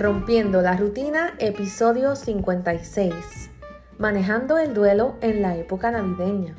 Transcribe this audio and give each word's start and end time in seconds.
Rompiendo 0.00 0.62
la 0.62 0.78
Rutina, 0.78 1.34
episodio 1.38 2.16
56. 2.16 3.50
Manejando 3.98 4.56
el 4.56 4.72
duelo 4.72 5.16
en 5.20 5.42
la 5.42 5.58
época 5.58 5.90
navideña. 5.90 6.54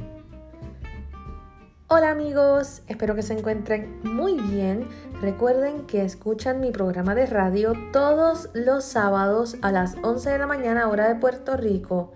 Hola 1.87 2.11
amigos, 2.11 2.83
espero 2.85 3.15
que 3.15 3.23
se 3.23 3.33
encuentren 3.33 3.99
muy 4.03 4.35
bien. 4.39 4.87
Recuerden 5.21 5.87
que 5.87 6.05
escuchan 6.05 6.59
mi 6.59 6.69
programa 6.69 7.15
de 7.15 7.25
radio 7.25 7.73
todos 7.91 8.51
los 8.53 8.83
sábados 8.83 9.57
a 9.63 9.71
las 9.71 9.95
11 10.03 10.29
de 10.29 10.37
la 10.37 10.45
mañana 10.45 10.87
hora 10.87 11.07
de 11.07 11.15
Puerto 11.15 11.57
Rico. 11.57 12.13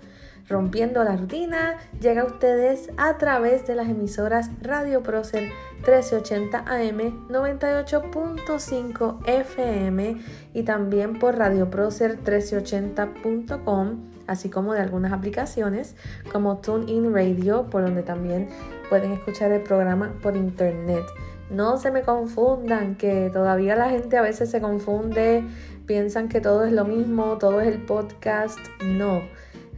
Rompiendo 0.48 1.04
la 1.04 1.18
rutina 1.18 1.78
llega 2.00 2.22
a 2.22 2.26
ustedes 2.26 2.92
a 2.98 3.18
través 3.18 3.66
de 3.66 3.74
las 3.74 3.90
emisoras 3.90 4.52
Radio 4.62 5.02
Procer 5.02 5.50
1380 5.86 6.66
AM, 6.66 7.28
98.5 7.30 9.20
FM 9.28 10.18
y 10.54 10.64
también 10.64 11.20
por 11.20 11.38
Radio 11.38 11.70
Procer 11.70 12.18
1380.com, 12.24 14.10
así 14.26 14.50
como 14.50 14.74
de 14.74 14.80
algunas 14.80 15.14
aplicaciones 15.14 15.96
como 16.32 16.58
TuneIn 16.58 17.14
Radio, 17.14 17.68
por 17.70 17.84
donde 17.84 18.02
también 18.02 18.50
pueden 18.90 19.12
escuchar 19.12 19.52
el 19.52 19.62
programa 19.62 20.12
por 20.24 20.36
internet. 20.36 21.06
No 21.52 21.78
se 21.78 21.92
me 21.92 22.02
confundan, 22.02 22.96
que 22.96 23.30
todavía 23.32 23.76
la 23.76 23.92
gente 23.92 24.18
a 24.18 24.24
veces 24.24 24.50
se 24.50 24.62
confunde, 24.62 25.44
piensan 25.86 26.30
que 26.30 26.42
todo 26.42 26.66
es 26.66 26.72
lo 26.74 26.86
mismo, 26.86 27.38
todo 27.38 27.62
es 27.62 27.68
el 27.68 27.84
podcast. 27.84 28.58
No, 28.84 29.22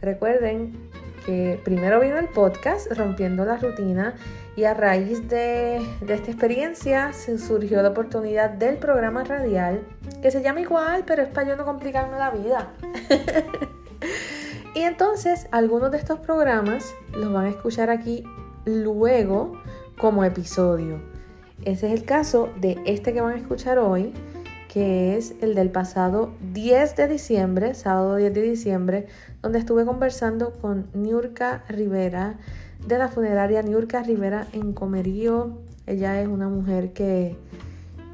recuerden 0.00 0.72
que 1.26 1.60
primero 1.62 2.00
vino 2.00 2.16
el 2.16 2.28
podcast, 2.30 2.90
rompiendo 2.92 3.44
la 3.44 3.58
rutina, 3.58 4.14
y 4.58 4.64
a 4.64 4.74
raíz 4.74 5.28
de, 5.28 5.80
de, 6.00 6.14
esta 6.14 6.32
experiencia 6.32 7.12
se 7.12 7.38
surgió 7.38 7.80
la 7.80 7.90
oportunidad 7.90 8.50
del 8.50 8.78
programa 8.78 9.22
radial, 9.22 9.86
que 10.20 10.32
se 10.32 10.42
llama 10.42 10.60
igual, 10.60 11.04
pero 11.06 11.22
es 11.22 11.28
para 11.28 11.50
yo 11.50 11.56
no 11.56 11.64
complicarme 11.64 12.18
la 12.18 12.30
vida. 12.30 12.72
y 14.74 14.80
entonces 14.80 15.46
algunos 15.52 15.92
de 15.92 15.98
estos 15.98 16.18
programas 16.18 16.92
los 17.12 17.32
van 17.32 17.46
a 17.46 17.50
escuchar 17.50 17.88
aquí 17.88 18.24
luego 18.64 19.52
como 19.96 20.24
episodio. 20.24 21.00
Ese 21.64 21.86
es 21.86 22.00
el 22.00 22.04
caso 22.04 22.48
de 22.60 22.82
este 22.84 23.12
que 23.12 23.20
van 23.20 23.34
a 23.34 23.36
escuchar 23.36 23.78
hoy, 23.78 24.12
que 24.66 25.16
es 25.16 25.36
el 25.40 25.54
del 25.54 25.70
pasado 25.70 26.32
10 26.52 26.96
de 26.96 27.06
diciembre, 27.06 27.74
sábado 27.74 28.16
10 28.16 28.34
de 28.34 28.42
diciembre, 28.42 29.06
donde 29.40 29.60
estuve 29.60 29.84
conversando 29.84 30.52
con 30.54 30.90
Niurka 30.94 31.62
Rivera 31.68 32.38
de 32.88 32.96
la 32.96 33.08
funeraria 33.08 33.62
Niurka 33.62 34.02
Rivera 34.02 34.46
en 34.52 34.72
Comerío. 34.72 35.58
Ella 35.86 36.20
es 36.22 36.26
una 36.26 36.48
mujer 36.48 36.94
que, 36.94 37.36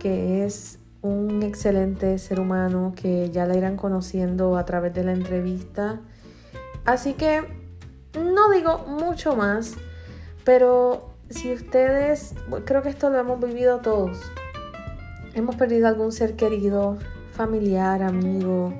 que 0.00 0.44
es 0.44 0.81
un 1.00 1.44
excelente 1.44 2.19
ser 2.19 2.41
humano 2.41 2.92
que 2.97 3.31
ya 3.31 3.47
la 3.47 3.56
irán 3.56 3.77
conociendo 3.77 4.56
a 4.56 4.64
través 4.64 4.92
de 4.92 5.05
la 5.05 5.12
entrevista. 5.12 6.00
Así 6.84 7.14
que 7.14 7.42
no 8.19 8.50
digo 8.50 8.78
mucho 8.89 9.36
más. 9.36 9.75
Pero 10.44 11.11
si 11.31 11.53
ustedes, 11.53 12.34
creo 12.64 12.83
que 12.83 12.88
esto 12.88 13.11
lo 13.11 13.19
hemos 13.19 13.41
vivido 13.41 13.78
todos. 13.78 14.20
Hemos 15.34 15.55
perdido 15.55 15.86
algún 15.86 16.11
ser 16.11 16.34
querido, 16.34 16.98
familiar, 17.33 18.03
amigo. 18.03 18.75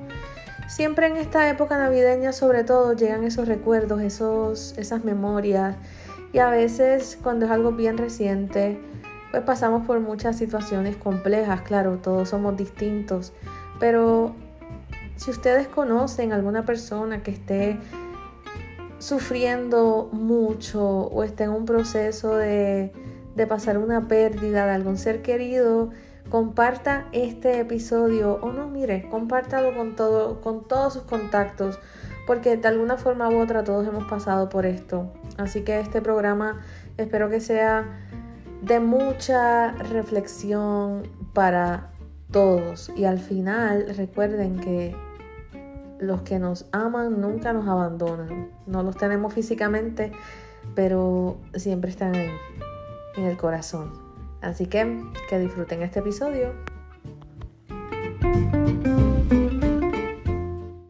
Siempre 0.67 1.07
en 1.07 1.17
esta 1.17 1.49
época 1.49 1.77
navideña 1.77 2.31
sobre 2.31 2.63
todo 2.63 2.93
llegan 2.93 3.23
esos 3.23 3.47
recuerdos, 3.47 4.01
esos, 4.01 4.75
esas 4.77 5.03
memorias. 5.03 5.75
Y 6.33 6.39
a 6.39 6.49
veces 6.49 7.17
cuando 7.21 7.45
es 7.45 7.51
algo 7.51 7.71
bien 7.71 7.97
reciente, 7.97 8.79
pues 9.31 9.43
pasamos 9.43 9.85
por 9.85 9.99
muchas 9.99 10.37
situaciones 10.37 10.95
complejas, 10.95 11.61
claro, 11.61 11.97
todos 12.01 12.29
somos 12.29 12.57
distintos. 12.57 13.33
Pero 13.79 14.33
si 15.17 15.31
ustedes 15.31 15.67
conocen 15.67 16.33
alguna 16.33 16.65
persona 16.65 17.23
que 17.23 17.31
esté 17.31 17.77
sufriendo 18.99 20.09
mucho 20.11 20.83
o 20.83 21.23
está 21.23 21.45
en 21.45 21.51
un 21.51 21.65
proceso 21.65 22.35
de, 22.35 22.91
pasar 23.47 23.77
una 23.77 24.07
pérdida 24.07 24.65
de 24.65 24.71
algún 24.71 24.97
ser 24.97 25.21
querido, 25.21 25.91
comparta 26.35 27.05
este 27.13 27.61
episodio 27.61 28.39
o 28.41 28.51
no, 28.51 28.67
mire, 28.67 29.07
compártalo 29.09 29.73
con, 29.73 29.95
todo, 29.95 30.41
con 30.41 30.67
todos 30.67 30.91
sus 30.91 31.03
contactos, 31.03 31.79
porque 32.27 32.57
de 32.57 32.67
alguna 32.67 32.97
forma 32.97 33.29
u 33.29 33.39
otra 33.39 33.63
todos 33.63 33.87
hemos 33.87 34.03
pasado 34.09 34.49
por 34.49 34.65
esto. 34.65 35.13
Así 35.37 35.61
que 35.61 35.79
este 35.79 36.01
programa 36.01 36.59
espero 36.97 37.29
que 37.29 37.39
sea 37.39 37.85
de 38.63 38.81
mucha 38.81 39.71
reflexión 39.75 41.07
para 41.31 41.91
todos. 42.31 42.91
Y 42.97 43.05
al 43.05 43.19
final 43.19 43.95
recuerden 43.95 44.59
que 44.59 44.93
los 45.99 46.23
que 46.23 46.37
nos 46.37 46.65
aman 46.73 47.21
nunca 47.21 47.53
nos 47.53 47.65
abandonan. 47.65 48.49
No 48.65 48.83
los 48.83 48.97
tenemos 48.97 49.33
físicamente, 49.33 50.11
pero 50.75 51.37
siempre 51.53 51.91
están 51.91 52.13
ahí, 52.13 52.29
en 53.15 53.23
el 53.23 53.37
corazón. 53.37 54.04
Así 54.41 54.67
que 54.67 55.03
que 55.29 55.39
disfruten 55.39 55.81
este 55.81 55.99
episodio. 55.99 56.53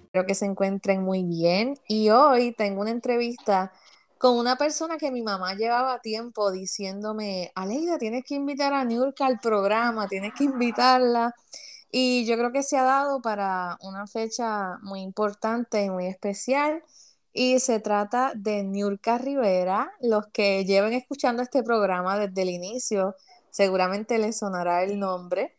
Espero 0.06 0.26
que 0.26 0.36
se 0.36 0.46
encuentren 0.46 1.04
muy 1.04 1.24
bien 1.24 1.76
y 1.88 2.10
hoy 2.10 2.54
tengo 2.54 2.82
una 2.82 2.92
entrevista 2.92 3.72
con 4.18 4.38
una 4.38 4.56
persona 4.56 4.98
que 4.98 5.12
mi 5.12 5.22
mamá 5.22 5.56
llevaba 5.56 6.00
tiempo 6.00 6.52
diciéndome, 6.52 7.52
Aleida, 7.54 7.98
tienes 7.98 8.24
que 8.24 8.36
invitar 8.36 8.74
a 8.74 8.86
Niurka 8.86 9.26
al 9.26 9.40
programa, 9.40 10.08
tienes 10.08 10.34
que 10.34 10.46
invitarla. 10.46 11.34
Y 11.92 12.26
yo 12.26 12.36
creo 12.38 12.52
que 12.52 12.64
se 12.64 12.78
ha 12.78 12.84
dado 12.84 13.22
para 13.22 13.78
una 13.82 14.08
fecha 14.08 14.80
muy 14.82 15.02
importante 15.02 15.84
y 15.84 15.90
muy 15.90 16.08
especial. 16.08 16.84
Y 17.34 17.60
se 17.60 17.80
trata 17.80 18.32
de 18.36 18.64
Niurka 18.64 19.18
Rivera. 19.18 19.92
Los 20.02 20.26
que 20.34 20.66
lleven 20.66 20.94
escuchando 20.94 21.44
este 21.44 21.64
programa 21.64 22.18
desde 22.18 22.42
el 22.42 22.50
inicio, 22.50 23.16
seguramente 23.56 24.18
les 24.18 24.38
sonará 24.38 24.84
el 24.84 25.00
nombre, 25.00 25.56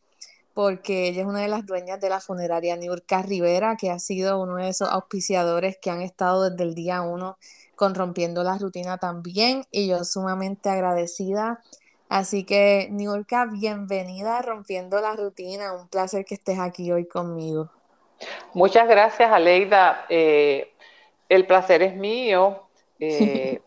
porque 0.53 1.09
ella 1.09 1.23
es 1.23 1.27
una 1.27 1.41
de 1.41 1.49
las 1.49 1.65
dueñas 1.65 1.99
de 1.99 2.11
la 2.11 2.21
funeraria 2.21 2.77
Niurka 2.77 3.23
Rivera, 3.23 3.77
que 3.77 3.91
ha 3.91 3.99
sido 3.99 4.39
uno 4.39 4.57
de 4.57 4.69
esos 4.69 4.91
auspiciadores 4.91 5.79
que 5.81 5.91
han 5.91 6.03
estado 6.03 6.51
desde 6.51 6.65
el 6.65 6.75
día 6.75 7.01
uno 7.01 7.39
con 7.75 7.95
Rompiendo 7.95 8.43
la 8.43 8.59
Rutina 8.59 8.99
también. 8.99 9.65
Y 9.71 9.89
yo 9.89 10.05
sumamente 10.05 10.69
agradecida 10.69 11.63
Así 12.09 12.45
que, 12.45 12.89
Niurka, 12.91 13.47
bienvenida 13.47 14.39
a 14.39 14.43
Rompiendo 14.43 15.01
la 15.01 15.17
Rutina. 15.17 15.73
Un 15.73 15.89
placer 15.89 16.25
que 16.25 16.37
estés 16.37 16.59
aquí 16.59 16.93
hoy 16.93 17.07
conmigo. 17.07 17.71
Muchas 18.55 18.87
gracias, 18.87 19.33
Aleida. 19.33 20.07
Eh, 20.09 20.73
el 21.29 21.47
placer 21.47 21.83
es 21.83 21.97
mío. 21.97 22.63
Eh, 22.99 23.61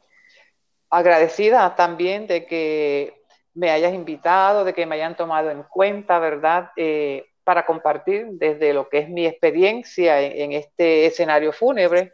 agradecida 0.90 1.75
también 1.75 2.25
de 2.25 2.47
que 2.47 3.19
me 3.54 3.72
hayas 3.72 3.94
invitado, 3.94 4.64
de 4.64 4.74
que 4.74 4.86
me 4.86 4.96
hayan 4.96 5.16
tomado 5.16 5.50
en 5.50 5.64
cuenta, 5.64 6.20
¿verdad? 6.20 6.72
Eh, 6.76 7.26
para 7.44 7.66
compartir 7.66 8.28
desde 8.34 8.74
lo 8.74 8.90
que 8.90 9.00
es 9.00 9.10
mi 9.10 9.26
experiencia 9.26 10.22
en, 10.22 10.52
este 10.52 11.08
escenario 11.08 11.52
fúnebre, 11.52 12.14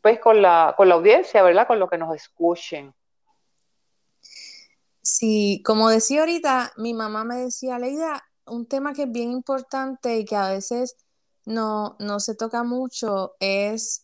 pues 0.00 0.20
con 0.20 0.40
la, 0.40 0.74
con 0.76 0.88
la 0.88 0.94
audiencia, 0.94 1.42
¿verdad? 1.42 1.66
Con 1.66 1.80
lo 1.80 1.88
que 1.88 1.98
nos 1.98 2.14
escuchen. 2.14 2.94
Sí, 5.02 5.62
como 5.66 5.90
decía 5.90 6.20
ahorita, 6.20 6.72
mi 6.76 6.94
mamá 6.94 7.24
me 7.24 7.36
decía, 7.36 7.78
Leida, 7.78 8.24
un 8.46 8.66
tema 8.66 8.94
que 8.94 9.02
es 9.02 9.12
bien 9.12 9.32
importante 9.32 10.16
y 10.16 10.24
que 10.24 10.36
a 10.36 10.48
veces 10.48 10.96
no, 11.44 11.96
no 11.98 12.20
se 12.20 12.34
toca 12.34 12.62
mucho 12.62 13.34
es 13.38 14.03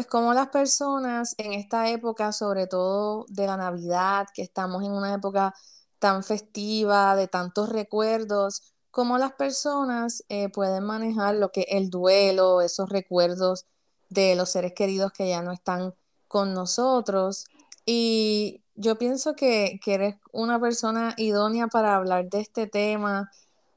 pues 0.00 0.06
cómo 0.06 0.32
las 0.32 0.48
personas 0.48 1.34
en 1.36 1.52
esta 1.52 1.90
época, 1.90 2.32
sobre 2.32 2.66
todo 2.66 3.26
de 3.28 3.46
la 3.46 3.58
Navidad, 3.58 4.28
que 4.32 4.40
estamos 4.40 4.82
en 4.82 4.92
una 4.92 5.12
época 5.12 5.54
tan 5.98 6.24
festiva, 6.24 7.14
de 7.16 7.28
tantos 7.28 7.68
recuerdos, 7.68 8.62
cómo 8.90 9.18
las 9.18 9.32
personas 9.32 10.24
eh, 10.30 10.48
pueden 10.48 10.84
manejar 10.84 11.34
lo 11.34 11.52
que 11.52 11.66
el 11.68 11.90
duelo, 11.90 12.62
esos 12.62 12.88
recuerdos 12.88 13.66
de 14.08 14.34
los 14.36 14.48
seres 14.48 14.72
queridos 14.72 15.12
que 15.12 15.28
ya 15.28 15.42
no 15.42 15.52
están 15.52 15.92
con 16.28 16.54
nosotros. 16.54 17.44
Y 17.84 18.62
yo 18.74 18.96
pienso 18.96 19.34
que, 19.34 19.80
eres 19.84 20.16
una 20.32 20.58
persona 20.58 21.12
idónea 21.18 21.66
para 21.66 21.96
hablar 21.96 22.30
de 22.30 22.40
este 22.40 22.66
tema, 22.68 23.30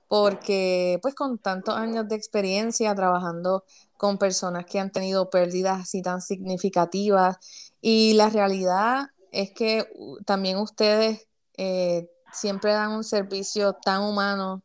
porque 0.07 0.99
pues 1.01 1.15
con 1.15 1.37
tantos 1.37 1.75
años 1.75 2.07
de 2.07 2.15
experiencia 2.15 2.95
trabajando 2.95 3.65
con 4.03 4.17
personas 4.17 4.65
que 4.65 4.81
han 4.81 4.91
tenido 4.91 5.29
pérdidas 5.29 5.83
así 5.83 6.01
tan 6.01 6.19
significativas 6.19 7.37
y 7.79 8.15
la 8.15 8.29
realidad 8.29 9.11
es 9.31 9.51
que 9.51 9.87
también 10.25 10.57
ustedes 10.57 11.29
eh, 11.55 12.09
siempre 12.33 12.73
dan 12.73 12.91
un 12.91 13.05
servicio 13.05 13.71
tan 13.71 14.01
humano 14.01 14.61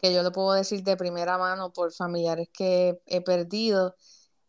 que 0.00 0.14
yo 0.14 0.22
lo 0.22 0.32
puedo 0.32 0.54
decir 0.54 0.82
de 0.84 0.96
primera 0.96 1.36
mano 1.36 1.70
por 1.74 1.92
familiares 1.92 2.48
que 2.50 2.98
he 3.04 3.20
perdido. 3.20 3.94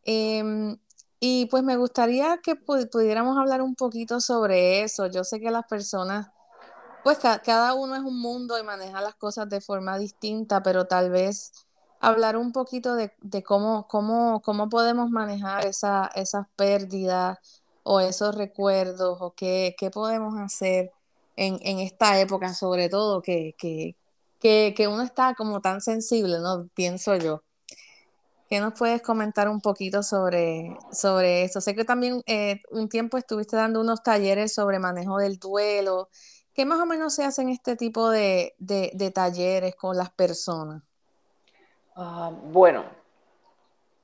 Em, 0.05 0.77
y 1.19 1.47
pues 1.47 1.63
me 1.63 1.75
gustaría 1.75 2.37
que 2.37 2.55
pudiéramos 2.55 3.37
hablar 3.37 3.61
un 3.61 3.75
poquito 3.75 4.21
sobre 4.21 4.83
eso. 4.83 5.07
Yo 5.07 5.25
sé 5.25 5.41
que 5.41 5.51
las 5.51 5.65
personas, 5.65 6.29
pues 7.03 7.17
cada 7.17 7.73
uno 7.73 7.93
es 7.95 8.01
un 8.01 8.21
mundo 8.21 8.57
y 8.57 8.63
maneja 8.63 9.01
las 9.01 9.15
cosas 9.15 9.49
de 9.49 9.59
forma 9.59 9.97
distinta, 9.97 10.63
pero 10.63 10.85
tal 10.85 11.09
vez 11.09 11.51
hablar 12.03 12.35
un 12.37 12.51
poquito 12.51 12.95
de, 12.95 13.11
cómo, 13.43 13.87
cómo, 13.87 14.41
cómo 14.41 14.69
podemos 14.69 15.09
manejar 15.09 15.65
esa, 15.65 16.11
esas 16.15 16.47
pérdidas 16.57 17.39
o 17.83 18.01
esos 18.01 18.35
recuerdos 18.35 19.17
o 19.21 19.33
qué, 19.33 19.75
podemos 19.93 20.37
hacer 20.37 20.91
en, 21.37 21.79
esta 21.79 22.19
época, 22.19 22.53
sobre 22.53 22.89
todo 22.89 23.21
que, 23.21 23.55
que, 23.57 24.87
uno 24.87 25.01
está 25.01 25.33
como 25.35 25.61
tan 25.61 25.81
sensible, 25.81 26.39
¿no? 26.39 26.67
Pienso 26.75 27.15
yo. 27.15 27.41
¿Qué 28.49 28.59
nos 28.59 28.73
puedes 28.77 29.01
comentar 29.01 29.47
un 29.49 29.61
poquito 29.61 30.03
sobre, 30.03 30.77
sobre? 30.91 31.47
Sé 31.47 31.73
que 31.73 31.85
también 31.85 32.21
eh, 32.27 32.61
un 32.71 32.89
tiempo 32.89 33.17
estuviste 33.17 33.55
dando 33.55 33.79
unos 33.81 34.03
talleres 34.03 34.53
sobre 34.53 34.77
manejo 34.79 35.17
del 35.17 35.39
duelo. 35.39 36.09
¿Qué 36.53 36.65
más 36.65 36.79
o 36.79 36.85
menos 36.85 37.15
se 37.15 37.23
hacen 37.23 37.49
este 37.49 37.75
tipo 37.77 38.09
de, 38.09 38.53
talleres 39.15 39.75
con 39.75 39.97
las 39.97 40.11
personas? 40.11 40.92
Ah, 41.95 42.31
bueno, 42.31 42.85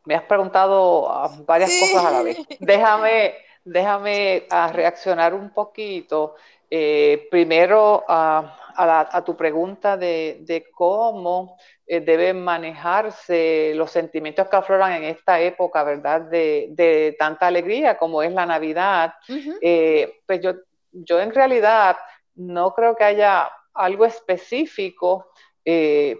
me 0.06 0.16
has 0.16 0.24
preguntado 0.24 1.10
ah, 1.10 1.30
varias 1.46 1.72
cosas 1.80 2.06
a 2.06 2.12
la 2.12 2.22
vez. 2.22 2.38
Déjame, 2.60 3.36
déjame 3.64 4.46
ah, 4.50 4.72
reaccionar 4.72 5.34
un 5.34 5.50
poquito. 5.52 6.36
Eh, 6.72 7.28
primero 7.32 8.06
a, 8.08 9.24
tu 9.26 9.36
pregunta 9.36 9.98
de, 9.98 10.68
cómo 10.72 11.58
eh, 11.86 12.00
deben 12.00 12.44
manejarse 12.44 13.74
los 13.76 13.92
sentimientos 13.92 14.48
que 14.48 14.56
afloran 14.56 14.94
en 14.94 15.04
esta 15.06 15.40
época, 15.40 15.84
¿verdad? 15.84 16.22
De, 16.22 17.16
tanta 17.18 17.48
alegría 17.48 17.98
como 17.98 18.22
es 18.22 18.32
la 18.32 18.46
Navidad. 18.46 19.16
Eh, 19.62 20.22
pues 20.26 20.42
yo, 20.42 20.54
yo 20.92 21.20
en 21.20 21.34
realidad 21.34 21.98
no 22.36 22.74
creo 22.74 22.96
que 22.96 23.04
haya 23.04 23.50
algo 23.74 24.06
específico 24.06 25.32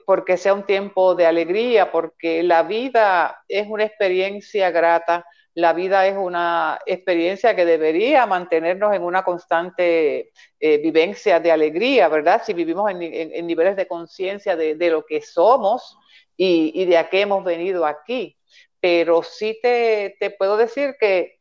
porque 0.06 0.38
sea 0.38 0.54
un 0.54 0.64
tiempo 0.64 1.16
de 1.16 1.26
alegría, 1.26 1.92
porque 1.92 2.44
la 2.44 2.64
vida 2.64 3.44
es 3.48 3.68
una 3.68 3.84
experiencia 3.86 4.70
grata 4.70 5.26
la 5.60 5.74
vida 5.74 6.08
es 6.08 6.16
una 6.16 6.80
experiencia 6.86 7.56
que 7.56 7.66
debería 7.66 8.26
mantenernos 8.26 8.94
en 8.94 9.04
una 9.04 9.24
constante 9.24 10.32
eh, 10.60 10.78
vivencia 10.78 11.40
de 11.40 11.52
alegría, 11.52 12.08
¿verdad? 12.08 12.42
Si 12.46 12.54
vivimos 12.54 12.90
en, 12.92 13.48
niveles 13.48 13.76
de 13.76 13.88
conciencia 13.88 14.56
de, 14.56 14.90
lo 14.90 15.06
que 15.06 15.22
somos 15.22 15.98
y, 16.38 16.86
de 16.86 16.98
a 16.98 17.10
qué 17.10 17.22
hemos 17.22 17.44
venido 17.44 17.86
aquí. 17.86 18.38
Pero 18.80 19.24
sí 19.24 19.60
te, 19.62 20.16
puedo 20.38 20.56
decir 20.56 20.96
que, 21.00 21.40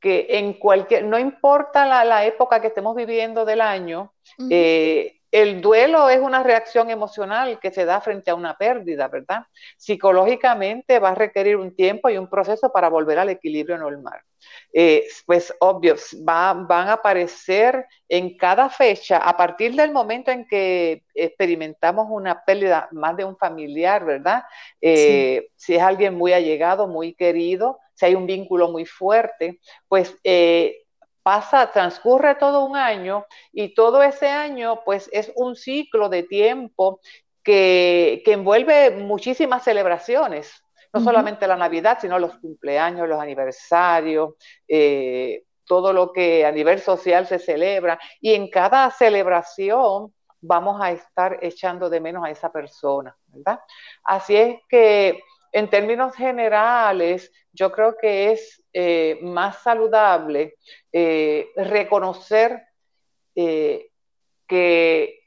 que, 0.00 0.26
en 0.30 0.54
cualquier, 0.54 1.04
no 1.04 1.18
importa 1.18 2.04
la, 2.04 2.24
época 2.24 2.60
que 2.60 2.68
estemos 2.68 2.96
viviendo 2.96 3.44
del 3.44 3.60
año, 3.60 4.12
el 5.36 5.60
duelo 5.60 6.08
es 6.08 6.18
una 6.18 6.42
reacción 6.42 6.88
emocional 6.88 7.60
que 7.60 7.70
se 7.70 7.84
da 7.84 8.00
frente 8.00 8.30
a 8.30 8.34
una 8.34 8.56
pérdida, 8.56 9.06
¿verdad? 9.06 9.42
Psicológicamente 9.76 10.98
va 10.98 11.10
a 11.10 11.14
requerir 11.14 11.58
un 11.58 11.76
tiempo 11.76 12.08
y 12.08 12.16
un 12.16 12.30
proceso 12.30 12.72
para 12.72 12.88
volver 12.88 13.18
al 13.18 13.28
equilibrio 13.28 13.76
normal. 13.76 14.18
Eh, 14.72 15.06
pues 15.26 15.52
obvio, 15.60 15.96
van 16.20 16.66
a 16.70 16.92
aparecer 16.94 17.84
en 18.08 18.34
cada 18.38 18.70
fecha, 18.70 19.18
a 19.18 19.36
partir 19.36 19.74
del 19.74 19.92
momento 19.92 20.30
en 20.30 20.46
que 20.48 21.04
experimentamos 21.14 22.06
una 22.08 22.42
pérdida 22.42 22.88
más 22.92 23.14
de 23.14 23.26
un 23.26 23.36
familiar, 23.36 24.06
¿verdad? 24.06 24.42
Eh, 24.80 25.50
si 25.54 25.74
es 25.74 25.82
alguien 25.82 26.14
muy 26.14 26.32
allegado, 26.32 26.88
muy 26.88 27.12
querido, 27.12 27.78
si 27.92 28.06
hay 28.06 28.14
un 28.14 28.24
vínculo 28.24 28.70
muy 28.70 28.86
fuerte, 28.86 29.60
pues 29.86 30.16
eh, 30.24 30.85
pasa, 31.26 31.72
transcurre 31.72 32.36
todo 32.36 32.64
un 32.64 32.76
año 32.76 33.26
y 33.52 33.74
todo 33.74 34.00
ese 34.04 34.28
año 34.28 34.84
pues 34.84 35.10
es 35.12 35.32
un 35.34 35.56
ciclo 35.56 36.08
de 36.08 36.22
tiempo 36.22 37.00
que, 37.42 38.22
envuelve 38.26 38.92
muchísimas 38.92 39.64
celebraciones, 39.64 40.62
no 40.92 41.00
solamente 41.00 41.48
la 41.48 41.56
Navidad, 41.56 41.98
sino 42.00 42.20
los 42.20 42.38
cumpleaños, 42.38 43.08
los 43.08 43.20
aniversarios, 43.20 44.34
eh, 44.68 45.42
todo 45.64 45.92
lo 45.92 46.12
que 46.12 46.46
a 46.46 46.52
nivel 46.52 46.78
social 46.78 47.26
se 47.26 47.40
celebra. 47.40 47.98
Y 48.20 48.34
en 48.34 48.48
cada 48.48 48.88
celebración 48.92 50.14
vamos 50.40 50.80
a 50.80 50.92
estar 50.92 51.40
echando 51.42 51.90
de 51.90 52.00
menos 52.00 52.24
a 52.24 52.30
esa 52.30 52.52
persona, 52.52 53.16
¿verdad? 53.26 53.58
Así 54.04 54.36
es 54.36 54.60
que 54.68 55.20
en 55.52 55.70
términos 55.70 56.14
generales, 56.14 57.32
yo 57.52 57.72
creo 57.72 57.96
que 57.96 58.32
es 58.32 58.62
eh, 58.72 59.18
más 59.22 59.62
saludable 59.62 60.56
eh, 60.92 61.48
reconocer 61.56 62.62
eh, 63.34 63.90
que, 64.46 65.22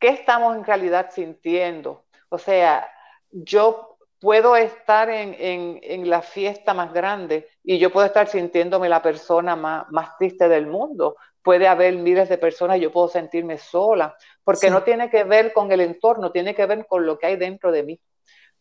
estamos 0.00 0.54
en 0.54 0.64
realidad 0.64 1.10
sintiendo. 1.10 2.04
O 2.28 2.36
sea, 2.36 2.86
yo 3.30 3.96
puedo 4.20 4.54
estar 4.54 5.08
en, 5.08 6.10
la 6.10 6.20
fiesta 6.20 6.74
más 6.74 6.92
grande 6.92 7.48
y 7.62 7.78
yo 7.78 7.90
puedo 7.90 8.06
estar 8.06 8.28
sintiéndome 8.28 8.90
la 8.90 9.00
persona 9.00 9.56
más, 9.56 10.18
triste 10.18 10.46
del 10.48 10.66
mundo. 10.66 11.16
Puede 11.42 11.66
haber 11.68 11.94
miles 11.94 12.28
de 12.28 12.36
personas 12.36 12.76
y 12.76 12.80
yo 12.80 12.92
puedo 12.92 13.08
sentirme 13.08 13.56
sola, 13.56 14.14
porque 14.42 14.68
no 14.68 14.82
tiene 14.82 15.08
que 15.08 15.24
ver 15.24 15.54
con 15.54 15.72
el 15.72 15.80
entorno, 15.80 16.32
tiene 16.32 16.54
que 16.54 16.66
ver 16.66 16.86
con 16.86 17.06
lo 17.06 17.18
que 17.18 17.26
hay 17.26 17.36
dentro 17.36 17.72
de 17.72 17.82
mí. 17.82 18.00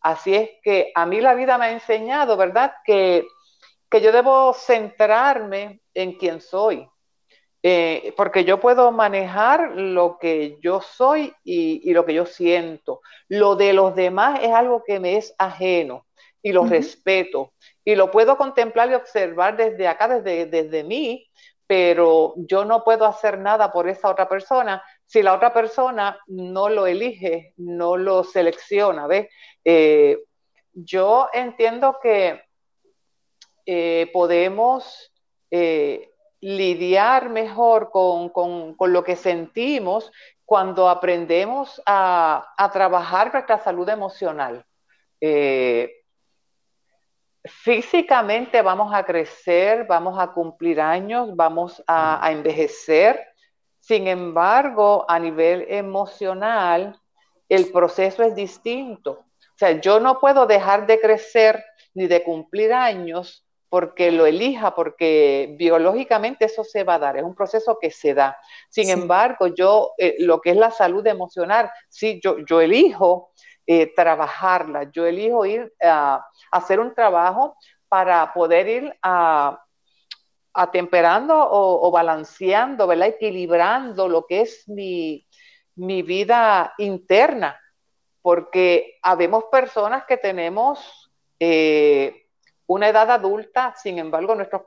Así 0.03 0.35
es 0.35 0.49
que 0.61 0.91
a 0.93 1.05
mí 1.05 1.21
la 1.21 1.33
vida 1.33 1.57
me 1.57 1.65
ha 1.65 1.71
enseñado, 1.71 2.35
¿verdad? 2.35 2.73
Que, 2.83 3.25
yo 4.01 4.11
debo 4.11 4.53
centrarme 4.53 5.81
en 5.93 6.13
quién 6.13 6.41
soy, 6.41 6.89
eh, 7.61 8.11
porque 8.17 8.43
yo 8.43 8.59
puedo 8.59 8.91
manejar 8.91 9.73
lo 9.75 10.17
que 10.19 10.57
yo 10.61 10.81
soy 10.81 11.31
y, 11.43 11.93
lo 11.93 12.03
que 12.03 12.15
yo 12.15 12.25
siento. 12.25 13.01
Lo 13.29 13.55
de 13.55 13.71
los 13.71 13.95
demás 13.95 14.39
es 14.41 14.49
algo 14.49 14.83
que 14.83 14.99
me 14.99 15.17
es 15.17 15.35
ajeno 15.37 16.07
y 16.41 16.51
lo 16.51 16.65
respeto 16.65 17.53
y 17.85 17.95
lo 17.95 18.09
puedo 18.09 18.35
contemplar 18.35 18.89
y 18.89 18.95
observar 18.95 19.55
desde 19.55 19.87
acá, 19.87 20.07
desde, 20.07 20.47
desde 20.47 20.83
mí, 20.83 21.29
pero 21.67 22.33
yo 22.35 22.65
no 22.65 22.83
puedo 22.83 23.05
hacer 23.05 23.37
nada 23.37 23.71
por 23.71 23.87
esa 23.87 24.09
otra 24.09 24.27
persona 24.27 24.83
si 25.05 25.21
la 25.21 25.33
otra 25.33 25.53
persona 25.53 26.17
no 26.27 26.69
lo 26.69 26.87
elige, 26.87 27.53
no 27.57 27.97
lo 27.97 28.23
selecciona, 28.23 29.07
¿ves? 29.07 29.27
Eh, 29.63 30.17
yo 30.73 31.29
entiendo 31.33 31.97
que 32.01 32.41
eh, 33.65 34.09
podemos 34.11 35.13
eh, 35.51 36.09
lidiar 36.41 37.29
mejor 37.29 37.91
con, 37.91 38.75
lo 38.79 39.03
que 39.03 39.15
sentimos 39.15 40.11
cuando 40.45 40.89
aprendemos 40.89 41.81
a, 41.85 42.69
trabajar 42.73 43.31
nuestra 43.31 43.59
salud 43.59 43.87
emocional. 43.87 44.65
físicamente 47.45 48.61
vamos 48.61 48.93
a 48.93 49.03
crecer, 49.03 49.85
vamos 49.85 50.17
a 50.17 50.31
cumplir 50.31 50.81
años, 50.81 51.35
vamos 51.35 51.83
a 51.87 52.29
envejecer, 52.31 53.32
sin 53.83 54.07
embargo, 54.07 55.03
a 55.09 55.19
nivel 55.19 55.65
emocional, 55.67 56.97
el 57.49 57.69
proceso 57.69 58.23
es 58.23 58.33
distinto. 58.33 59.11
O 59.11 59.57
sea, 59.57 59.71
yo 59.81 59.99
no 59.99 60.21
puedo 60.21 60.47
dejar 60.47 60.87
de 60.87 61.01
crecer 61.01 61.61
ni 61.93 62.07
de 62.07 62.23
cumplir 62.23 62.71
años 62.71 63.45
porque 63.67 64.09
lo 64.09 64.25
elija, 64.25 64.73
porque 64.73 65.53
biológicamente 65.59 66.45
eso 66.45 66.63
se 66.63 66.85
va 66.85 66.93
a 66.93 66.99
dar, 66.99 67.17
es 67.17 67.23
un 67.23 67.35
proceso 67.35 67.77
que 67.77 67.91
se 67.91 68.13
da. 68.13 68.37
Sin 68.69 68.89
embargo, 68.89 69.47
yo, 69.47 69.91
eh, 69.97 70.15
lo 70.19 70.39
que 70.39 70.51
es 70.51 70.55
la 70.57 70.71
salud 70.71 71.05
emocional, 71.05 71.69
sí, 71.89 72.21
yo, 72.23 72.37
yo 72.47 72.61
elijo 72.61 73.31
eh, 73.67 73.93
trabajarla, 73.93 74.91
yo 74.93 75.05
elijo 75.05 75.45
ir 75.45 75.73
a 75.83 76.25
hacer 76.51 76.79
un 76.79 76.95
trabajo 76.95 77.57
para 77.89 78.31
poder 78.31 78.69
ir 78.69 78.97
a, 79.01 79.62
atemperando 80.53 81.35
o, 81.35 81.89
balanceando, 81.91 82.87
¿verdad? 82.87 83.09
Equilibrando 83.09 84.07
lo 84.07 84.25
que 84.25 84.41
es 84.41 84.67
mi, 84.67 85.25
vida 85.75 86.73
interna, 86.77 87.59
porque 88.21 88.99
habemos 89.01 89.45
personas 89.45 90.05
que 90.05 90.17
tenemos 90.17 91.11
eh, 91.39 92.27
una 92.67 92.89
edad 92.89 93.09
adulta, 93.11 93.73
sin 93.75 93.97
embargo, 93.97 94.35
nuestros 94.35 94.61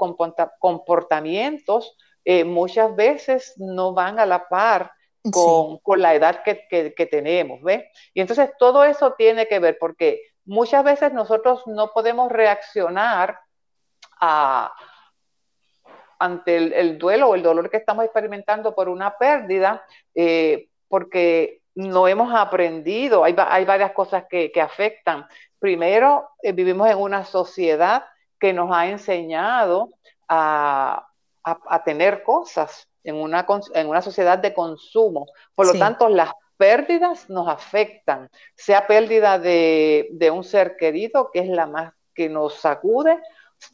comportamientos 0.58 1.96
eh, 2.24 2.44
muchas 2.44 2.94
veces 2.96 3.54
no 3.56 3.94
van 3.94 4.18
a 4.18 4.26
la 4.26 4.48
par 4.48 4.92
con, 5.30 5.80
la 6.00 6.14
edad 6.14 6.42
que, 6.42 6.66
que 6.68 7.06
tenemos, 7.06 7.60
¿ves? 7.62 7.84
Y 8.14 8.20
entonces 8.20 8.50
todo 8.58 8.84
eso 8.84 9.14
tiene 9.14 9.46
que 9.46 9.58
ver, 9.58 9.76
porque 9.78 10.22
muchas 10.44 10.84
veces 10.84 11.12
nosotros 11.12 11.62
no 11.66 11.92
podemos 11.92 12.30
reaccionar 12.30 13.40
a, 14.20 14.74
ante 16.18 16.56
el, 16.56 16.98
duelo 16.98 17.28
o 17.28 17.34
el 17.34 17.42
dolor 17.42 17.70
que 17.70 17.76
estamos 17.76 18.04
experimentando 18.04 18.74
por 18.74 18.88
una 18.88 19.16
pérdida, 19.16 19.84
eh, 20.14 20.68
porque 20.88 21.60
no 21.74 22.08
hemos 22.08 22.34
aprendido, 22.34 23.22
hay, 23.24 23.34
varias 23.34 23.92
cosas 23.92 24.24
que, 24.28 24.52
afectan. 24.60 25.26
Primero, 25.58 26.30
eh, 26.42 26.52
vivimos 26.52 26.88
en 26.88 26.98
una 26.98 27.24
sociedad 27.24 28.04
que 28.40 28.52
nos 28.52 28.70
ha 28.74 28.86
enseñado 28.86 29.90
a, 30.28 31.06
tener 31.84 32.22
cosas 32.24 32.88
en 33.04 33.16
una, 33.16 33.46
en 33.74 33.88
una 33.88 34.02
sociedad 34.02 34.38
de 34.38 34.52
consumo. 34.52 35.26
Por 35.54 35.66
lo 35.66 35.78
tanto, 35.78 36.08
las 36.08 36.32
pérdidas 36.56 37.28
nos 37.28 37.48
afectan, 37.48 38.30
sea 38.54 38.86
pérdida 38.86 39.38
de, 39.38 40.30
un 40.32 40.44
ser 40.44 40.76
querido, 40.76 41.30
que 41.30 41.40
es 41.40 41.48
la 41.48 41.66
más 41.66 41.92
que 42.14 42.28
nos 42.28 42.54
sacude, 42.54 43.20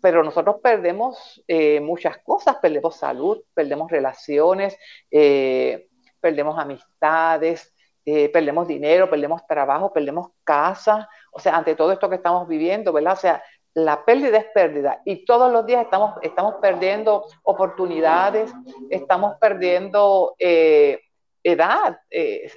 pero 0.00 0.22
nosotros 0.22 0.56
perdemos 0.62 1.42
eh, 1.46 1.80
muchas 1.80 2.18
cosas, 2.18 2.56
perdemos 2.56 2.96
salud, 2.96 3.42
perdemos 3.54 3.90
relaciones, 3.90 4.76
eh, 5.10 5.88
perdemos 6.20 6.58
amistades, 6.58 7.74
eh, 8.04 8.28
perdemos 8.30 8.66
dinero, 8.66 9.08
perdemos 9.08 9.46
trabajo, 9.46 9.92
perdemos 9.92 10.28
casa, 10.44 11.08
o 11.32 11.38
sea, 11.38 11.56
ante 11.56 11.76
todo 11.76 11.92
esto 11.92 12.08
que 12.08 12.16
estamos 12.16 12.48
viviendo, 12.48 12.92
¿verdad? 12.92 13.12
O 13.14 13.16
sea, 13.16 13.42
la 13.74 14.04
pérdida 14.04 14.38
es 14.38 14.46
pérdida 14.52 15.00
y 15.04 15.24
todos 15.24 15.50
los 15.50 15.64
días 15.64 15.84
estamos, 15.84 16.14
estamos 16.22 16.56
perdiendo 16.60 17.24
oportunidades, 17.42 18.52
estamos 18.90 19.36
perdiendo 19.40 20.34
edad, 20.38 22.00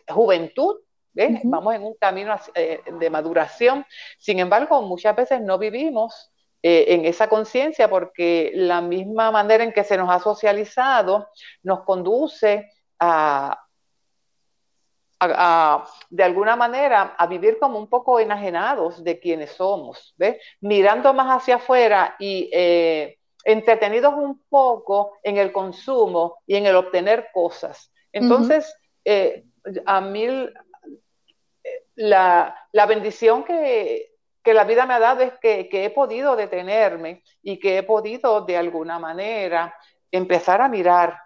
juventud, 0.10 0.78
Vamos 1.46 1.76
en 1.76 1.84
un 1.84 1.94
camino 1.94 2.36
de 2.54 3.10
maduración. 3.10 3.86
Sin 4.18 4.38
embargo, 4.40 4.82
muchas 4.82 5.16
veces 5.16 5.40
no 5.40 5.58
vivimos 5.58 6.30
eh, 6.68 6.96
en 6.96 7.06
esa 7.06 7.28
conciencia 7.28 7.88
porque 7.88 8.52
la 8.56 8.82
misma 8.82 9.30
manera 9.30 9.64
en 9.64 9.72
que 9.72 9.84
se 9.84 9.98
nos 9.98 10.10
ha 10.10 10.18
socializado 10.18 11.30
nos 11.62 11.84
conduce 11.84 12.72
a, 13.00 13.62
de 16.10 16.24
alguna 16.24 16.56
manera 16.56 17.14
a 17.20 17.28
vivir 17.28 17.60
como 17.60 17.78
un 17.78 17.88
poco 17.88 18.20
enajenados 18.20 19.04
de 19.04 19.20
quienes 19.20 19.52
somos, 19.52 20.16
¿ves? 20.18 20.42
mirando 20.60 21.14
más 21.14 21.40
hacia 21.40 21.58
afuera 21.58 22.16
y 22.18 22.50
eh, 22.52 23.20
entretenidos 23.44 24.16
un 24.16 24.42
poco 24.50 25.20
en 25.22 25.38
el 25.38 25.52
consumo 25.52 26.40
y 26.48 26.56
en 26.56 26.66
el 26.66 26.78
obtener 26.78 27.28
cosas. 27.32 27.94
Entonces, 28.12 28.76
eh, 29.04 29.44
a 29.86 30.02
mí 30.02 30.50
la, 31.94 32.58
la 32.72 32.86
bendición 32.88 33.44
que, 33.44 34.15
que 34.46 34.54
la 34.54 34.64
vida 34.64 34.86
me 34.86 34.94
ha 34.94 35.00
dado 35.00 35.24
es 35.24 35.34
que, 35.40 35.68
he 35.72 35.90
podido 35.90 36.36
detenerme 36.36 37.24
y 37.42 37.60
que 37.60 37.80
he 37.80 37.84
podido 37.84 38.42
de 38.42 38.56
alguna 38.56 39.00
manera 39.00 39.76
empezar 40.12 40.62
a 40.62 40.70
mirar 40.70 41.18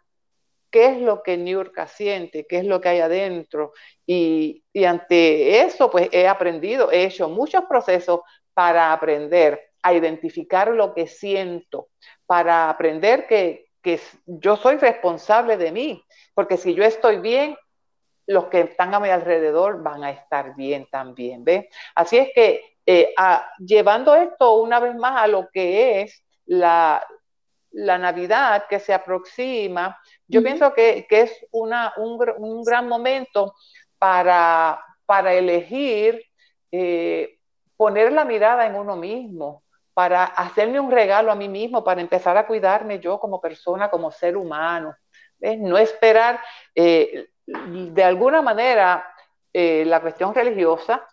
qué 0.72 0.86
es 0.86 1.02
lo 1.02 1.22
que 1.22 1.36
Niurka 1.36 1.86
siente, 1.86 2.48
qué 2.48 2.60
es 2.60 2.66
lo 2.66 2.80
que 2.80 2.88
hay 2.88 3.02
adentro. 3.02 3.74
Y, 4.08 4.64
ante 4.86 5.62
eso, 5.66 5.92
pues 5.92 6.08
he 6.14 6.30
aprendido, 6.30 6.94
he 6.94 7.04
hecho 7.04 7.28
muchos 7.28 7.66
procesos 7.66 8.22
para 8.54 8.94
aprender 8.94 9.70
a 9.82 9.94
identificar 9.94 10.70
lo 10.70 10.94
que 10.94 11.06
siento, 11.06 11.90
para 12.26 12.70
aprender 12.70 13.28
que, 13.28 13.68
que 13.82 14.00
yo 14.28 14.56
soy 14.56 14.78
responsable 14.78 15.58
de 15.58 15.74
mí, 15.74 16.06
porque 16.34 16.56
si 16.56 16.74
yo 16.74 16.86
estoy 16.86 17.20
bien, 17.20 17.58
los 18.28 18.46
que 18.46 18.62
están 18.62 18.94
a 18.94 19.00
mi 19.00 19.10
alrededor 19.10 19.84
van 19.84 20.04
a 20.04 20.12
estar 20.12 20.56
bien 20.56 20.88
también, 20.90 21.44
¿ves? 21.44 21.66
Así 21.96 22.18
es 22.18 22.30
que 22.34 22.69
eh, 22.86 23.14
llevando 23.60 24.16
esto 24.16 24.56
una 24.56 24.80
vez 24.80 24.96
más 24.96 25.22
a 25.22 25.28
lo 25.28 25.50
que 25.52 26.02
es 26.02 26.24
la, 26.46 27.06
Navidad 27.72 28.66
que 28.68 28.80
se 28.80 28.96
aproxima, 28.96 30.02
yo 30.28 30.42
pienso 30.42 30.74
que, 30.74 31.06
es 31.08 31.46
una, 31.52 31.94
un, 31.98 32.64
gran 32.64 32.88
momento 32.88 33.54
para, 34.00 34.84
para 35.06 35.34
elegir 35.34 36.20
eh, 36.72 37.38
poner 37.78 38.12
la 38.12 38.26
mirada 38.26 38.66
en 38.66 38.74
uno 38.74 38.96
mismo, 38.96 39.64
para 39.94 40.24
hacerme 40.24 40.80
un 40.80 40.90
regalo 40.90 41.32
a 41.32 41.36
mí 41.36 41.48
mismo, 41.48 41.84
para 41.84 42.02
empezar 42.02 42.36
a 42.38 42.48
cuidarme 42.48 43.00
yo 43.00 43.20
como 43.20 43.40
persona, 43.40 43.92
como 43.92 44.10
ser 44.10 44.36
humano. 44.36 44.96
No 45.40 45.78
esperar 45.78 46.42
eh, 46.74 47.30
de 47.46 48.04
alguna 48.04 48.42
manera 48.42 49.06
la 49.54 50.02
cuestión 50.02 50.34
religiosa 50.34 51.08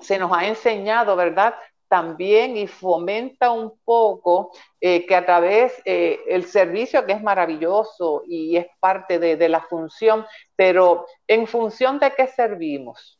se 0.00 0.18
nos 0.18 0.32
ha 0.32 0.46
enseñado, 0.46 1.16
¿verdad? 1.16 1.54
También 1.88 2.56
y 2.56 2.66
fomenta 2.66 3.50
un 3.50 3.78
poco 3.84 4.52
eh, 4.80 5.06
que 5.06 5.14
a 5.14 5.26
través 5.26 5.80
eh, 5.84 6.20
el 6.28 6.44
servicio 6.44 7.04
que 7.04 7.12
es 7.12 7.22
maravilloso 7.22 8.22
y 8.26 8.56
es 8.56 8.66
parte 8.78 9.18
de, 9.18 9.48
la 9.48 9.60
función, 9.62 10.24
pero 10.56 11.06
en 11.26 11.46
función 11.46 11.98
de 11.98 12.12
qué 12.14 12.26
servimos, 12.28 13.18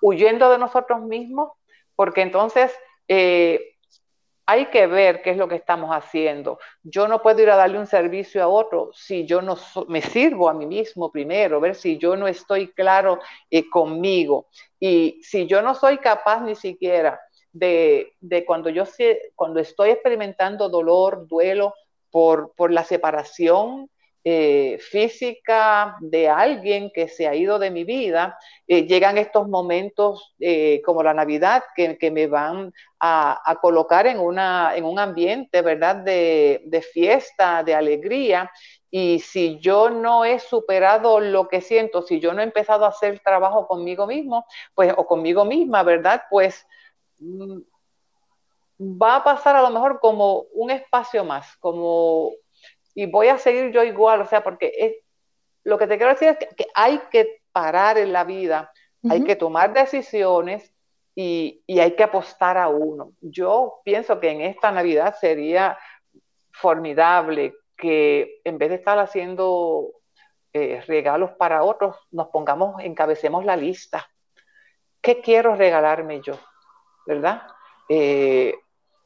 huyendo 0.00 0.50
de 0.50 0.58
nosotros 0.58 1.02
mismos, 1.02 1.52
porque 1.96 2.22
entonces 2.22 2.72
eh, 3.08 3.76
hay 4.50 4.66
que 4.66 4.88
ver 4.88 5.22
qué 5.22 5.30
es 5.30 5.36
lo 5.36 5.46
que 5.46 5.54
estamos 5.54 5.90
haciendo. 5.90 6.58
Yo 6.82 7.06
no 7.06 7.22
puedo 7.22 7.40
ir 7.40 7.50
a 7.50 7.56
darle 7.56 7.78
un 7.78 7.86
servicio 7.86 8.42
a 8.42 8.48
otro 8.48 8.90
si 8.92 9.24
yo 9.24 9.40
no 9.40 9.56
me 9.86 10.02
sirvo 10.02 10.48
a 10.48 10.54
mí 10.54 10.66
mismo 10.66 11.12
primero, 11.12 11.60
ver 11.60 11.76
si 11.76 11.98
yo 11.98 12.16
no 12.16 12.26
estoy 12.26 12.72
claro 12.72 13.20
eh, 13.48 13.70
conmigo. 13.70 14.48
Y 14.80 15.20
si 15.22 15.46
yo 15.46 15.62
no 15.62 15.76
soy 15.76 15.98
capaz 15.98 16.40
ni 16.40 16.56
siquiera 16.56 17.20
de, 17.52 18.16
cuando 18.44 18.70
yo 18.70 18.82
cuando 19.36 19.60
estoy 19.60 19.90
experimentando 19.90 20.68
dolor, 20.68 21.28
duelo 21.28 21.74
por, 22.10 22.52
por 22.56 22.72
la 22.72 22.82
separación, 22.82 23.88
eh, 24.22 24.78
física 24.80 25.96
de 26.00 26.28
alguien 26.28 26.90
que 26.92 27.08
se 27.08 27.26
ha 27.26 27.34
ido 27.34 27.58
de 27.58 27.70
mi 27.70 27.84
vida, 27.84 28.38
eh, 28.66 28.82
llegan 28.86 29.16
estos 29.16 29.48
momentos 29.48 30.34
eh, 30.38 30.82
como 30.84 31.02
la 31.02 31.14
Navidad 31.14 31.64
que, 31.74 32.10
me 32.10 32.26
van 32.26 32.70
a, 32.98 33.58
colocar 33.62 34.06
en, 34.06 34.18
una, 34.18 34.76
en 34.76 34.84
un 34.84 34.98
ambiente, 34.98 35.62
¿verdad?, 35.62 35.96
de, 35.96 36.86
fiesta, 36.92 37.62
de 37.62 37.74
alegría. 37.74 38.50
Y 38.90 39.20
si 39.20 39.58
yo 39.58 39.88
no 39.88 40.26
he 40.26 40.38
superado 40.38 41.18
lo 41.20 41.48
que 41.48 41.62
siento, 41.62 42.02
si 42.02 42.20
yo 42.20 42.34
no 42.34 42.42
he 42.42 42.44
empezado 42.44 42.84
a 42.84 42.88
hacer 42.88 43.20
trabajo 43.20 43.66
conmigo 43.66 44.06
mismo, 44.06 44.44
pues, 44.74 44.92
o 44.98 45.06
conmigo 45.06 45.46
misma, 45.46 45.82
¿verdad?, 45.82 46.24
pues 46.28 46.66
mm, 47.20 47.60
va 48.80 49.16
a 49.16 49.24
pasar 49.24 49.56
a 49.56 49.62
lo 49.62 49.70
mejor 49.70 49.98
como 49.98 50.44
un 50.52 50.70
espacio 50.70 51.24
más, 51.24 51.56
como 51.56 52.32
y 53.00 53.06
voy 53.06 53.28
a 53.28 53.38
seguir 53.38 53.72
yo 53.72 53.82
igual, 53.82 54.20
o 54.20 54.26
sea, 54.26 54.42
porque 54.42 54.74
es, 54.76 54.92
lo 55.64 55.78
que 55.78 55.86
te 55.86 55.96
quiero 55.96 56.12
decir 56.12 56.36
es 56.38 56.54
que, 56.54 56.66
hay 56.74 57.00
que 57.10 57.40
parar 57.50 57.96
en 57.96 58.12
la 58.12 58.24
vida, 58.24 58.70
hay 59.08 59.24
que 59.24 59.36
tomar 59.36 59.72
decisiones 59.72 60.70
y, 61.14 61.64
hay 61.66 61.96
que 61.96 62.02
apostar 62.02 62.58
a 62.58 62.68
uno. 62.68 63.12
Yo 63.22 63.80
pienso 63.84 64.20
que 64.20 64.28
en 64.28 64.42
esta 64.42 64.70
Navidad 64.70 65.16
sería 65.18 65.78
formidable 66.52 67.54
que 67.74 68.42
en 68.44 68.58
vez 68.58 68.68
de 68.68 68.74
estar 68.74 68.98
haciendo 68.98 69.92
eh, 70.52 70.82
regalos 70.86 71.30
para 71.38 71.62
otros, 71.62 71.96
nos 72.10 72.28
pongamos, 72.28 72.82
encabecemos 72.84 73.46
la 73.46 73.56
lista. 73.56 74.10
¿Qué 75.00 75.22
quiero 75.22 75.56
regalarme 75.56 76.20
yo? 76.20 76.34
¿Verdad? 77.06 77.44
Eh, 77.88 78.54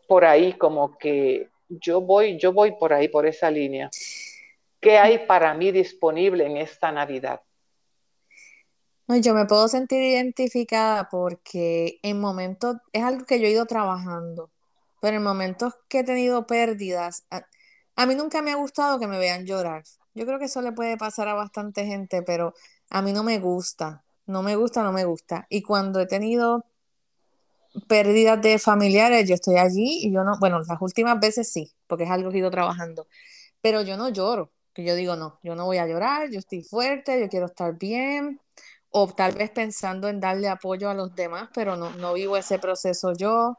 por 0.08 0.24
ahí 0.24 0.54
como 0.54 0.98
que 0.98 1.48
yo 1.80 2.00
voy, 2.00 2.38
yo 2.38 2.52
voy 2.52 2.72
por 2.72 2.92
ahí, 2.92 3.08
por 3.08 3.26
esa 3.26 3.50
línea. 3.50 3.90
¿Qué 4.80 4.98
hay 4.98 5.26
para 5.26 5.54
mí 5.54 5.72
disponible 5.72 6.44
en 6.44 6.58
esta 6.58 6.92
Navidad? 6.92 7.40
Yo 9.06 9.34
me 9.34 9.44
puedo 9.44 9.68
sentir 9.68 10.02
identificada 10.02 11.08
porque 11.10 11.98
en 12.02 12.20
momentos, 12.20 12.76
es 12.92 13.02
algo 13.02 13.26
que 13.26 13.38
yo 13.38 13.46
he 13.46 13.50
ido 13.50 13.66
trabajando, 13.66 14.50
pero 15.02 15.18
en 15.18 15.22
momentos 15.22 15.74
que 15.88 16.00
he 16.00 16.04
tenido 16.04 16.46
pérdidas, 16.46 17.26
a, 17.96 18.06
mí 18.06 18.14
nunca 18.14 18.40
me 18.40 18.52
ha 18.52 18.56
gustado 18.56 18.98
que 18.98 19.06
me 19.06 19.18
vean 19.18 19.44
llorar. 19.44 19.84
Yo 20.14 20.24
creo 20.24 20.38
que 20.38 20.46
eso 20.46 20.62
le 20.62 20.72
puede 20.72 20.96
pasar 20.96 21.28
a 21.28 21.34
bastante 21.34 21.84
gente, 21.84 22.22
pero 22.22 22.54
a 22.88 23.02
mí 23.02 23.12
no 23.12 23.22
me 23.22 23.38
gusta, 23.38 24.04
no 24.26 24.42
me 24.42 24.56
gusta, 24.56 24.82
no 24.82 24.92
me 24.92 25.04
gusta. 25.04 25.46
Y 25.50 25.62
cuando 25.62 26.00
he 26.00 26.06
tenido 26.06 26.64
pérdidas 27.88 28.40
de 28.40 28.58
familiares, 28.58 29.28
yo 29.28 29.34
estoy 29.34 29.56
allí 29.56 30.06
y 30.06 30.12
yo 30.12 30.24
no, 30.24 30.38
bueno, 30.38 30.60
las 30.60 30.80
últimas 30.80 31.18
veces 31.20 31.50
sí, 31.50 31.72
porque 31.86 32.04
es 32.04 32.10
algo 32.10 32.30
que 32.30 32.36
he 32.36 32.40
ido 32.40 32.50
trabajando, 32.50 33.06
pero 33.60 33.82
yo 33.82 33.96
no 33.96 34.08
lloro, 34.10 34.50
que 34.72 34.84
yo 34.84 34.94
digo, 34.94 35.16
no, 35.16 35.38
yo 35.42 35.54
no 35.54 35.64
voy 35.64 35.78
a 35.78 35.86
llorar, 35.86 36.30
yo 36.30 36.38
estoy 36.38 36.62
fuerte, 36.62 37.20
yo 37.20 37.28
quiero 37.28 37.46
estar 37.46 37.76
bien, 37.78 38.40
o 38.90 39.08
tal 39.08 39.34
vez 39.34 39.50
pensando 39.50 40.08
en 40.08 40.20
darle 40.20 40.48
apoyo 40.48 40.88
a 40.88 40.94
los 40.94 41.14
demás, 41.16 41.48
pero 41.52 41.76
no, 41.76 41.90
no 41.96 42.14
vivo 42.14 42.36
ese 42.36 42.58
proceso 42.60 43.12
yo. 43.12 43.58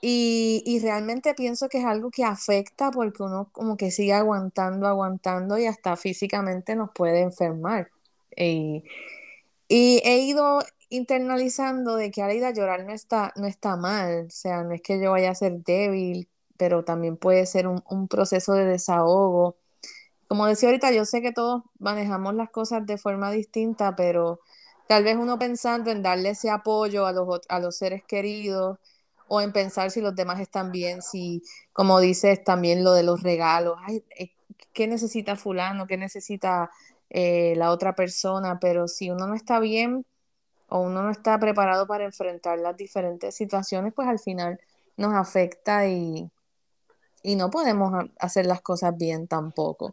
Y, 0.00 0.62
y, 0.66 0.78
realmente 0.80 1.34
pienso 1.34 1.68
que 1.68 1.78
es 1.78 1.84
algo 1.84 2.10
que 2.10 2.24
afecta 2.24 2.90
porque 2.90 3.22
uno 3.22 3.48
como 3.52 3.76
que 3.76 3.90
sigue 3.90 4.12
aguantando, 4.12 4.86
aguantando 4.86 5.58
y 5.58 5.66
hasta 5.66 5.96
físicamente 5.96 6.76
nos 6.76 6.90
puede 6.94 7.20
enfermar. 7.22 7.90
Y, 8.36 8.84
y 9.68 10.00
he 10.04 10.18
ido 10.20 10.60
internalizando 10.88 11.96
de 11.96 12.10
que 12.10 12.22
a 12.22 12.50
llorar 12.52 12.84
no 12.84 12.92
está, 12.92 13.32
no 13.36 13.46
está 13.46 13.76
mal, 13.76 14.26
o 14.28 14.30
sea, 14.30 14.62
no 14.62 14.72
es 14.72 14.82
que 14.82 15.00
yo 15.00 15.12
vaya 15.12 15.30
a 15.30 15.34
ser 15.34 15.62
débil, 15.64 16.28
pero 16.56 16.84
también 16.84 17.16
puede 17.16 17.46
ser 17.46 17.66
un, 17.68 18.08
proceso 18.08 18.54
de 18.54 18.64
desahogo. 18.66 19.56
Como 20.28 20.46
decía 20.46 20.68
ahorita, 20.70 20.92
yo 20.92 21.04
sé 21.04 21.22
que 21.22 21.32
todos 21.32 21.64
manejamos 21.78 22.34
las 22.34 22.50
cosas 22.50 22.86
de 22.86 22.98
forma 22.98 23.30
distinta, 23.32 23.96
pero 23.96 24.40
tal 24.88 25.04
vez 25.04 25.16
uno 25.16 25.38
pensando 25.38 25.90
en 25.90 26.02
darle 26.02 26.30
ese 26.30 26.50
apoyo 26.50 27.06
a 27.06 27.12
los, 27.12 27.40
a 27.48 27.60
los 27.60 27.76
seres 27.76 28.02
queridos 28.04 28.78
o 29.28 29.40
en 29.40 29.52
pensar 29.52 29.90
si 29.90 30.00
los 30.00 30.14
demás 30.14 30.40
están 30.40 30.72
bien, 30.72 31.02
si, 31.02 31.42
como 31.72 32.00
dices, 32.00 32.44
también 32.44 32.84
lo 32.84 32.92
de 32.92 33.02
los 33.02 33.22
regalos, 33.22 33.76
ay, 33.86 34.04
eh, 34.18 34.30
¿qué 34.72 34.86
necesita 34.88 35.36
fulano? 35.36 35.86
¿Qué 35.86 35.96
necesita 35.96 36.70
eh, 37.10 37.54
la 37.56 37.70
otra 37.70 37.94
persona, 37.94 38.58
pero 38.60 38.88
si 38.88 39.10
uno 39.10 39.26
no 39.26 39.34
está 39.34 39.60
bien 39.60 40.04
o 40.68 40.80
uno 40.80 41.02
no 41.02 41.10
está 41.10 41.38
preparado 41.38 41.86
para 41.86 42.04
enfrentar 42.04 42.58
las 42.58 42.76
diferentes 42.76 43.34
situaciones, 43.34 43.92
pues 43.94 44.08
al 44.08 44.18
final 44.18 44.60
nos 44.96 45.14
afecta 45.14 45.86
y, 45.86 46.30
y 47.22 47.36
no 47.36 47.50
podemos 47.50 47.92
hacer 48.18 48.46
las 48.46 48.60
cosas 48.60 48.96
bien 48.96 49.26
tampoco. 49.28 49.92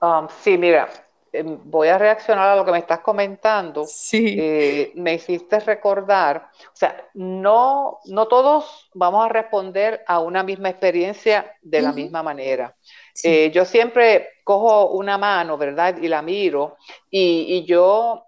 Um, 0.00 0.28
sí, 0.42 0.58
mira, 0.58 0.88
em, 1.32 1.58
voy 1.64 1.88
a 1.88 1.96
reaccionar 1.96 2.50
a 2.50 2.56
lo 2.56 2.64
que 2.64 2.72
me 2.72 2.78
estás 2.78 3.00
comentando. 3.00 3.84
Sí. 3.86 4.36
Eh, 4.38 4.92
me 4.96 5.14
hiciste 5.14 5.60
recordar, 5.60 6.50
o 6.66 6.76
sea, 6.76 7.08
no, 7.14 8.00
no 8.06 8.28
todos 8.28 8.90
vamos 8.94 9.24
a 9.24 9.28
responder 9.28 10.04
a 10.06 10.20
una 10.20 10.42
misma 10.42 10.68
experiencia 10.68 11.54
de 11.62 11.82
la 11.82 11.92
misma 11.92 12.22
manera. 12.22 12.76
Eh, 13.22 13.50
yo 13.50 13.64
siempre 13.64 14.28
cojo 14.42 14.90
una 14.90 15.16
mano, 15.16 15.56
¿verdad? 15.56 15.96
Y 15.96 16.08
la 16.08 16.20
miro 16.20 16.76
y, 17.10 17.64
yo 17.64 18.26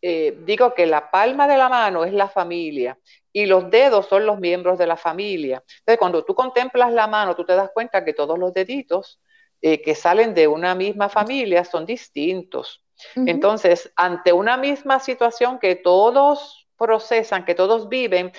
eh, 0.00 0.38
digo 0.44 0.74
que 0.74 0.86
la 0.86 1.10
palma 1.10 1.48
de 1.48 1.56
la 1.56 1.68
mano 1.68 2.04
es 2.04 2.12
la 2.12 2.28
familia 2.28 2.98
y 3.32 3.46
los 3.46 3.70
dedos 3.70 4.06
son 4.06 4.26
los 4.26 4.38
miembros 4.38 4.78
de 4.78 4.86
la 4.86 4.96
familia. 4.96 5.62
Entonces, 5.80 5.98
cuando 5.98 6.24
tú 6.24 6.34
contemplas 6.34 6.92
la 6.92 7.06
mano, 7.06 7.34
tú 7.34 7.44
te 7.44 7.54
das 7.54 7.70
cuenta 7.72 8.04
que 8.04 8.14
todos 8.14 8.38
los 8.38 8.52
deditos 8.52 9.20
eh, 9.60 9.82
que 9.82 9.94
salen 9.94 10.34
de 10.34 10.46
una 10.46 10.74
misma 10.74 11.08
familia 11.08 11.64
son 11.64 11.84
distintos. 11.84 12.84
Entonces, 13.14 13.92
ante 13.94 14.32
una 14.32 14.56
misma 14.56 14.98
situación 14.98 15.60
que 15.60 15.76
todos 15.76 16.68
procesan, 16.76 17.44
que 17.44 17.54
todos 17.54 17.88
viven, 17.88 18.32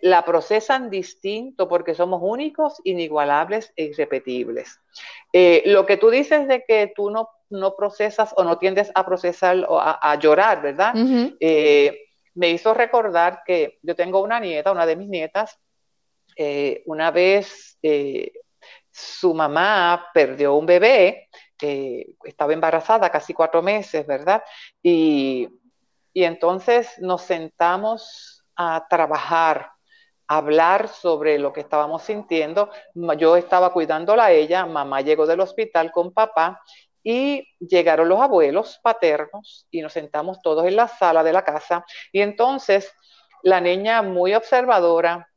la 0.00 0.24
procesan 0.24 0.90
distinto 0.90 1.68
porque 1.68 1.94
somos 1.94 2.20
únicos, 2.22 2.80
inigualables 2.84 3.72
e 3.76 3.84
irrepetibles. 3.84 4.80
Eh, 5.32 5.62
lo 5.66 5.84
que 5.86 5.96
tú 5.96 6.10
dices 6.10 6.48
de 6.48 6.64
que 6.64 6.92
tú 6.94 7.10
no, 7.10 7.28
no 7.54 7.74
procesas 7.74 8.34
o 8.36 8.44
no 8.44 8.58
tiendes 8.58 8.90
a 8.94 9.04
procesar 9.04 9.64
o 9.68 9.80
a, 9.80 10.14
llorar, 10.16 10.60
¿verdad? 10.62 10.94
Eh, 11.40 12.06
me 12.34 12.50
hizo 12.50 12.74
recordar 12.74 13.42
que 13.46 13.78
yo 13.82 13.94
tengo 13.94 14.20
una 14.22 14.40
nieta, 14.40 14.72
una 14.72 14.86
de 14.86 14.96
mis 14.96 15.08
nietas, 15.08 15.58
eh, 16.36 16.82
una 16.86 17.10
vez 17.10 17.78
su 18.90 19.34
mamá 19.34 20.06
perdió 20.12 20.54
un 20.54 20.66
bebé, 20.66 21.28
estaba 22.24 22.52
embarazada 22.52 23.08
casi 23.10 23.32
cuatro 23.32 23.62
meses, 23.62 24.06
¿verdad? 24.06 24.42
Y 24.82 25.48
y 26.14 26.22
entonces 26.22 26.96
nos 27.00 27.22
sentamos 27.22 28.44
a 28.54 28.86
trabajar, 28.88 29.72
a 30.28 30.36
hablar 30.36 30.88
sobre 30.88 31.40
lo 31.40 31.52
que 31.52 31.60
estábamos 31.60 32.04
sintiendo. 32.04 32.70
Yo 33.18 33.36
estaba 33.36 33.72
cuidándola 33.72 34.26
a 34.26 34.30
ella, 34.30 34.64
mamá 34.64 35.00
llegó 35.00 35.26
del 35.26 35.40
hospital 35.40 35.90
con 35.90 36.12
papá 36.12 36.62
y 37.04 37.46
llegaron 37.60 38.08
los 38.08 38.20
abuelos 38.20 38.80
paternos 38.82 39.68
y 39.70 39.82
nos 39.82 39.92
sentamos 39.92 40.40
todos 40.42 40.66
en 40.66 40.74
la 40.74 40.88
sala 40.88 41.22
de 41.22 41.34
la 41.34 41.44
casa. 41.44 41.84
Y 42.10 42.22
entonces 42.22 42.90
la 43.42 43.60
niña 43.60 44.00
muy 44.00 44.34
observadora, 44.34 45.28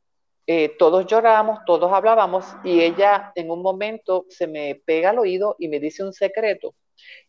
eh, 0.46 0.74
todos 0.78 1.06
lloramos, 1.06 1.60
todos 1.66 1.92
hablábamos 1.92 2.46
y 2.64 2.80
ella 2.80 3.32
en 3.34 3.50
un 3.50 3.60
momento 3.60 4.24
se 4.30 4.46
me 4.46 4.80
pega 4.86 5.10
al 5.10 5.18
oído 5.18 5.56
y 5.58 5.68
me 5.68 5.78
dice 5.78 6.02
un 6.02 6.14
secreto. 6.14 6.74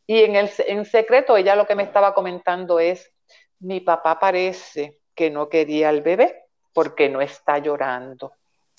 Y 0.07 0.23
en 0.23 0.37
el 0.37 0.49
en 0.65 0.85
secreto 0.85 1.35
ella 1.35 1.55
lo 1.55 1.67
que 1.67 1.75
me 1.75 1.83
estaba 1.83 2.13
comentando 2.13 2.79
es, 2.79 3.11
mi 3.59 3.81
papá 3.81 4.17
parece 4.17 4.99
que 5.13 5.29
no 5.29 5.49
quería 5.49 5.89
al 5.89 6.01
bebé 6.01 6.45
porque 6.73 7.09
no 7.09 7.19
está 7.19 7.57
llorando. 7.57 8.31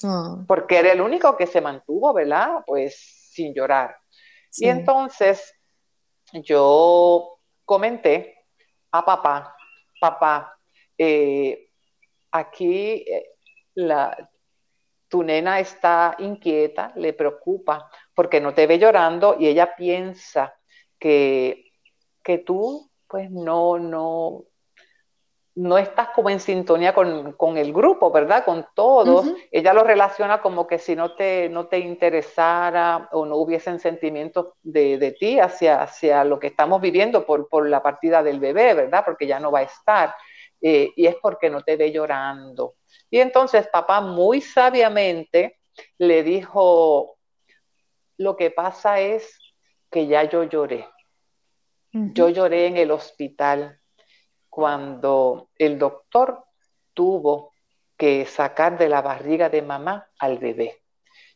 Ah. 0.02 0.38
Porque 0.48 0.78
era 0.78 0.92
el 0.92 1.02
único 1.02 1.36
que 1.36 1.46
se 1.46 1.60
mantuvo, 1.60 2.14
¿verdad? 2.14 2.62
Pues 2.66 2.96
sin 3.30 3.52
llorar. 3.52 3.99
Y 4.56 4.68
entonces 4.68 5.54
yo 6.32 7.38
comenté 7.64 8.46
a 8.90 9.04
papá, 9.04 9.54
papá, 10.00 10.58
eh, 10.98 11.70
aquí 12.30 13.04
eh, 13.06 13.36
la, 13.74 14.30
tu 15.08 15.22
nena 15.22 15.58
está 15.60 16.16
inquieta, 16.18 16.92
le 16.96 17.12
preocupa 17.12 17.90
porque 18.14 18.40
no 18.40 18.54
te 18.54 18.66
ve 18.66 18.78
llorando 18.78 19.36
y 19.38 19.46
ella 19.48 19.74
piensa 19.76 20.54
que, 20.98 21.72
que 22.22 22.38
tú 22.38 22.90
pues 23.06 23.28
no, 23.30 23.78
no, 23.78 24.44
no 25.56 25.78
estás 25.78 26.10
como 26.10 26.30
en 26.30 26.40
sintonía 26.40 26.94
con, 26.94 27.56
el 27.56 27.72
grupo, 27.72 28.10
¿verdad? 28.10 28.44
Con 28.44 28.66
todos. 28.74 29.26
Ella 29.50 29.72
lo 29.72 29.82
relaciona 29.82 30.40
como 30.40 30.66
que 30.66 30.78
si 30.78 30.94
no 30.94 31.14
te, 31.14 31.48
no 31.48 31.66
te 31.66 31.78
interesara 31.78 33.08
o 33.12 33.26
no 33.26 33.36
hubiesen 33.36 33.80
sentimientos 33.80 34.54
de, 34.62 35.16
ti 35.18 35.40
hacia, 35.40 35.82
hacia 35.82 36.24
lo 36.24 36.38
que 36.38 36.48
estamos 36.48 36.80
viviendo 36.80 37.26
por, 37.26 37.48
por, 37.48 37.68
la 37.68 37.82
partida 37.82 38.22
del 38.22 38.38
bebé, 38.38 38.74
¿verdad? 38.74 39.02
Porque 39.04 39.26
ya 39.26 39.40
no 39.40 39.50
va 39.50 39.60
a 39.60 39.62
estar. 39.62 40.14
Eh, 40.60 40.92
y 40.94 41.06
es 41.06 41.16
porque 41.20 41.50
no 41.50 41.62
te 41.62 41.76
ve 41.76 41.90
llorando. 41.90 42.74
Y 43.10 43.18
entonces 43.18 43.66
papá 43.68 44.00
muy 44.00 44.40
sabiamente 44.40 45.58
le 45.98 46.22
dijo, 46.22 47.16
lo 48.18 48.36
que 48.36 48.50
pasa 48.50 49.00
es 49.00 49.38
que 49.90 50.06
ya 50.06 50.24
yo 50.24 50.44
lloré. 50.44 50.86
Yo 51.92 52.28
lloré 52.28 52.66
en 52.66 52.76
el 52.76 52.92
hospital 52.92 53.79
cuando 54.50 55.48
el 55.56 55.78
doctor 55.78 56.44
tuvo 56.92 57.52
que 57.96 58.26
sacar 58.26 58.76
de 58.76 58.88
la 58.88 59.00
barriga 59.00 59.48
de 59.48 59.62
mamá 59.62 60.08
al 60.18 60.38
bebé. 60.38 60.82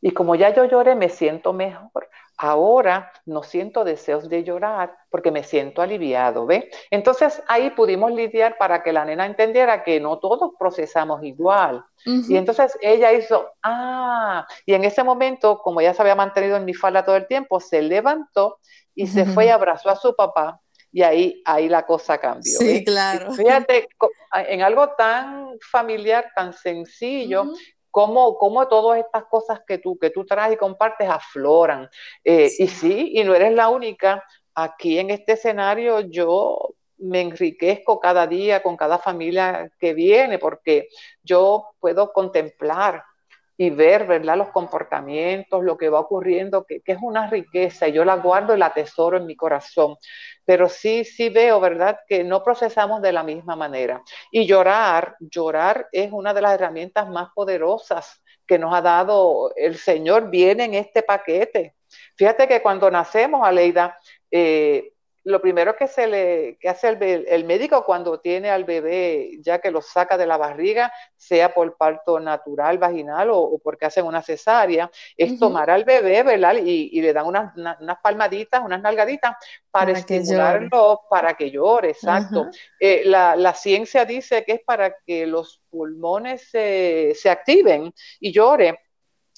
Y 0.00 0.10
como 0.10 0.34
ya 0.34 0.52
yo 0.52 0.64
lloré, 0.66 0.94
me 0.94 1.08
siento 1.08 1.54
mejor. 1.54 2.10
Ahora 2.36 3.12
no 3.26 3.42
siento 3.42 3.84
deseos 3.84 4.28
de 4.28 4.42
llorar 4.42 4.94
porque 5.08 5.30
me 5.30 5.44
siento 5.44 5.80
aliviado, 5.80 6.46
¿ve? 6.46 6.68
Entonces 6.90 7.42
ahí 7.48 7.70
pudimos 7.70 8.12
lidiar 8.12 8.58
para 8.58 8.82
que 8.82 8.92
la 8.92 9.04
nena 9.04 9.24
entendiera 9.24 9.84
que 9.84 10.00
no 10.00 10.18
todos 10.18 10.50
procesamos 10.58 11.22
igual. 11.22 11.84
Y 12.04 12.36
entonces 12.36 12.76
ella 12.82 13.12
hizo, 13.12 13.52
ah, 13.62 14.46
y 14.66 14.74
en 14.74 14.84
ese 14.84 15.04
momento, 15.04 15.58
como 15.58 15.80
ya 15.80 15.94
se 15.94 16.02
había 16.02 16.16
mantenido 16.16 16.56
en 16.56 16.64
mi 16.64 16.74
falda 16.74 17.04
todo 17.04 17.16
el 17.16 17.26
tiempo, 17.26 17.60
se 17.60 17.80
levantó 17.80 18.58
y 18.94 19.06
se 19.06 19.24
fue 19.24 19.46
y 19.46 19.48
abrazó 19.48 19.90
a 19.90 19.96
su 19.96 20.14
papá 20.14 20.60
y 20.94 21.02
ahí, 21.02 21.42
ahí 21.44 21.68
la 21.68 21.84
cosa 21.84 22.18
cambió. 22.18 22.56
Sí, 22.56 22.84
claro. 22.84 23.32
Fíjate, 23.32 23.88
en 24.46 24.62
algo 24.62 24.90
tan 24.90 25.58
familiar, 25.60 26.30
tan 26.36 26.52
sencillo, 26.52 27.46
cómo, 27.90 28.68
todas 28.68 29.00
estas 29.00 29.24
cosas 29.24 29.62
que 29.66 29.78
tú, 29.78 29.98
que 29.98 30.10
tú 30.10 30.24
traes 30.24 30.54
y 30.54 30.56
compartes 30.56 31.08
afloran. 31.08 31.90
Eh, 32.22 32.48
y 32.60 32.68
sí, 32.68 33.10
y 33.12 33.24
no 33.24 33.34
eres 33.34 33.52
la 33.52 33.70
única. 33.70 34.22
Aquí 34.54 35.00
en 35.00 35.10
este 35.10 35.32
escenario 35.32 35.98
yo 35.98 36.76
me 36.98 37.22
enriquezco 37.22 37.98
cada 37.98 38.28
día 38.28 38.62
con 38.62 38.76
cada 38.76 38.98
familia 38.98 39.68
que 39.80 39.94
viene, 39.94 40.38
porque 40.38 40.86
yo 41.24 41.70
puedo 41.80 42.12
contemplar 42.12 43.02
y 43.56 43.70
ver, 43.70 44.06
¿verdad? 44.06 44.36
Los 44.36 44.50
comportamientos, 44.50 45.62
lo 45.62 45.76
que 45.76 45.88
va 45.88 46.00
ocurriendo, 46.00 46.64
que, 46.64 46.82
es 46.84 46.98
una 47.02 47.28
riqueza 47.28 47.88
y 47.88 47.92
yo 47.92 48.04
la 48.04 48.16
guardo 48.16 48.54
y 48.54 48.58
la 48.58 48.72
tesoro 48.72 49.16
en 49.16 49.26
mi 49.26 49.36
corazón. 49.36 49.96
Pero 50.44 50.68
sí, 50.68 51.04
sí 51.04 51.28
veo, 51.28 51.60
¿verdad? 51.60 52.00
Que 52.08 52.24
no 52.24 52.42
procesamos 52.42 53.00
de 53.02 53.12
la 53.12 53.22
misma 53.22 53.56
manera. 53.56 54.02
Y 54.30 54.46
llorar, 54.46 55.16
llorar 55.20 55.88
es 55.92 56.10
una 56.12 56.34
de 56.34 56.42
las 56.42 56.54
herramientas 56.54 57.08
más 57.08 57.28
poderosas 57.34 58.22
que 58.46 58.58
nos 58.58 58.74
ha 58.74 58.82
dado 58.82 59.52
el 59.56 59.76
Señor, 59.76 60.30
viene 60.30 60.64
en 60.64 60.74
este 60.74 61.02
paquete. 61.02 61.74
Fíjate 62.16 62.48
que 62.48 62.60
cuando 62.60 62.90
nacemos, 62.90 63.46
Aleida, 63.46 63.98
eh, 64.30 64.93
lo 65.24 65.40
primero 65.40 65.74
que, 65.74 65.88
se 65.88 66.06
le, 66.06 66.58
que 66.60 66.68
hace 66.68 66.88
el, 66.88 67.44
médico 67.44 67.84
cuando 67.84 68.20
tiene 68.20 68.50
al 68.50 68.64
bebé, 68.64 69.38
ya 69.40 69.58
que 69.58 69.70
lo 69.70 69.80
saca 69.80 70.18
de 70.18 70.26
la 70.26 70.36
barriga, 70.36 70.92
sea 71.16 71.54
por 71.54 71.76
parto 71.78 72.20
natural, 72.20 72.76
vaginal 72.76 73.30
o, 73.32 73.58
porque 73.62 73.86
hacen 73.86 74.04
una 74.04 74.20
cesárea, 74.20 74.90
es 75.16 75.38
tomar 75.38 75.70
al 75.70 75.84
bebé, 75.84 76.22
¿verdad? 76.22 76.56
Y, 76.62 77.00
le 77.00 77.12
dan 77.12 77.26
unas, 77.26 77.52
palmaditas, 78.02 78.62
unas 78.62 78.82
nalgaditas 78.82 79.36
para, 79.70 79.92
estimularlo, 79.92 81.02
para 81.08 81.34
que 81.34 81.50
llore, 81.50 81.90
exacto. 81.90 82.48
Eh, 82.78 83.02
la, 83.06 83.54
ciencia 83.54 84.04
dice 84.04 84.44
que 84.44 84.52
es 84.52 84.60
para 84.60 84.96
que 85.06 85.26
los 85.26 85.62
pulmones 85.70 86.50
se, 86.50 87.12
se 87.14 87.30
activen 87.30 87.94
y 88.20 88.30
llore. 88.30 88.78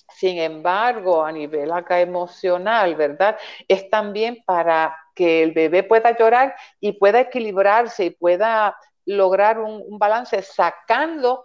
Sin 0.08 0.38
embargo, 0.38 1.24
a 1.24 1.32
nivel 1.32 1.72
acá 1.72 2.00
emocional, 2.00 2.94
¿verdad? 2.94 3.36
Es 3.68 3.90
también 3.90 4.42
para 4.46 4.96
que 5.14 5.42
el 5.42 5.52
bebé 5.52 5.82
pueda 5.82 6.16
llorar 6.16 6.54
y 6.80 6.92
pueda 6.92 7.20
equilibrarse 7.20 8.04
y 8.04 8.10
pueda 8.10 8.76
lograr 9.06 9.58
un, 9.58 9.98
balance 9.98 10.42
sacando 10.42 11.44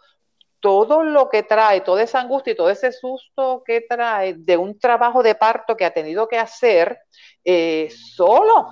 todo 0.59 1.03
lo 1.03 1.29
que 1.29 1.43
trae, 1.43 1.81
toda 1.81 2.03
esa 2.03 2.19
angustia 2.19 2.53
y 2.53 2.55
todo 2.55 2.69
ese 2.69 2.91
susto 2.91 3.63
que 3.65 3.81
trae 3.81 4.35
de 4.35 4.57
un 4.57 4.77
trabajo 4.77 5.23
de 5.23 5.35
parto 5.35 5.75
que 5.75 5.85
ha 5.85 5.93
tenido 5.93 6.27
que 6.27 6.37
hacer 6.37 6.99
eh, 7.43 7.89
solo, 7.89 8.67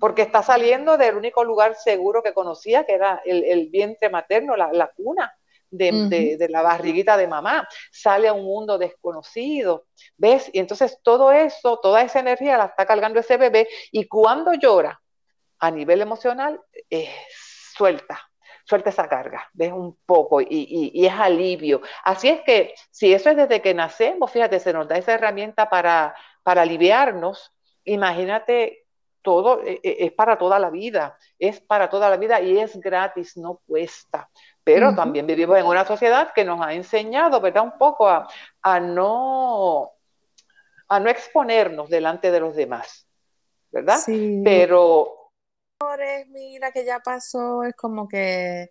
porque 0.00 0.22
está 0.22 0.42
saliendo 0.42 0.96
del 0.96 1.16
único 1.16 1.44
lugar 1.44 1.76
seguro 1.76 2.22
que 2.22 2.32
conocía, 2.32 2.84
que 2.84 2.94
era 2.94 3.20
el, 3.24 3.68
vientre 3.70 4.08
materno, 4.08 4.56
la, 4.56 4.90
cuna. 4.96 5.32
De, 5.70 6.46
la 6.50 6.62
barriguita 6.62 7.16
de 7.16 7.26
mamá, 7.26 7.66
sale 7.90 8.28
a 8.28 8.32
un 8.32 8.44
mundo 8.44 8.78
desconocido, 8.78 9.86
¿ves? 10.16 10.50
Y 10.52 10.58
entonces 10.58 10.98
todo 11.02 11.32
eso, 11.32 11.78
toda 11.78 12.02
esa 12.02 12.20
energía 12.20 12.58
la 12.58 12.66
está 12.66 12.86
cargando 12.86 13.20
ese 13.20 13.36
bebé 13.36 13.68
y 13.92 14.06
cuando 14.06 14.52
llora 14.54 15.00
a 15.58 15.70
nivel 15.70 16.00
emocional, 16.00 16.60
eh, 16.88 17.14
suelta, 17.76 18.20
suelta 18.64 18.90
esa 18.90 19.08
carga, 19.08 19.48
ves 19.52 19.72
un 19.72 19.96
poco 20.06 20.40
y, 20.40 20.92
es 21.06 21.12
alivio. 21.12 21.82
Así 22.04 22.28
es 22.28 22.40
que 22.42 22.74
si 22.90 23.12
eso 23.12 23.30
es 23.30 23.36
desde 23.36 23.60
que 23.60 23.74
nacemos, 23.74 24.30
fíjate, 24.30 24.58
se 24.60 24.72
nos 24.72 24.88
da 24.88 24.96
esa 24.96 25.12
herramienta 25.12 25.68
para, 25.68 26.14
para 26.42 26.62
aliviarnos, 26.62 27.52
imagínate 27.84 28.86
todo, 29.22 29.62
e, 29.62 29.80
e, 29.82 30.06
es 30.06 30.12
para 30.12 30.38
toda 30.38 30.58
la 30.58 30.70
vida, 30.70 31.16
es 31.38 31.60
para 31.60 31.90
toda 31.90 32.08
la 32.08 32.16
vida 32.16 32.40
y 32.40 32.58
es 32.58 32.78
gratis, 32.80 33.36
no 33.36 33.60
cuesta. 33.66 34.30
Pero 34.74 34.94
también 34.94 35.26
vivimos 35.26 35.58
en 35.58 35.66
una 35.66 35.84
sociedad 35.84 36.32
que 36.34 36.44
nos 36.44 36.60
ha 36.64 36.72
enseñado, 36.72 37.40
¿verdad? 37.40 37.64
Un 37.64 37.78
poco 37.78 38.08
a, 38.08 38.80
no, 38.80 39.92
a 40.88 41.00
no 41.00 41.10
exponernos 41.10 41.88
delante 41.88 42.30
de 42.30 42.40
los 42.40 42.54
demás, 42.54 43.06
¿verdad? 43.70 43.98
Sí. 43.98 44.42
Pero... 44.44 45.16
Mira 46.28 46.72
que 46.72 46.84
ya 46.84 47.00
pasó, 47.00 47.64
es 47.64 47.74
como 47.74 48.06
que 48.06 48.70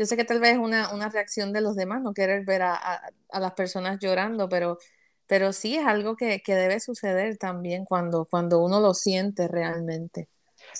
yo 0.00 0.06
sé 0.06 0.16
que 0.16 0.24
tal 0.24 0.40
vez 0.40 0.52
es 0.52 0.58
una, 0.58 0.94
una 0.94 1.10
reacción 1.10 1.52
de 1.52 1.60
los 1.60 1.76
demás, 1.76 2.00
no 2.00 2.14
querer 2.14 2.42
ver 2.46 2.62
a, 2.62 2.74
a, 2.74 3.38
las 3.38 3.52
personas 3.52 3.98
llorando, 4.00 4.48
pero, 4.48 4.78
pero 5.26 5.52
sí 5.52 5.76
es 5.76 5.86
algo 5.86 6.16
que, 6.16 6.40
que, 6.40 6.54
debe 6.54 6.80
suceder 6.80 7.36
también 7.36 7.84
cuando, 7.84 8.24
cuando 8.24 8.64
uno 8.64 8.80
lo 8.80 8.94
siente 8.94 9.46
realmente. 9.46 10.30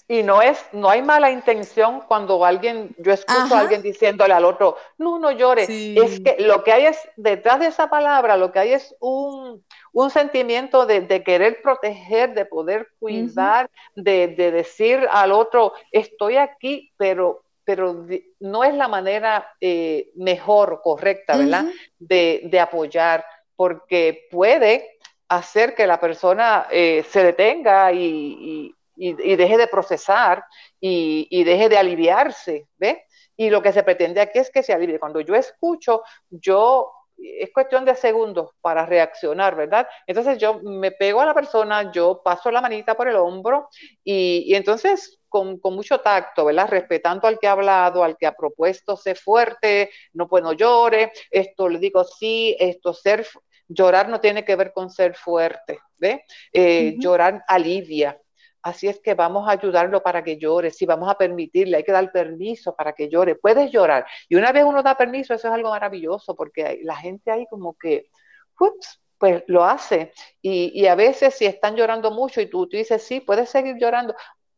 Y 0.08 0.22
no 0.22 0.42
es, 0.42 0.58
no 0.72 0.88
hay 0.88 1.02
mala 1.02 1.30
intención 1.30 2.02
cuando 2.06 2.44
alguien, 2.44 2.94
yo 2.98 3.12
escucho 3.12 3.54
a 3.54 3.60
alguien 3.60 3.82
diciéndole 3.82 4.34
al 4.34 4.44
otro, 4.44 4.76
no, 4.98 5.18
no 5.18 5.30
llores. 5.30 5.68
Es 5.68 6.20
que 6.20 6.36
lo 6.40 6.64
que 6.64 6.72
hay 6.72 6.86
es, 6.86 6.98
detrás 7.16 7.60
de 7.60 7.66
esa 7.66 7.88
palabra, 7.88 8.36
lo 8.36 8.52
que 8.52 8.58
hay 8.58 8.72
es 8.72 8.94
un, 9.00 9.64
un 9.92 10.10
sentimiento 10.10 10.86
de, 10.86 11.00
de, 11.00 11.22
querer 11.22 11.60
proteger, 11.62 12.34
de 12.34 12.44
poder 12.44 12.88
cuidar, 12.98 13.70
de, 13.94 14.28
de, 14.28 14.50
decir 14.50 15.06
al 15.10 15.32
otro, 15.32 15.72
estoy 15.92 16.36
aquí, 16.36 16.92
pero, 16.96 17.42
pero 17.64 18.06
no 18.40 18.64
es 18.64 18.74
la 18.74 18.88
manera 18.88 19.54
eh, 19.60 20.10
mejor, 20.16 20.80
correcta, 20.82 21.36
¿verdad? 21.36 21.66
de, 21.98 22.42
de 22.44 22.60
apoyar, 22.60 23.24
porque 23.56 24.28
puede 24.30 24.98
hacer 25.30 25.74
que 25.76 25.86
la 25.86 26.00
persona 26.00 26.66
eh, 26.70 27.04
se 27.08 27.22
detenga 27.22 27.92
y, 27.92 28.74
y, 29.00 29.36
deje 29.36 29.56
de 29.56 29.66
procesar 29.66 30.44
y, 30.78 31.44
deje 31.44 31.68
de 31.70 31.78
aliviarse, 31.78 32.68
¿ve? 32.76 33.06
Y 33.36 33.48
lo 33.48 33.62
que 33.62 33.72
se 33.72 33.82
pretende 33.82 34.20
aquí 34.20 34.38
es 34.38 34.50
que 34.50 34.62
se 34.62 34.74
alivie. 34.74 34.98
Cuando 34.98 35.20
yo 35.22 35.34
escucho, 35.34 36.02
yo 36.28 36.92
es 37.16 37.50
cuestión 37.52 37.84
de 37.84 37.94
segundos 37.94 38.50
para 38.60 38.84
reaccionar, 38.84 39.56
¿verdad? 39.56 39.88
Entonces 40.06 40.38
yo 40.38 40.60
me 40.62 40.90
pego 40.90 41.20
a 41.20 41.26
la 41.26 41.34
persona, 41.34 41.90
yo 41.92 42.20
paso 42.22 42.50
la 42.50 42.60
manita 42.60 42.94
por 42.94 43.08
el 43.08 43.16
hombro 43.16 43.68
y, 44.04 44.54
entonces 44.54 45.18
con, 45.28 45.58
mucho 45.62 46.00
tacto, 46.00 46.44
¿verdad? 46.44 46.68
Respetando 46.68 47.26
al 47.26 47.38
que 47.38 47.48
ha 47.48 47.52
hablado, 47.52 48.04
al 48.04 48.16
que 48.18 48.26
ha 48.26 48.32
propuesto, 48.32 48.96
sé 48.96 49.14
fuerte, 49.14 49.90
no 50.12 50.28
puedo 50.28 50.44
no 50.44 50.52
llore, 50.52 51.12
esto 51.30 51.68
le 51.68 51.78
digo 51.78 52.04
sí, 52.04 52.56
esto 52.58 52.92
ser, 52.92 53.26
llorar 53.68 54.08
no 54.08 54.20
tiene 54.20 54.44
que 54.44 54.56
ver 54.56 54.72
con 54.72 54.90
ser 54.90 55.14
fuerte, 55.14 55.78
¿ve? 55.98 56.24
Eh, 56.52 56.96
llorar 56.98 57.44
alivia, 57.46 58.18
Así 58.62 58.88
es 58.88 59.00
que 59.00 59.14
vamos 59.14 59.48
a 59.48 59.52
ayudarlo 59.52 60.02
para 60.02 60.22
que 60.22 60.36
llore, 60.36 60.70
si 60.70 60.84
vamos 60.84 61.10
a 61.10 61.16
permitirle, 61.16 61.78
hay 61.78 61.84
que 61.84 61.92
dar 61.92 62.12
permiso 62.12 62.74
para 62.74 62.92
que 62.92 63.08
llore. 63.08 63.34
Puedes 63.34 63.70
llorar. 63.70 64.06
Y 64.28 64.36
una 64.36 64.52
vez 64.52 64.64
uno 64.64 64.82
da 64.82 64.96
permiso, 64.96 65.34
eso 65.34 65.48
es 65.48 65.54
algo 65.54 65.70
maravilloso, 65.70 66.34
porque 66.34 66.80
la 66.82 66.96
gente 66.96 67.30
ahí 67.30 67.46
como 67.48 67.76
que, 67.76 68.10
ups, 68.58 69.00
pues 69.18 69.42
lo 69.46 69.64
hace. 69.64 70.12
Y, 70.42 70.86
a 70.86 70.94
veces 70.94 71.34
si 71.34 71.46
están 71.46 71.76
llorando 71.76 72.10
mucho 72.10 72.40
y 72.40 72.46
tú, 72.46 72.66
tú 72.66 72.76
dices, 72.76 73.02
sí, 73.02 73.20
puedes 73.20 73.48
seguir 73.50 73.76
llorando, 73.78 74.14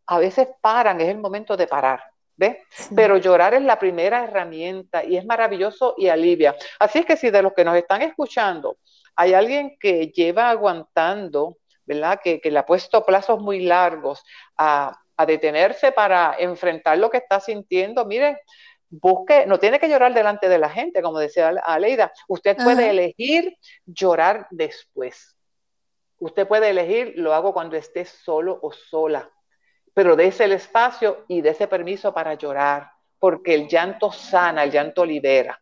a 0.07 0.19
veces 0.19 0.49
paran, 0.61 1.01
es 1.01 1.09
el 1.09 1.19
momento 1.19 1.57
de 1.57 1.67
parar. 1.67 2.03
¿Ves? 2.35 2.57
Pero 2.97 3.19
llorar 3.19 3.55
es 3.55 3.63
la 3.63 3.79
primera 3.79 4.25
herramienta 4.25 5.05
y 5.05 5.17
es 5.17 5.25
maravilloso 5.25 5.95
y 5.99 6.09
alivia. 6.09 6.57
Así 6.79 7.01
es 7.01 7.07
que 7.07 7.17
si 7.17 7.31
de 7.31 7.43
los 7.43 7.53
que 7.53 7.65
nos 7.65 7.77
están 7.77 8.03
escuchando 8.03 8.79
hay 9.17 9.35
alguien 9.35 9.77
que 9.79 10.09
lleva 10.09 10.51
aguantando 10.51 11.59
¿verdad? 11.95 12.21
Que, 12.23 12.41
le 12.45 12.59
ha 12.59 12.67
puesto 12.67 13.05
plazos 13.05 13.41
muy 13.41 13.61
largos 13.61 14.25
a, 14.57 14.99
detenerse 15.27 15.93
para 15.93 16.35
enfrentar 16.37 16.99
lo 16.99 17.09
que 17.09 17.19
está 17.19 17.39
sintiendo. 17.39 18.05
Mire, 18.05 18.41
busque, 18.91 19.47
no 19.47 19.61
tiene 19.61 19.79
que 19.79 19.89
llorar 19.89 20.13
delante 20.13 20.49
de 20.49 20.59
la 20.59 20.69
gente, 20.69 21.01
como 21.01 21.21
decía 21.21 21.51
Aleida. 21.65 22.13
Usted 22.27 22.57
puede 22.57 22.91
elegir 22.91 23.57
llorar 23.87 24.49
después. 24.51 25.37
Usted 26.19 26.49
puede 26.49 26.71
elegir, 26.71 27.15
lo 27.17 27.35
hago 27.35 27.55
cuando 27.55 27.77
esté 27.77 28.05
solo 28.05 28.59
o 28.63 28.73
sola, 28.73 29.31
pero 29.95 30.17
dése 30.17 30.45
el 30.45 30.53
espacio 30.53 31.25
y 31.29 31.41
dése 31.41 31.69
permiso 31.69 32.13
para 32.13 32.35
llorar, 32.35 32.91
porque 33.21 33.55
el 33.55 33.69
llanto 33.69 34.11
sana, 34.11 34.65
el 34.65 34.73
llanto 34.73 35.05
libera. 35.05 35.62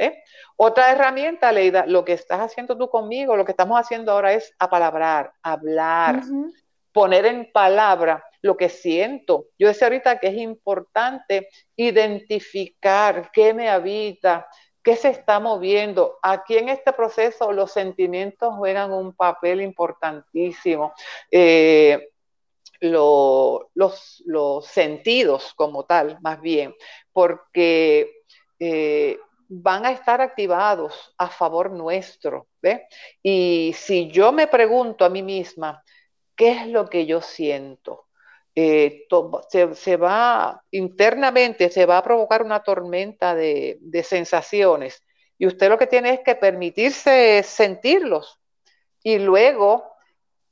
¿Eh? 0.00 0.22
Otra 0.56 0.90
herramienta, 0.90 1.52
Leida, 1.52 1.86
lo 1.86 2.04
que 2.04 2.14
estás 2.14 2.40
haciendo 2.40 2.76
tú 2.76 2.88
conmigo, 2.88 3.36
lo 3.36 3.44
que 3.44 3.52
estamos 3.52 3.78
haciendo 3.78 4.12
ahora 4.12 4.32
es 4.32 4.52
apalabrar, 4.58 5.32
hablar, 5.42 6.22
poner 6.92 7.26
en 7.26 7.50
palabra 7.52 8.24
lo 8.42 8.56
que 8.56 8.68
siento. 8.68 9.46
Yo 9.58 9.68
decía 9.68 9.86
ahorita 9.88 10.18
que 10.18 10.28
es 10.28 10.36
importante 10.36 11.48
identificar 11.76 13.30
qué 13.32 13.52
me 13.54 13.68
habita, 13.68 14.46
qué 14.82 14.96
se 14.96 15.10
está 15.10 15.38
moviendo. 15.38 16.18
Aquí 16.22 16.56
en 16.56 16.70
este 16.70 16.92
proceso 16.92 17.52
los 17.52 17.70
sentimientos 17.70 18.54
juegan 18.56 18.92
un 18.92 19.14
papel 19.14 19.60
importantísimo. 19.60 20.92
Eh, 21.30 22.08
los, 22.80 24.22
los, 24.24 24.66
sentidos 24.66 25.52
como 25.54 25.84
tal, 25.84 26.18
más 26.22 26.40
bien, 26.40 26.74
porque 27.12 28.10
eh, 28.58 29.18
van 29.52 29.84
a 29.84 29.90
estar 29.90 30.20
activados 30.20 31.12
a 31.18 31.28
favor 31.28 31.72
nuestro. 31.72 32.46
¿ve? 32.62 32.86
Y 33.22 33.72
si 33.76 34.08
yo 34.08 34.30
me 34.30 34.46
pregunto 34.46 35.04
a 35.04 35.10
mí 35.10 35.22
misma, 35.22 35.82
¿qué 36.36 36.52
es 36.52 36.66
lo 36.68 36.88
que 36.88 37.04
yo 37.04 37.20
siento? 37.20 38.06
Eh, 38.54 39.06
se, 39.74 39.96
va 39.96 40.62
internamente, 40.70 41.68
se 41.68 41.84
va 41.84 41.98
a 41.98 42.02
provocar 42.02 42.42
una 42.42 42.62
tormenta 42.62 43.34
de, 43.34 43.78
sensaciones. 44.04 45.04
Y 45.36 45.46
usted 45.46 45.68
lo 45.68 45.78
que 45.78 45.86
tiene 45.88 46.14
es 46.14 46.20
que 46.20 46.36
permitirse 46.36 47.42
sentirlos. 47.42 48.38
Y 49.02 49.18
luego, 49.18 49.94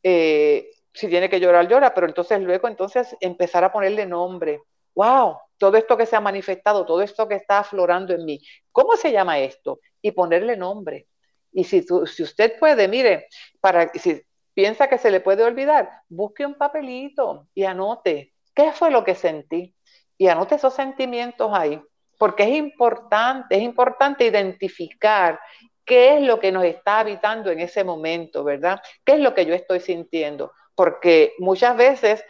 eh, 0.02 0.70
si 0.92 1.06
tiene 1.06 1.28
que 1.28 1.38
llorar, 1.38 1.68
llora, 1.68 1.94
pero 1.94 2.06
entonces 2.06 2.40
luego 2.40 2.66
entonces 2.66 3.16
empezar 3.20 3.62
a 3.62 3.70
ponerle 3.70 4.06
nombre. 4.06 4.62
¡Wow! 4.94 5.37
Todo 5.59 5.77
esto 5.77 5.97
que 5.97 6.07
se 6.07 6.16
ha 6.16 6.21
manifestado, 6.21 6.87
todo 6.87 7.03
esto 7.03 7.29
que 7.29 7.35
está 7.35 7.59
aflorando 7.59 8.14
en 8.14 8.25
mí, 8.25 8.40
¿cómo 8.73 8.97
se 8.97 9.12
llama 9.12 9.38
esto? 9.38 9.81
Y 10.01 10.12
ponerle 10.12 10.57
nombre. 10.57 11.09
Y 11.53 11.64
si, 11.64 11.85
si 12.07 12.23
usted 12.23 12.59
puede, 12.59 12.88
mire, 12.88 13.27
para 13.61 13.88
si 13.94 14.23
piensa 14.55 14.88
que 14.88 14.99
se 14.99 15.11
le 15.11 15.21
puede 15.21 15.42
olvidar, 15.44 15.90
busque 16.09 16.47
un 16.47 16.55
papelito 16.55 17.49
y 17.55 17.64
anote 17.64 18.33
qué 18.55 18.73
fue 18.73 18.90
lo 18.90 19.05
que 19.05 19.14
sentí. 19.14 19.75
Y 20.21 20.27
anote 20.27 20.57
esos 20.57 20.75
sentimientos 20.75 21.53
ahí, 21.55 21.81
porque 22.18 22.42
es 22.42 22.51
importante, 22.51 23.55
es 23.55 23.62
importante 23.62 24.25
identificar 24.25 25.38
qué 25.85 26.16
es 26.16 26.23
lo 26.23 26.40
que 26.40 26.51
nos 26.51 26.64
está 26.64 26.99
habitando 26.99 27.53
en 27.53 27.61
ese 27.61 27.85
momento, 27.85 28.42
¿verdad? 28.42 28.83
¿Qué 29.05 29.12
es 29.12 29.21
lo 29.21 29.33
que 29.33 29.47
yo 29.47 29.55
estoy 29.55 29.79
sintiendo? 29.79 30.53
Porque 30.75 31.35
muchas 31.38 31.77
veces 31.77 32.25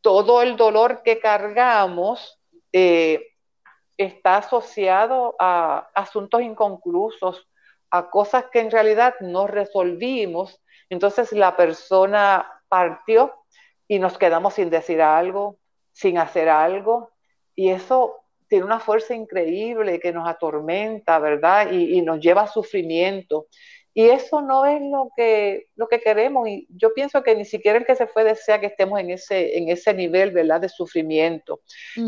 todo 0.00 0.42
el 0.42 0.56
dolor 0.56 1.02
que 1.04 1.20
cargamos 1.20 2.39
eh, 2.72 3.26
está 3.96 4.38
asociado 4.38 5.36
a 5.38 5.90
asuntos 5.94 6.42
inconclusos, 6.42 7.46
a 7.90 8.08
cosas 8.08 8.46
que 8.52 8.60
en 8.60 8.70
realidad 8.70 9.14
no 9.20 9.46
resolvimos. 9.46 10.60
Entonces 10.88 11.32
la 11.32 11.56
persona 11.56 12.46
partió 12.68 13.34
y 13.86 13.98
nos 13.98 14.16
quedamos 14.16 14.54
sin 14.54 14.70
decir 14.70 15.02
algo, 15.02 15.58
sin 15.92 16.18
hacer 16.18 16.48
algo, 16.48 17.10
y 17.54 17.70
eso 17.70 18.16
tiene 18.48 18.64
una 18.64 18.80
fuerza 18.80 19.14
increíble 19.14 20.00
que 20.00 20.12
nos 20.12 20.28
atormenta, 20.28 21.18
¿verdad? 21.18 21.70
Y, 21.72 21.98
y 21.98 22.02
nos 22.02 22.20
lleva 22.20 22.42
a 22.42 22.46
sufrimiento. 22.46 23.46
Y 23.92 24.08
eso 24.08 24.40
no 24.40 24.66
es 24.66 24.80
lo 24.80 25.10
que, 25.16 25.66
lo 25.74 25.88
que 25.88 26.00
queremos. 26.00 26.48
Y 26.48 26.66
yo 26.70 26.94
pienso 26.94 27.22
que 27.22 27.34
ni 27.34 27.44
siquiera 27.44 27.78
el 27.78 27.86
que 27.86 27.96
se 27.96 28.06
fue 28.06 28.24
desea 28.24 28.60
que 28.60 28.66
estemos 28.66 29.00
en 29.00 29.10
ese, 29.10 29.58
en 29.58 29.68
ese 29.68 29.92
nivel, 29.94 30.30
¿verdad?, 30.30 30.60
de 30.60 30.68
sufrimiento. 30.68 31.60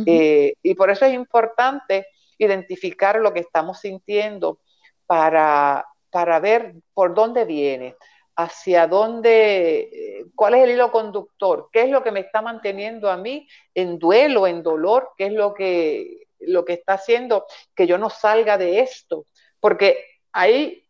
Eh, 0.07 0.55
y 0.63 0.75
por 0.75 0.91
eso 0.91 1.05
es 1.05 1.15
importante 1.15 2.07
identificar 2.39 3.17
lo 3.17 3.33
que 3.33 3.41
estamos 3.41 3.81
sintiendo 3.81 4.61
para, 5.07 5.87
para 6.11 6.39
ver 6.41 6.75
por 6.95 7.15
dónde 7.15 7.45
viene, 7.45 7.97
hacia 8.37 8.87
dónde, 8.87 9.81
eh, 9.93 10.25
cuál 10.35 10.55
es 10.55 10.65
el 10.65 10.71
hilo 10.71 10.91
conductor, 10.91 11.69
qué 11.73 11.83
es 11.83 11.91
lo 11.91 12.03
que 12.03 12.13
me 12.13 12.21
está 12.21 12.41
manteniendo 12.43 13.11
a 13.11 13.17
mí 13.17 13.47
en 13.75 13.99
duelo, 13.99 14.47
en 14.47 14.63
dolor, 14.63 15.11
qué 15.17 15.27
es 15.27 15.33
lo 15.33 15.53
que 15.53 16.23
lo 16.45 16.65
que 16.65 16.73
está 16.73 16.95
haciendo 16.95 17.47
que 17.75 17.87
yo 17.87 17.99
no 17.99 18.11
salga 18.11 18.59
de 18.59 18.81
esto, 18.81 19.27
porque 19.61 20.05
ahí 20.33 20.85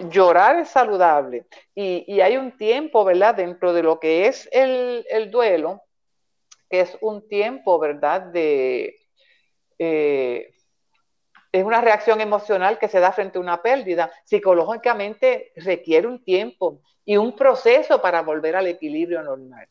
llorar 0.00 0.58
es 0.58 0.68
saludable 0.68 1.46
y, 1.74 2.20
hay 2.20 2.36
un 2.36 2.56
tiempo, 2.56 3.04
¿verdad? 3.04 3.34
Dentro 3.34 3.72
de 3.72 3.82
lo 3.82 4.00
que 4.00 4.26
es 4.26 4.48
el, 4.52 5.30
duelo, 5.30 5.82
que 6.70 6.80
es 6.80 6.96
un 7.00 7.26
tiempo, 7.28 7.78
¿verdad? 7.78 8.22
De... 8.22 8.98
Eh, 9.78 10.54
es 11.52 11.64
una 11.64 11.82
reacción 11.82 12.20
emocional 12.22 12.78
que 12.78 12.88
se 12.88 12.98
da 12.98 13.12
frente 13.12 13.36
a 13.36 13.42
una 13.42 13.60
pérdida. 13.60 14.10
Psicológicamente 14.24 15.52
requiere 15.56 16.06
un 16.06 16.24
tiempo 16.24 16.80
y 17.04 17.18
un 17.18 17.36
proceso 17.36 18.00
para 18.00 18.22
volver 18.22 18.56
al 18.56 18.68
equilibrio 18.68 19.22
normal. 19.22 19.68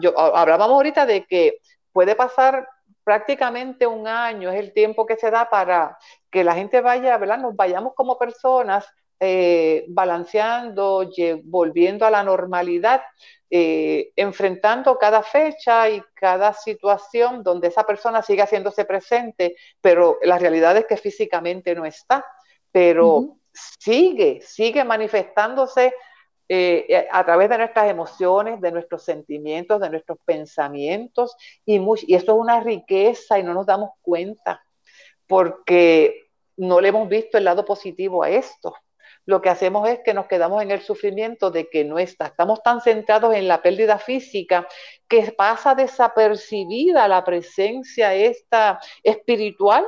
Yo, 0.00 0.18
hablábamos 0.18 0.76
ahorita 0.76 1.04
de 1.04 1.26
que 1.26 1.58
puede 1.92 2.16
pasar 2.16 2.66
prácticamente 3.04 3.86
un 3.86 4.06
año, 4.06 4.50
es 4.50 4.58
el 4.58 4.72
tiempo 4.72 5.04
que 5.04 5.16
se 5.16 5.30
da 5.30 5.50
para 5.50 5.98
que 6.30 6.42
la 6.42 6.54
gente 6.54 6.80
vaya, 6.80 7.18
¿verdad? 7.18 7.38
Nos 7.38 7.54
vayamos 7.54 7.94
como 7.94 8.18
personas 8.18 8.86
eh, 9.20 9.84
balanceando, 9.88 11.10
volviendo 11.42 12.06
a 12.06 12.10
la 12.10 12.22
normalidad, 12.22 13.02
eh, 13.50 14.12
enfrentando 14.14 14.96
cada 14.96 15.24
fecha 15.24 15.88
y 15.88 16.00
cada 16.14 16.52
situación 16.52 17.42
donde 17.42 17.66
esa 17.66 17.84
persona 17.84 18.22
sigue 18.22 18.42
haciéndose 18.42 18.84
presente, 18.84 19.56
pero 19.80 20.18
la 20.22 20.38
realidad 20.38 20.76
es 20.76 20.86
que 20.86 20.96
físicamente 20.96 21.74
no 21.74 21.84
está, 21.84 22.24
pero 22.70 23.38
sigue, 23.52 24.40
sigue 24.40 24.84
manifestándose 24.84 25.92
eh, 26.48 27.08
a 27.10 27.24
través 27.24 27.48
de 27.48 27.58
nuestras 27.58 27.90
emociones, 27.90 28.60
de 28.60 28.70
nuestros 28.70 29.02
sentimientos, 29.02 29.80
de 29.80 29.90
nuestros 29.90 30.18
pensamientos, 30.24 31.36
y, 31.64 31.80
y 32.06 32.14
eso 32.14 32.32
es 32.32 32.38
una 32.40 32.60
riqueza 32.60 33.38
y 33.38 33.42
no 33.42 33.52
nos 33.52 33.66
damos 33.66 33.90
cuenta, 34.00 34.62
porque 35.26 36.28
no 36.56 36.80
le 36.80 36.88
hemos 36.88 37.08
visto 37.08 37.36
el 37.36 37.44
lado 37.44 37.64
positivo 37.64 38.22
a 38.22 38.30
esto 38.30 38.74
lo 39.28 39.42
que 39.42 39.50
hacemos 39.50 39.86
es 39.86 40.00
que 40.02 40.14
nos 40.14 40.26
quedamos 40.26 40.62
en 40.62 40.70
el 40.70 40.80
sufrimiento 40.80 41.50
de 41.50 41.68
que 41.68 41.84
no 41.84 41.98
está. 41.98 42.28
Estamos 42.28 42.62
tan 42.62 42.80
centrados 42.80 43.34
en 43.34 43.46
la 43.46 43.60
pérdida 43.60 43.98
física 43.98 44.66
que 45.06 45.32
pasa 45.32 45.74
desapercibida 45.74 47.06
la 47.08 47.22
presencia 47.22 48.14
esta 48.14 48.80
espiritual, 49.02 49.84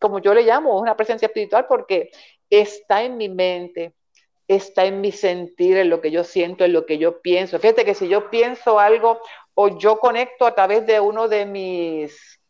como 0.00 0.18
yo 0.18 0.34
le 0.34 0.42
llamo, 0.42 0.76
una 0.76 0.96
presencia 0.96 1.26
espiritual 1.26 1.66
porque 1.68 2.10
está 2.50 3.04
en 3.04 3.16
mi 3.16 3.28
mente, 3.28 3.94
está 4.48 4.86
en 4.86 5.00
mi 5.00 5.12
sentir, 5.12 5.76
en 5.76 5.88
lo 5.88 6.00
que 6.00 6.10
yo 6.10 6.24
siento, 6.24 6.64
en 6.64 6.72
lo 6.72 6.84
que 6.84 6.98
yo 6.98 7.20
pienso. 7.20 7.60
Fíjate 7.60 7.84
que 7.84 7.94
si 7.94 8.08
yo 8.08 8.28
pienso 8.28 8.80
algo 8.80 9.20
o 9.54 9.78
yo 9.78 10.00
conecto 10.00 10.44
a 10.44 10.56
través 10.56 10.84
de 10.84 10.98
uno 10.98 11.28
de 11.28 11.46
mis, 11.46 12.40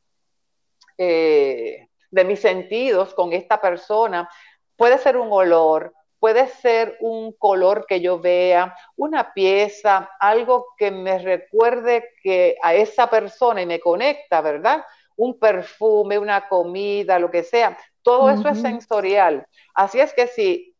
eh, 0.96 1.86
de 2.10 2.24
mis 2.24 2.40
sentidos 2.40 3.12
con 3.12 3.34
esta 3.34 3.60
persona, 3.60 4.26
puede 4.74 4.96
ser 4.96 5.18
un 5.18 5.30
olor, 5.30 5.92
Puede 6.18 6.48
ser 6.48 6.96
un 7.00 7.32
color 7.32 7.86
que 7.86 8.00
yo 8.00 8.18
vea, 8.18 8.76
una 8.96 9.32
pieza, 9.32 10.10
algo 10.18 10.66
que 10.76 10.90
me 10.90 11.18
recuerde 11.18 12.10
que 12.22 12.56
a 12.62 12.74
esa 12.74 13.08
persona 13.08 13.62
y 13.62 13.66
me 13.66 13.78
conecta, 13.78 14.40
¿verdad? 14.40 14.84
Un 15.16 15.38
perfume, 15.38 16.18
una 16.18 16.48
comida, 16.48 17.18
lo 17.18 17.30
que 17.30 17.42
sea. 17.42 17.78
Todo 18.02 18.30
eso 18.30 18.48
es 18.48 18.60
sensorial. 18.60 19.46
Así 19.74 20.00
es 20.00 20.12
que 20.12 20.26
si 20.26 20.74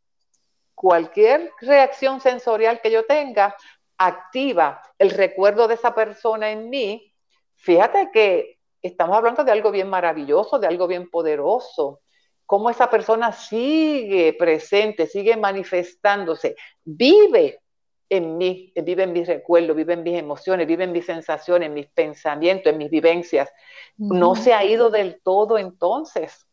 cualquier 0.75 1.53
reacción 1.61 2.21
sensorial 2.21 2.81
que 2.81 2.91
yo 2.91 3.05
tenga 3.05 3.55
activa 3.97 4.81
el 4.99 5.11
recuerdo 5.11 5.69
de 5.69 5.75
esa 5.75 5.95
persona 5.95 6.51
en 6.51 6.71
mí, 6.71 7.13
fíjate 7.57 8.11
que 8.13 8.59
estamos 8.81 9.17
hablando 9.17 9.45
de 9.45 9.53
algo 9.53 9.71
bien 9.71 9.89
maravilloso, 9.89 10.59
de 10.59 10.69
algo 10.69 10.87
bien 10.87 11.11
poderoso 11.11 12.01
cómo 12.49 12.71
esa 12.71 12.89
persona 12.89 13.31
sigue 13.31 14.33
presente, 14.33 15.07
sigue 15.07 15.37
manifestándose, 15.37 16.57
vive 16.83 17.61
en 18.09 18.39
mí, 18.39 18.73
vive 18.75 19.03
en 19.03 19.13
mis 19.13 19.29
recuerdos, 19.29 19.77
vive 19.77 19.93
en 19.93 20.03
mis 20.03 20.19
emociones, 20.19 20.67
vive 20.67 20.85
en 20.85 20.93
mis 20.93 21.05
sensaciones, 21.05 21.67
en 21.67 21.75
mis 21.75 21.89
pensamientos, 21.89 22.73
en 22.73 22.79
mis 22.79 22.89
vivencias. 22.89 23.53
No 23.99 24.35
se 24.35 24.55
ha 24.55 24.65
ido 24.65 24.89
del 24.89 25.21
todo 25.23 25.59
entonces. 25.59 26.47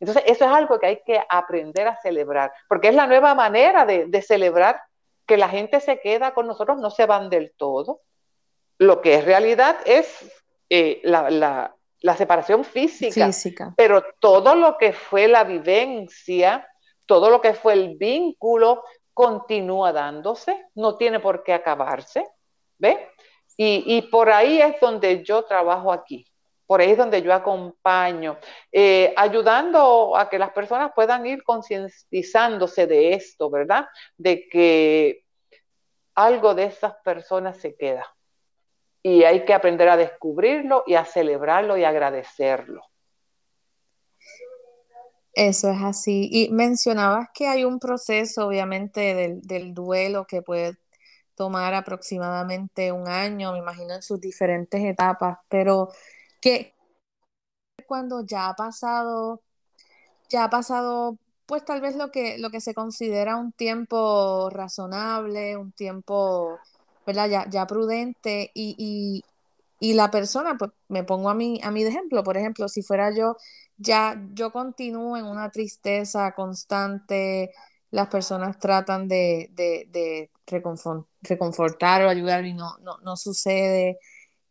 Entonces, 0.00 0.24
eso 0.26 0.46
es 0.46 0.50
algo 0.50 0.80
que 0.80 0.86
hay 0.86 1.02
que 1.06 1.22
aprender 1.28 1.86
a 1.86 2.00
celebrar, 2.00 2.52
porque 2.68 2.88
es 2.88 2.96
la 2.96 3.06
nueva 3.06 3.36
manera 3.36 3.86
de, 3.86 4.22
celebrar 4.22 4.82
que 5.28 5.36
la 5.36 5.48
gente 5.48 5.78
se 5.78 6.00
queda 6.00 6.34
con 6.34 6.48
nosotros, 6.48 6.78
no 6.78 6.90
se 6.90 7.06
van 7.06 7.30
del 7.30 7.52
todo. 7.56 8.00
Lo 8.78 9.00
que 9.00 9.14
es 9.14 9.24
realidad 9.24 9.76
es 9.84 10.28
eh, 10.70 11.00
la, 11.04 11.30
la 11.30 11.75
separación 12.16 12.64
física, 12.64 13.30
pero 13.76 14.04
todo 14.20 14.54
lo 14.54 14.76
que 14.78 14.92
fue 14.92 15.28
la 15.28 15.44
vivencia, 15.44 16.68
todo 17.06 17.30
lo 17.30 17.40
que 17.40 17.54
fue 17.54 17.72
el 17.72 17.96
vínculo, 17.96 18.82
continúa 19.14 19.92
dándose, 19.92 20.66
no 20.74 20.96
tiene 20.96 21.20
por 21.20 21.42
qué 21.42 21.54
acabarse, 21.54 22.24
¿ve? 22.78 23.08
Y, 23.58 24.02
por 24.10 24.28
ahí 24.28 24.60
es 24.60 24.78
donde 24.80 25.24
yo 25.24 25.44
trabajo 25.44 25.90
aquí, 25.90 26.26
por 26.66 26.82
ahí 26.82 26.90
es 26.90 26.98
donde 26.98 27.22
yo 27.22 27.32
acompaño, 27.32 28.36
eh, 28.70 29.14
ayudando 29.16 30.14
a 30.14 30.28
que 30.28 30.38
las 30.38 30.50
personas 30.50 30.92
puedan 30.94 31.24
ir 31.24 31.42
concientizándose 31.42 32.86
de 32.86 33.14
esto, 33.14 33.48
¿verdad? 33.48 33.86
De 34.18 34.46
que 34.48 35.24
algo 36.14 36.54
de 36.54 36.64
esas 36.64 36.94
personas 37.02 37.56
se 37.56 37.74
queda 37.74 38.15
y 39.06 39.22
hay 39.22 39.44
que 39.44 39.54
aprender 39.54 39.88
a 39.88 39.96
descubrirlo 39.96 40.82
y 40.84 40.94
a 40.94 41.04
celebrarlo 41.04 41.76
y 41.76 41.84
agradecerlo. 41.84 42.82
Eso 45.32 45.70
es 45.70 45.80
así. 45.80 46.28
Y 46.32 46.50
mencionabas 46.50 47.28
que 47.32 47.46
hay 47.46 47.62
un 47.62 47.78
proceso, 47.78 48.48
obviamente, 48.48 49.40
del, 49.44 49.74
duelo 49.74 50.26
que 50.26 50.42
puede 50.42 50.76
tomar 51.36 51.72
aproximadamente 51.72 52.90
un 52.90 53.06
año, 53.06 53.52
me 53.52 53.58
imagino, 53.58 53.94
en 53.94 54.02
sus 54.02 54.20
diferentes 54.20 54.82
etapas, 54.82 55.38
pero 55.48 55.88
que 56.40 56.74
cuando 57.86 58.26
ya 58.26 58.48
ha 58.48 58.56
pasado, 58.56 59.40
ya 60.28 60.42
ha 60.42 60.50
pasado, 60.50 61.16
pues 61.46 61.64
tal 61.64 61.80
vez 61.80 61.94
lo 61.94 62.10
que, 62.10 62.38
lo 62.38 62.50
que 62.50 62.60
se 62.60 62.74
considera 62.74 63.36
un 63.36 63.52
tiempo 63.52 64.50
razonable, 64.50 65.56
un 65.56 65.70
tiempo 65.70 66.58
¿verdad? 67.06 67.48
Ya, 67.50 67.66
prudente 67.66 68.50
y, 68.54 69.22
la 69.80 70.10
persona, 70.10 70.56
pues 70.58 70.72
me 70.88 71.04
pongo 71.04 71.30
a 71.30 71.34
mí, 71.34 71.60
a 71.62 71.70
mí 71.70 71.82
de 71.84 71.90
ejemplo, 71.90 72.22
por 72.24 72.36
ejemplo, 72.36 72.68
si 72.68 72.82
fuera 72.82 73.14
yo, 73.14 73.36
ya 73.76 74.20
yo 74.32 74.50
continúo 74.52 75.16
en 75.16 75.26
una 75.26 75.50
tristeza 75.50 76.32
constante, 76.32 77.52
las 77.90 78.08
personas 78.08 78.58
tratan 78.58 79.08
de, 79.08 79.50
de, 79.52 80.30
reconfortar 81.22 82.02
o 82.04 82.08
ayudar 82.08 82.44
y 82.46 82.54
no, 82.54 82.76
no, 82.78 83.16
sucede. 83.16 83.98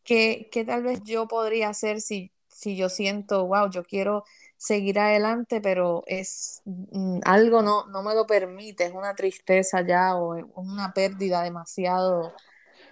¿Qué, 0.04 0.50
tal 0.66 0.84
vez 0.84 1.02
yo 1.04 1.28
podría 1.28 1.70
hacer 1.70 2.02
si, 2.02 2.32
si 2.48 2.76
yo 2.78 2.90
siento, 2.90 3.46
wow, 3.48 3.70
yo 3.70 3.84
quiero 3.84 4.24
seguir 4.66 5.00
adelante, 5.00 5.62
pero 5.62 6.04
es 6.08 6.62
mm, 6.66 7.20
algo 7.24 7.62
no, 7.62 7.86
no 7.88 8.02
me 8.02 8.16
lo 8.16 8.26
permite, 8.26 8.86
es 8.86 8.94
una 8.94 9.14
tristeza 9.14 9.82
ya 9.82 10.16
o 10.16 10.36
una 10.56 10.92
pérdida 10.92 11.44
demasiado, 11.44 12.34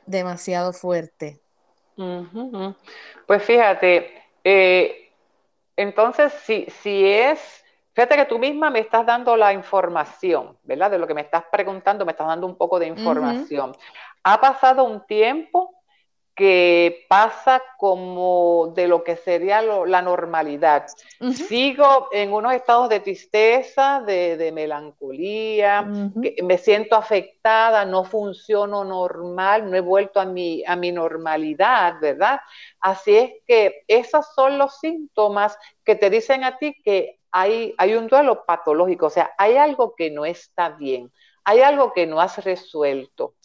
demasiado 0.06 0.72
fuerte. 0.72 1.40
Pues 3.26 3.44
fíjate, 3.44 4.24
eh, 4.44 5.12
entonces 5.76 6.32
si, 6.44 6.68
si 6.82 7.06
es, 7.08 7.40
fíjate 7.94 8.18
que 8.18 8.26
tú 8.26 8.38
misma 8.38 8.70
me 8.70 8.80
estás 8.80 9.06
dando 9.06 9.36
la 9.36 9.52
información, 9.52 10.56
¿verdad? 10.64 10.92
De 10.92 11.00
lo 11.00 11.08
que 11.08 11.16
me 11.16 11.22
estás 11.22 11.44
preguntando, 11.52 12.06
me 12.06 12.12
estás 12.12 12.28
dando 12.28 12.46
un 12.46 12.56
poco 12.56 12.78
de 12.78 12.86
información. 12.86 13.76
Ha 14.24 14.40
pasado 14.40 14.84
un 14.84 15.06
tiempo 15.08 15.83
que 16.36 17.06
pasa 17.08 17.62
como 17.78 18.72
de 18.76 18.88
lo 18.88 19.04
que 19.04 19.16
sería 19.16 19.62
la 19.62 20.02
normalidad. 20.02 20.88
Sigo 21.34 22.08
en 22.12 22.34
unos 22.34 22.54
estados 22.54 22.90
de 22.90 23.00
tristeza, 23.00 24.02
de, 24.02 24.52
melancolía, 24.52 25.84
me 26.44 26.58
siento 26.58 26.96
afectada, 26.96 27.86
no 27.86 28.04
funciono 28.04 28.84
normal, 28.84 29.70
no 29.70 29.78
he 29.78 29.82
vuelto 29.82 30.20
a 30.20 30.26
mi, 30.26 30.64
a 30.66 30.76
mi 30.76 30.92
normalidad, 30.92 32.00
¿verdad? 32.02 32.40
Así 32.80 33.16
es 33.16 33.32
que 33.46 33.84
esos 33.88 34.26
son 34.34 34.58
los 34.58 34.80
síntomas 34.80 35.58
que 35.84 35.96
te 35.96 36.10
dicen 36.10 36.44
a 36.44 36.58
ti 36.58 36.76
que 36.84 37.20
hay, 37.32 37.76
hay 37.78 37.94
un 37.96 38.08
duelo 38.08 38.44
patológico, 38.46 39.08
o 39.08 39.10
sea, 39.10 39.34
hay 39.38 39.58
algo 39.58 39.96
que 39.96 40.10
no 40.10 40.26
está 40.26 40.70
bien, 40.70 41.12
hay 41.44 41.62
algo 41.62 41.94
que 41.94 42.08
no 42.08 42.20
has 42.20 42.44
resuelto. 42.44 43.36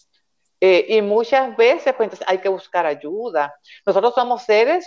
Eh, 0.60 0.86
y 0.88 1.02
muchas 1.02 1.56
veces 1.56 1.94
pues, 1.96 2.20
hay 2.26 2.38
que 2.38 2.48
buscar 2.48 2.86
ayuda. 2.86 3.54
Nosotros 3.86 4.14
somos 4.14 4.42
seres 4.42 4.86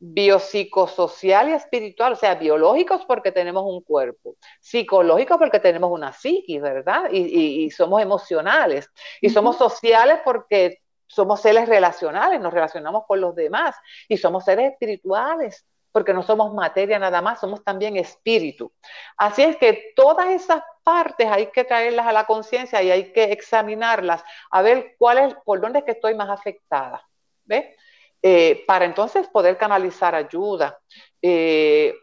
biopsicosocial 0.00 1.50
y 1.50 1.52
espiritual, 1.52 2.14
o 2.14 2.16
sea, 2.16 2.34
biológicos 2.34 3.04
porque 3.06 3.32
tenemos 3.32 3.64
un 3.66 3.82
cuerpo, 3.82 4.36
psicológicos 4.58 5.36
porque 5.36 5.60
tenemos 5.60 5.90
una 5.92 6.12
psiquis, 6.12 6.60
¿verdad? 6.62 7.10
Y, 7.12 7.70
somos 7.70 8.00
emocionales. 8.00 8.88
Y 9.20 9.28
somos 9.28 9.56
sociales 9.58 10.20
porque 10.24 10.78
somos 11.06 11.40
seres 11.40 11.68
relacionales, 11.68 12.40
nos 12.40 12.54
relacionamos 12.54 13.04
con 13.06 13.20
los 13.20 13.34
demás 13.34 13.76
y 14.08 14.16
somos 14.16 14.44
seres 14.44 14.72
espirituales 14.72 15.66
porque 15.92 16.14
no 16.14 16.22
somos 16.22 16.52
materia 16.54 16.98
nada 16.98 17.20
más, 17.20 17.40
somos 17.40 17.62
también 17.64 17.96
espíritu. 17.96 18.72
Así 19.16 19.42
es 19.42 19.56
que 19.56 19.92
todas 19.94 20.28
esas 20.28 20.62
partes 20.82 21.26
hay 21.30 21.46
que 21.46 21.64
traerlas 21.64 22.06
a 22.06 22.12
la 22.12 22.24
conciencia 22.24 22.82
y 22.82 22.90
hay 22.90 23.12
que 23.12 23.24
examinarlas, 23.24 24.22
a 24.50 24.62
ver 24.62 24.94
cuál 24.98 25.18
es, 25.18 25.34
por 25.44 25.60
dónde 25.60 25.80
es 25.80 25.84
que 25.84 25.92
estoy 25.92 26.14
más 26.14 26.30
afectada. 26.30 27.06
¿Ves? 27.44 27.76
Eh, 28.22 28.64
para 28.66 28.84
entonces 28.84 29.28
poder 29.28 29.56
canalizar 29.56 30.14
ayuda. 30.14 30.78
Eh, 31.22 31.94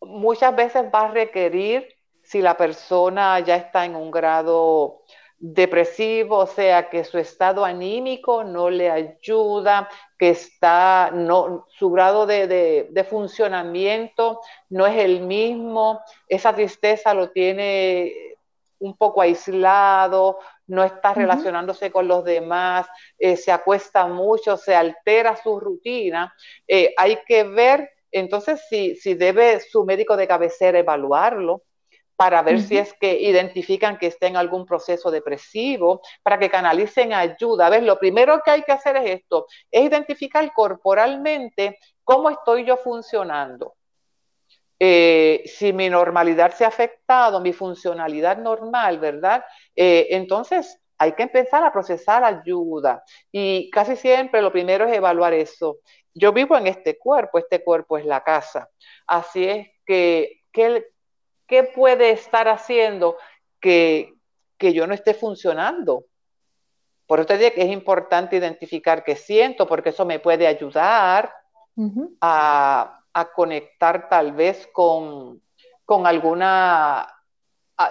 muchas 0.00 0.54
veces 0.54 0.84
va 0.92 1.02
a 1.02 1.10
requerir, 1.10 1.96
si 2.22 2.42
la 2.42 2.56
persona 2.56 3.38
ya 3.40 3.54
está 3.56 3.84
en 3.84 3.94
un 3.94 4.10
grado 4.10 5.02
depresivo, 5.38 6.38
o 6.38 6.46
sea, 6.46 6.88
que 6.88 7.04
su 7.04 7.18
estado 7.18 7.64
anímico 7.64 8.42
no 8.42 8.70
le 8.70 8.90
ayuda, 8.90 9.88
que 10.18 10.30
está, 10.30 11.10
no, 11.12 11.66
su 11.68 11.90
grado 11.90 12.26
de, 12.26 13.06
funcionamiento 13.08 14.40
no 14.70 14.86
es 14.86 14.98
el 14.98 15.20
mismo, 15.20 16.00
esa 16.28 16.54
tristeza 16.54 17.12
lo 17.12 17.30
tiene 17.30 18.12
un 18.78 18.96
poco 18.96 19.20
aislado, 19.20 20.38
no 20.66 20.84
está 20.84 21.14
relacionándose 21.14 21.90
con 21.90 22.08
los 22.08 22.24
demás, 22.24 22.86
eh, 23.18 23.36
se 23.36 23.52
acuesta 23.52 24.06
mucho, 24.06 24.56
se 24.56 24.74
altera 24.74 25.36
su 25.36 25.60
rutina, 25.60 26.34
eh, 26.66 26.94
hay 26.96 27.18
que 27.26 27.44
ver 27.44 27.90
entonces 28.10 28.64
si, 28.68 28.96
si 28.96 29.14
debe 29.14 29.60
su 29.60 29.84
médico 29.84 30.16
de 30.16 30.26
cabecera 30.26 30.78
evaluarlo, 30.78 31.62
para 32.16 32.42
ver 32.42 32.62
si 32.62 32.78
es 32.78 32.94
que 32.94 33.20
identifican 33.20 33.98
que 33.98 34.06
está 34.06 34.26
en 34.26 34.36
algún 34.36 34.64
proceso 34.64 35.10
depresivo, 35.10 36.00
para 36.22 36.38
que 36.38 36.50
canalicen 36.50 37.12
ayuda. 37.12 37.66
A 37.66 37.70
ver, 37.70 37.82
lo 37.82 37.98
primero 37.98 38.40
que 38.42 38.50
hay 38.50 38.62
que 38.62 38.72
hacer 38.72 38.96
es 38.96 39.20
esto, 39.20 39.46
es 39.70 39.84
identificar 39.84 40.50
corporalmente 40.54 41.78
cómo 42.02 42.30
estoy 42.30 42.64
yo 42.64 42.78
funcionando. 42.78 43.74
Eh, 44.78 45.42
si 45.46 45.72
mi 45.72 45.88
normalidad 45.88 46.54
se 46.54 46.64
ha 46.64 46.68
afectado, 46.68 47.40
mi 47.40 47.52
funcionalidad 47.52 48.38
normal, 48.38 48.98
¿verdad? 48.98 49.44
Eh, 49.74 50.08
entonces 50.10 50.80
hay 50.98 51.12
que 51.12 51.22
empezar 51.22 51.64
a 51.64 51.72
procesar 51.72 52.24
ayuda 52.24 53.02
y 53.30 53.70
casi 53.70 53.96
siempre 53.96 54.42
lo 54.42 54.52
primero 54.52 54.86
es 54.86 54.94
evaluar 54.94 55.32
eso. 55.34 55.78
Yo 56.14 56.32
vivo 56.32 56.56
en 56.56 56.66
este 56.66 56.98
cuerpo, 56.98 57.38
este 57.38 57.62
cuerpo 57.62 57.98
es 57.98 58.06
la 58.06 58.22
casa. 58.22 58.70
Así 59.06 59.44
es 59.44 59.68
que, 59.84 60.42
¿qué, 60.50 60.86
¿Qué 61.46 61.62
puede 61.62 62.10
estar 62.10 62.48
haciendo 62.48 63.16
que, 63.60 64.14
yo 64.58 64.86
no 64.86 64.94
esté 64.94 65.14
funcionando? 65.14 66.04
Por 67.06 67.20
eso 67.20 67.28
te 67.28 67.38
digo 67.38 67.54
que 67.54 67.62
es 67.62 67.70
importante 67.70 68.36
identificar 68.36 69.04
qué 69.04 69.14
siento, 69.14 69.66
porque 69.66 69.90
eso 69.90 70.04
me 70.04 70.18
puede 70.18 70.46
ayudar 70.46 71.32
a, 72.20 73.00
conectar 73.34 74.08
tal 74.08 74.32
vez 74.32 74.68
con, 74.72 75.40
alguna... 76.04 77.06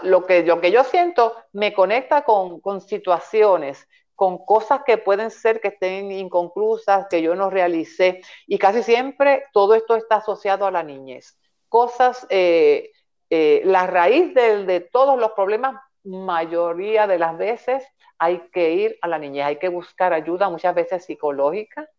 lo, 0.03 0.25
que, 0.25 0.43
que 0.61 0.71
yo 0.71 0.83
siento 0.83 1.35
me 1.53 1.73
conecta 1.73 2.23
con, 2.23 2.59
con 2.59 2.81
situaciones, 2.81 3.87
con 4.15 4.45
cosas 4.45 4.81
que 4.85 4.97
pueden 4.97 5.29
ser 5.29 5.61
que 5.61 5.67
estén 5.69 6.11
inconclusas, 6.11 7.07
que 7.09 7.21
yo 7.21 7.35
no 7.35 7.49
realicé. 7.49 8.21
Y 8.47 8.57
casi 8.57 8.81
siempre 8.81 9.45
todo 9.53 9.75
esto 9.75 9.95
está 9.95 10.17
asociado 10.17 10.65
a 10.65 10.71
la 10.71 10.83
niñez. 10.83 11.37
Cosas 11.69 12.25
eh, 12.29 12.91
eh, 13.29 13.61
la 13.65 13.87
raíz 13.87 14.33
de, 14.33 14.87
todos 14.91 15.19
los 15.19 15.31
problemas, 15.31 15.81
mayoría 16.03 17.07
de 17.07 17.17
las 17.17 17.37
veces, 17.37 17.83
hay 18.17 18.39
que 18.53 18.71
ir 18.71 18.97
a 19.01 19.07
la 19.07 19.17
niñez, 19.17 19.45
hay 19.45 19.57
que 19.57 19.69
buscar 19.69 20.13
ayuda, 20.13 20.49
muchas 20.49 20.75
veces 20.75 21.05
psicológica 21.05 21.89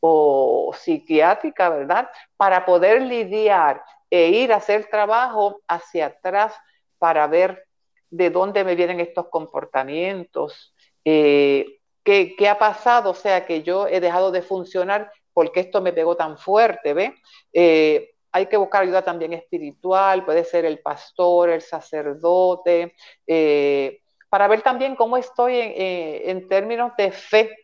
o 0.00 0.72
psiquiátrica, 0.74 1.68
¿verdad? 1.68 2.08
Para 2.36 2.64
poder 2.64 3.02
lidiar 3.02 3.82
e 4.10 4.28
ir 4.28 4.52
a 4.52 4.56
hacer 4.56 4.86
trabajo 4.86 5.60
hacia 5.66 6.06
atrás 6.06 6.54
para 6.98 7.26
ver 7.26 7.66
de 8.10 8.30
dónde 8.30 8.64
me 8.64 8.76
vienen 8.76 9.00
estos 9.00 9.28
comportamientos, 9.28 10.74
eh, 11.04 11.80
qué, 12.04 12.48
ha 12.48 12.58
pasado, 12.58 13.10
o 13.10 13.14
sea, 13.14 13.46
que 13.46 13.62
yo 13.62 13.88
he 13.88 14.00
dejado 14.00 14.30
de 14.30 14.42
funcionar 14.42 15.10
porque 15.32 15.60
esto 15.60 15.82
me 15.82 15.92
pegó 15.92 16.16
tan 16.16 16.38
fuerte, 16.38 16.94
¿ve? 16.94 17.14
Eh, 17.52 18.15
hay 18.36 18.46
que 18.46 18.58
buscar 18.58 18.82
ayuda 18.82 19.00
también 19.00 19.32
espiritual, 19.32 20.22
puede 20.22 20.44
ser 20.44 20.66
el 20.66 20.80
pastor, 20.80 21.48
el 21.48 21.62
sacerdote, 21.62 22.94
eh, 23.26 24.02
para 24.28 24.46
ver 24.46 24.60
también 24.60 24.94
cómo 24.94 25.16
estoy 25.16 25.58
en, 25.58 25.72
eh, 25.74 26.46
términos 26.46 26.92
de 26.98 27.12
fe, 27.12 27.56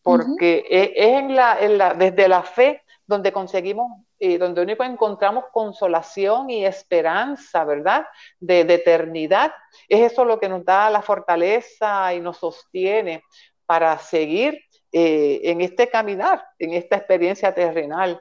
porque 0.00 0.64
es, 0.70 0.90
en 0.94 1.34
la, 1.34 1.94
desde 1.98 2.28
la 2.28 2.44
fe 2.44 2.82
donde 3.04 3.32
conseguimos, 3.32 4.04
eh, 4.20 4.38
donde 4.38 4.62
único 4.62 4.84
encontramos 4.84 5.46
consolación 5.52 6.50
y 6.50 6.64
esperanza, 6.64 7.64
¿verdad? 7.64 8.06
De, 8.38 8.60
eternidad. 8.60 9.52
Es 9.88 10.12
eso 10.12 10.24
lo 10.24 10.38
que 10.38 10.48
nos 10.48 10.64
da 10.64 10.88
la 10.88 11.02
fortaleza 11.02 12.14
y 12.14 12.20
nos 12.20 12.36
sostiene 12.36 13.24
para 13.66 13.98
seguir 13.98 14.56
en 14.94 15.62
este 15.62 15.88
caminar, 15.88 16.44
en 16.58 16.74
esta 16.74 16.96
experiencia 16.96 17.52
terrenal. 17.52 18.20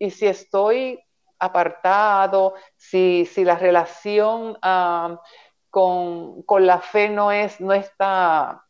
Y 0.00 0.10
si 0.10 0.26
estoy 0.26 0.98
apartado, 1.38 2.54
si, 2.74 3.28
la 3.36 3.56
relación 3.56 4.58
ah, 4.62 5.20
con, 5.68 6.44
la 6.60 6.80
fe 6.80 7.10
no, 7.10 7.30
es, 7.30 7.60
no 7.60 7.74
está 7.74 8.64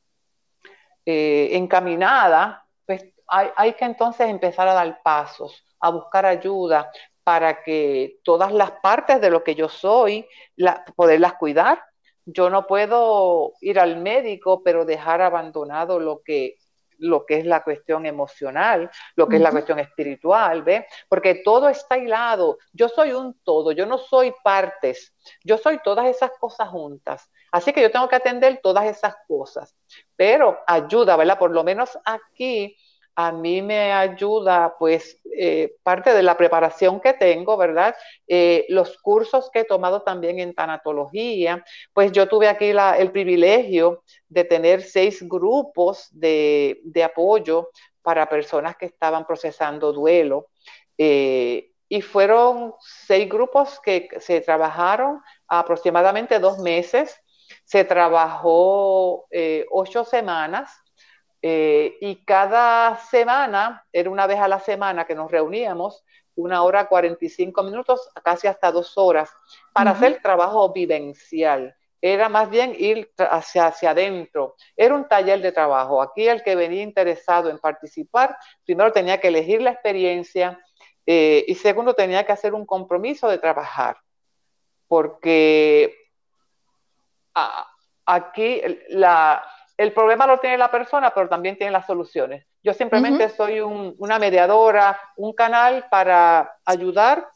eh, 1.06 1.50
encaminada, 1.52 2.66
pues 2.84 3.04
hay, 3.28 3.74
que 3.74 3.84
entonces 3.84 4.28
empezar 4.28 4.66
a 4.66 4.74
dar 4.74 5.02
pasos, 5.04 5.64
a 5.78 5.90
buscar 5.90 6.26
ayuda 6.26 6.90
para 7.22 7.62
que 7.62 8.18
todas 8.24 8.52
las 8.52 8.72
partes 8.72 9.20
de 9.20 9.30
lo 9.30 9.44
que 9.44 9.54
yo 9.54 9.68
soy, 9.68 10.26
poderlas 10.96 11.34
cuidar. 11.34 11.80
Yo 12.24 12.50
no 12.50 12.66
puedo 12.66 13.52
ir 13.60 13.78
al 13.78 13.98
médico, 13.98 14.64
pero 14.64 14.84
dejar 14.84 15.22
abandonado 15.22 16.00
lo 16.00 16.22
que 16.24 16.56
lo 17.00 17.26
que 17.26 17.38
es 17.38 17.46
la 17.46 17.62
cuestión 17.62 18.06
emocional, 18.06 18.90
lo 19.16 19.28
que 19.28 19.36
es 19.36 19.42
la 19.42 19.50
cuestión 19.50 19.78
espiritual, 19.78 20.62
¿ve? 20.62 20.86
Porque 21.08 21.42
todo 21.44 21.68
está 21.68 21.98
hilado. 21.98 22.58
Yo 22.72 22.88
soy 22.88 23.12
un 23.12 23.38
todo, 23.42 23.72
yo 23.72 23.86
no 23.86 23.98
soy 23.98 24.32
partes, 24.44 25.14
yo 25.42 25.58
soy 25.58 25.80
todas 25.82 26.06
esas 26.06 26.30
cosas 26.38 26.68
juntas. 26.68 27.30
Así 27.52 27.72
que 27.72 27.82
yo 27.82 27.90
tengo 27.90 28.08
que 28.08 28.16
atender 28.16 28.60
todas 28.62 28.84
esas 28.86 29.14
cosas. 29.26 29.74
Pero 30.16 30.58
ayuda, 30.66 31.16
¿verdad? 31.16 31.38
Por 31.38 31.50
lo 31.50 31.64
menos 31.64 31.98
aquí 32.04 32.76
a 33.14 33.32
mí 33.32 33.62
me 33.62 33.92
ayuda, 33.92 34.76
pues, 34.78 35.20
eh, 35.36 35.76
parte 35.82 36.12
de 36.12 36.22
la 36.22 36.36
preparación 36.36 37.00
que 37.00 37.12
tengo, 37.14 37.56
¿verdad? 37.56 37.94
Eh, 38.26 38.66
los 38.68 38.98
cursos 38.98 39.50
que 39.50 39.60
he 39.60 39.64
tomado 39.64 40.02
también 40.02 40.38
en 40.38 40.54
tanatología, 40.54 41.64
pues 41.92 42.12
yo 42.12 42.28
tuve 42.28 42.48
aquí 42.48 42.70
el 42.70 43.10
privilegio 43.10 44.02
de 44.28 44.44
tener 44.44 44.82
seis 44.82 45.26
grupos 45.26 46.08
de, 46.12 46.80
apoyo 47.04 47.70
para 48.02 48.28
personas 48.28 48.76
que 48.76 48.86
estaban 48.86 49.26
procesando 49.26 49.92
duelo. 49.92 50.48
Eh, 50.98 51.70
y 51.88 52.02
fueron 52.02 52.74
seis 52.78 53.28
grupos 53.28 53.80
que 53.80 54.08
se 54.18 54.40
trabajaron 54.40 55.20
aproximadamente 55.48 56.38
dos 56.38 56.58
meses. 56.58 57.20
Se 57.64 57.84
trabajó 57.84 59.26
ocho 59.70 60.04
semanas 60.04 60.70
eh, 61.42 61.96
y 62.00 62.24
cada 62.24 62.96
semana, 62.96 63.84
era 63.92 64.10
una 64.10 64.26
vez 64.26 64.38
a 64.38 64.48
la 64.48 64.60
semana 64.60 65.06
que 65.06 65.14
nos 65.14 65.30
reuníamos, 65.30 66.04
una 66.34 66.62
hora 66.62 66.86
45 66.86 67.62
minutos, 67.62 68.08
casi 68.22 68.46
hasta 68.46 68.70
dos 68.72 68.96
horas, 68.96 69.30
para 69.72 69.92
hacer 69.92 70.20
trabajo 70.22 70.72
vivencial. 70.72 71.74
Era 72.02 72.28
más 72.28 72.48
bien 72.48 72.74
ir 72.78 73.12
hacia, 73.18 73.66
hacia 73.66 73.90
adentro. 73.90 74.56
Era 74.74 74.94
un 74.94 75.06
taller 75.06 75.42
de 75.42 75.52
trabajo. 75.52 76.00
Aquí 76.00 76.26
el 76.26 76.42
que 76.42 76.56
venía 76.56 76.82
interesado 76.82 77.50
en 77.50 77.58
participar, 77.58 78.36
primero 78.64 78.90
tenía 78.92 79.20
que 79.20 79.28
elegir 79.28 79.60
la 79.60 79.72
experiencia 79.72 80.58
eh, 81.04 81.44
y 81.46 81.54
segundo 81.56 81.94
tenía 81.94 82.24
que 82.24 82.32
hacer 82.32 82.54
un 82.54 82.64
compromiso 82.64 83.28
de 83.28 83.38
trabajar. 83.38 83.98
Porque 84.88 85.94
aquí 88.06 88.62
la, 88.88 89.42
el 89.80 89.94
problema 89.94 90.26
lo 90.26 90.38
tiene 90.38 90.58
la 90.58 90.70
persona, 90.70 91.10
pero 91.14 91.26
también 91.26 91.56
tiene 91.56 91.72
las 91.72 91.86
soluciones. 91.86 92.44
Yo 92.62 92.74
simplemente 92.74 93.30
soy 93.30 93.60
una 93.60 94.18
mediadora, 94.18 95.00
un 95.16 95.32
canal 95.32 95.86
para 95.90 96.58
ayudar 96.66 97.26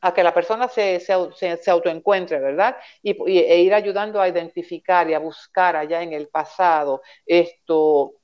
a 0.00 0.14
que 0.14 0.22
la 0.22 0.32
persona 0.32 0.68
se, 0.68 1.00
se, 1.00 1.70
autoencuentre, 1.70 2.38
¿verdad? 2.38 2.76
Y, 3.02 3.10
e 3.36 3.62
ir 3.62 3.74
ayudando 3.74 4.20
a 4.20 4.28
identificar 4.28 5.10
y 5.10 5.14
a 5.14 5.18
buscar 5.18 5.74
allá 5.74 6.02
en 6.02 6.12
el 6.12 6.28
pasado 6.28 7.02
esto, 7.26 8.14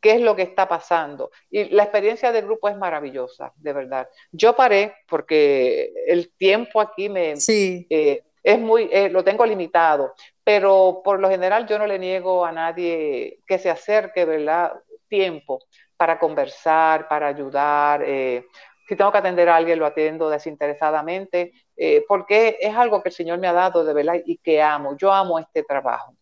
qué 0.00 0.14
es 0.14 0.20
lo 0.20 0.34
que 0.34 0.42
está 0.42 0.66
pasando. 0.66 1.30
Y 1.50 1.66
la 1.66 1.84
experiencia 1.84 2.32
del 2.32 2.46
grupo 2.46 2.68
es 2.68 2.76
maravillosa, 2.76 3.52
de 3.54 3.72
verdad. 3.74 4.08
Yo 4.32 4.56
paré 4.56 4.96
porque 5.08 5.92
el 6.08 6.32
tiempo 6.36 6.80
aquí 6.80 7.08
me... 7.08 7.36
Sí. 7.36 7.86
Eh, 7.88 8.24
es 8.42 8.58
muy, 8.58 8.88
eh, 8.90 9.10
lo 9.10 9.22
tengo 9.22 9.44
limitado, 9.44 10.14
pero 10.48 11.02
por 11.04 11.20
lo 11.20 11.28
general 11.28 11.66
yo 11.66 11.78
no 11.78 11.86
le 11.86 11.98
niego 11.98 12.42
a 12.42 12.50
nadie 12.52 13.40
que 13.46 13.58
se 13.58 13.68
acerque, 13.68 14.24
¿verdad? 14.24 14.72
Tiempo 15.06 15.58
para 15.94 16.18
conversar, 16.18 17.06
para 17.06 17.26
ayudar. 17.26 18.02
Eh, 18.02 18.46
si 18.88 18.96
tengo 18.96 19.12
que 19.12 19.18
atender 19.18 19.50
a 19.50 19.56
alguien, 19.56 19.78
lo 19.78 19.84
atiendo 19.84 20.30
desinteresadamente, 20.30 21.52
eh, 21.76 22.02
porque 22.08 22.56
es 22.62 22.74
algo 22.74 23.02
que 23.02 23.10
el 23.10 23.14
Señor 23.14 23.38
me 23.38 23.46
ha 23.46 23.52
dado 23.52 23.84
de 23.84 23.92
verdad 23.92 24.22
y 24.24 24.38
que 24.38 24.62
amo. 24.62 24.96
Yo 24.96 25.12
amo 25.12 25.38
este 25.38 25.64
trabajo. 25.64 26.14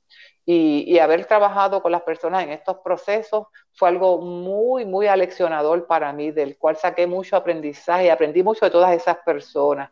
Y, 0.44 0.98
haber 0.98 1.24
trabajado 1.26 1.80
con 1.80 1.92
las 1.92 2.02
personas 2.02 2.42
en 2.42 2.50
estos 2.50 2.78
procesos 2.78 3.46
fue 3.74 3.90
algo 3.90 4.20
muy, 4.20 4.84
muy 4.84 5.06
aleccionador 5.06 5.86
para 5.86 6.12
mí, 6.12 6.32
del 6.32 6.58
cual 6.58 6.76
saqué 6.76 7.06
mucho 7.06 7.36
aprendizaje, 7.36 8.10
aprendí 8.10 8.42
mucho 8.42 8.64
de 8.64 8.72
todas 8.72 8.92
esas 8.92 9.18
personas. 9.24 9.88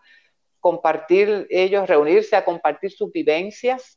Compartir 0.58 1.46
ellos, 1.50 1.86
reunirse 1.86 2.34
a 2.34 2.44
compartir 2.44 2.90
sus 2.90 3.12
vivencias, 3.12 3.96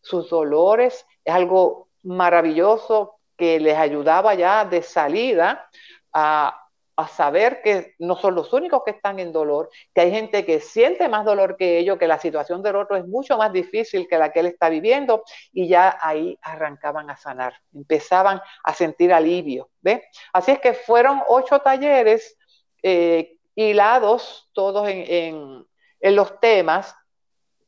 sus 0.00 0.30
dolores, 0.30 1.06
es 1.24 1.34
algo 1.34 1.88
maravilloso 2.02 3.18
que 3.36 3.60
les 3.60 3.76
ayudaba 3.76 4.34
ya 4.34 4.64
de 4.64 4.82
salida 4.82 5.68
a, 6.12 6.66
a 6.96 7.08
saber 7.08 7.60
que 7.60 7.94
no 7.98 8.16
son 8.16 8.34
los 8.34 8.52
únicos 8.54 8.82
que 8.84 8.92
están 8.92 9.18
en 9.18 9.32
dolor, 9.32 9.68
que 9.94 10.00
hay 10.00 10.10
gente 10.10 10.46
que 10.46 10.60
siente 10.60 11.08
más 11.08 11.26
dolor 11.26 11.56
que 11.56 11.78
ellos, 11.78 11.98
que 11.98 12.08
la 12.08 12.18
situación 12.18 12.62
del 12.62 12.76
otro 12.76 12.96
es 12.96 13.06
mucho 13.06 13.36
más 13.36 13.52
difícil 13.52 14.08
que 14.08 14.16
la 14.16 14.32
que 14.32 14.40
él 14.40 14.46
está 14.46 14.70
viviendo 14.70 15.22
y 15.52 15.68
ya 15.68 15.98
ahí 16.00 16.38
arrancaban 16.40 17.10
a 17.10 17.16
sanar, 17.16 17.54
empezaban 17.74 18.40
a 18.64 18.72
sentir 18.72 19.12
alivio. 19.12 19.68
¿ve? 19.82 20.04
Así 20.32 20.52
es 20.52 20.58
que 20.58 20.72
fueron 20.72 21.22
ocho 21.28 21.58
talleres 21.58 22.38
eh, 22.82 23.36
hilados 23.54 24.48
todos 24.54 24.88
en, 24.88 25.66
en 26.00 26.16
los 26.16 26.40
temas 26.40 26.94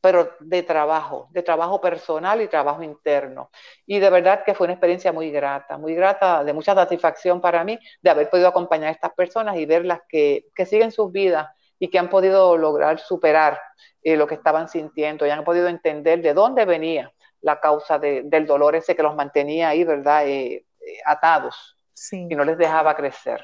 pero 0.01 0.31
de 0.39 0.63
trabajo, 0.63 1.27
de 1.31 1.43
trabajo 1.43 1.81
personal 1.81 2.41
y 2.41 2.47
trabajo 2.47 2.83
interno. 2.83 3.49
Y 3.85 3.99
de 3.99 4.09
verdad 4.09 4.43
que 4.45 4.53
fue 4.53 4.65
una 4.65 4.73
experiencia 4.73 5.11
muy 5.11 5.31
grata, 5.31 5.77
muy 5.77 5.95
grata, 5.95 6.43
de 6.43 6.53
mucha 6.53 6.73
satisfacción 6.73 7.41
para 7.41 7.63
mí 7.63 7.77
de 8.01 8.09
haber 8.09 8.29
podido 8.29 8.47
acompañar 8.47 8.89
a 8.89 8.93
estas 8.93 9.13
personas 9.13 9.57
y 9.57 9.65
verlas 9.65 10.01
que, 10.07 10.45
que 10.55 10.65
siguen 10.65 10.91
sus 10.91 11.11
vidas 11.11 11.47
y 11.79 11.89
que 11.89 11.99
han 11.99 12.09
podido 12.09 12.57
lograr 12.57 12.99
superar 12.99 13.59
eh, 14.01 14.15
lo 14.15 14.27
que 14.27 14.35
estaban 14.35 14.69
sintiendo 14.69 15.25
y 15.25 15.29
han 15.29 15.43
podido 15.43 15.67
entender 15.67 16.21
de 16.21 16.33
dónde 16.33 16.65
venía 16.65 17.11
la 17.41 17.59
causa 17.59 17.97
del 17.99 18.45
dolor 18.45 18.75
ese 18.75 18.95
que 18.95 19.03
los 19.03 19.15
mantenía 19.15 19.69
ahí, 19.69 19.83
¿verdad? 19.83 20.27
Eh, 20.27 20.65
eh, 20.81 20.97
atados 21.05 21.77
y 22.11 22.35
no 22.35 22.43
les 22.43 22.57
dejaba 22.57 22.95
crecer. 22.95 23.43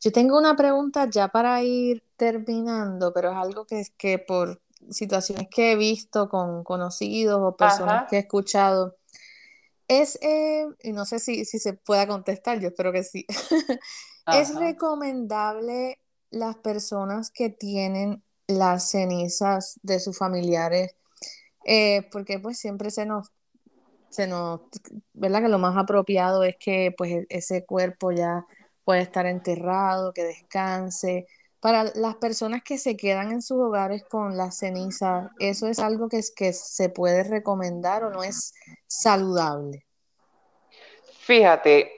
Yo 0.00 0.12
tengo 0.12 0.38
una 0.38 0.54
pregunta 0.54 1.08
ya 1.08 1.28
para 1.28 1.62
ir 1.62 2.02
terminando, 2.16 3.12
pero 3.12 3.30
es 3.30 3.36
algo 3.36 3.64
que 3.64 3.80
es 3.80 3.90
que 3.90 4.18
por 4.18 4.60
situaciones 4.90 5.48
que 5.50 5.72
he 5.72 5.76
visto 5.76 6.28
con 6.28 6.64
conocidos 6.64 7.40
o 7.42 7.56
personas 7.56 8.08
que 8.08 8.16
he 8.16 8.20
escuchado. 8.20 8.96
Es, 9.88 10.18
eh, 10.22 10.66
y 10.82 10.92
no 10.92 11.04
sé 11.04 11.18
si, 11.18 11.44
si, 11.44 11.58
se 11.58 11.74
pueda 11.74 12.06
contestar, 12.06 12.60
yo 12.60 12.68
espero 12.68 12.92
que 12.92 13.04
sí. 13.04 13.26
¿Es 14.26 14.54
recomendable 14.54 16.00
las 16.30 16.56
personas 16.56 17.30
que 17.30 17.50
tienen 17.50 18.22
las 18.46 18.90
cenizas 18.90 19.78
de 19.82 20.00
sus 20.00 20.16
familiares? 20.16 20.96
Eh, 21.64 22.08
porque 22.12 22.38
pues 22.38 22.58
siempre 22.58 22.90
se 22.90 23.06
nos, 23.06 23.30
se 24.10 24.26
nos, 24.26 24.60
¿verdad? 25.12 25.42
Que 25.42 25.48
lo 25.48 25.58
más 25.58 25.76
apropiado 25.76 26.44
es 26.44 26.56
que 26.58 26.94
pues 26.96 27.10
e-, 27.10 27.26
ese 27.28 27.64
cuerpo 27.64 28.12
ya 28.12 28.46
puede 28.84 29.00
estar 29.00 29.26
enterrado, 29.26 30.12
que 30.12 30.24
descanse 30.24 31.26
para 31.64 31.84
las 31.94 32.16
personas 32.16 32.62
que 32.62 32.76
se 32.76 32.94
quedan 32.94 33.32
en 33.32 33.40
sus 33.40 33.56
hogares 33.56 34.04
con 34.04 34.36
la 34.36 34.50
ceniza, 34.50 35.30
¿eso 35.38 35.66
es 35.66 35.78
algo 35.78 36.10
que, 36.10 36.18
es, 36.18 36.30
que 36.30 36.52
se 36.52 36.90
puede 36.90 37.24
recomendar 37.24 38.04
o 38.04 38.10
no 38.10 38.22
es 38.22 38.52
saludable? 38.86 39.86
Fíjate, 41.20 41.90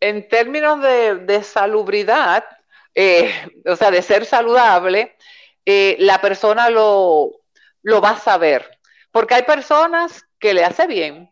en 0.00 0.26
términos 0.26 0.80
de, 0.80 1.42
salubridad, 1.42 2.46
eh, 2.94 3.30
o 3.66 3.76
sea, 3.76 3.90
de 3.90 4.00
ser 4.00 4.24
saludable, 4.24 5.18
eh, 5.66 5.96
la 5.98 6.22
persona 6.22 6.70
lo, 6.70 7.42
lo, 7.82 8.00
va 8.00 8.12
a 8.12 8.18
saber. 8.18 8.80
Porque 9.10 9.34
hay 9.34 9.42
personas 9.42 10.24
que 10.38 10.54
le 10.54 10.64
hace 10.64 10.86
bien. 10.86 11.30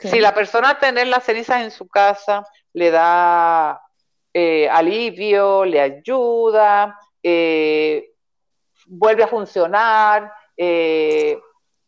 Si 0.00 0.18
la 0.18 0.34
persona 0.34 0.80
tener 0.80 1.06
las 1.06 1.22
cenizas 1.22 1.62
en 1.62 1.70
su 1.70 1.86
casa 1.86 2.44
le 2.72 2.90
da 2.90 3.80
eh, 4.36 4.68
alivio, 4.68 5.64
le 5.64 5.80
ayuda, 5.80 6.98
eh, 7.22 8.10
vuelve 8.86 9.22
a 9.22 9.28
funcionar, 9.28 10.32
eh, 10.56 11.38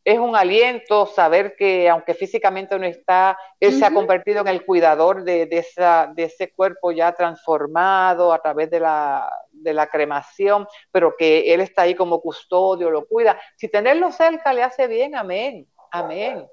es 0.04 0.18
un 0.20 0.36
aliento 0.36 1.06
saber 1.06 1.56
que 1.56 1.90
aunque 1.90 2.14
físicamente 2.14 2.78
no 2.78 2.86
está, 2.86 3.36
él 3.58 3.72
se 3.72 3.84
ha 3.84 3.92
convertido 3.92 4.42
en 4.42 4.46
el 4.46 4.64
cuidador 4.64 5.24
de, 5.24 5.48
esa, 5.50 6.12
de, 6.14 6.22
ese 6.22 6.52
cuerpo 6.52 6.92
ya 6.92 7.12
transformado 7.12 8.32
a 8.32 8.40
través 8.40 8.70
de 8.70 8.78
la, 8.78 9.28
de 9.50 9.74
la 9.74 9.88
cremación, 9.88 10.68
pero 10.92 11.16
que 11.16 11.52
él 11.52 11.60
está 11.60 11.82
ahí 11.82 11.96
como 11.96 12.20
custodio, 12.20 12.88
lo 12.88 13.06
cuida. 13.06 13.40
Si 13.56 13.66
tenerlo 13.68 14.12
cerca 14.12 14.52
le 14.52 14.62
hace 14.62 14.86
bien, 14.86 15.16
amén, 15.16 15.66
amén 15.90 16.46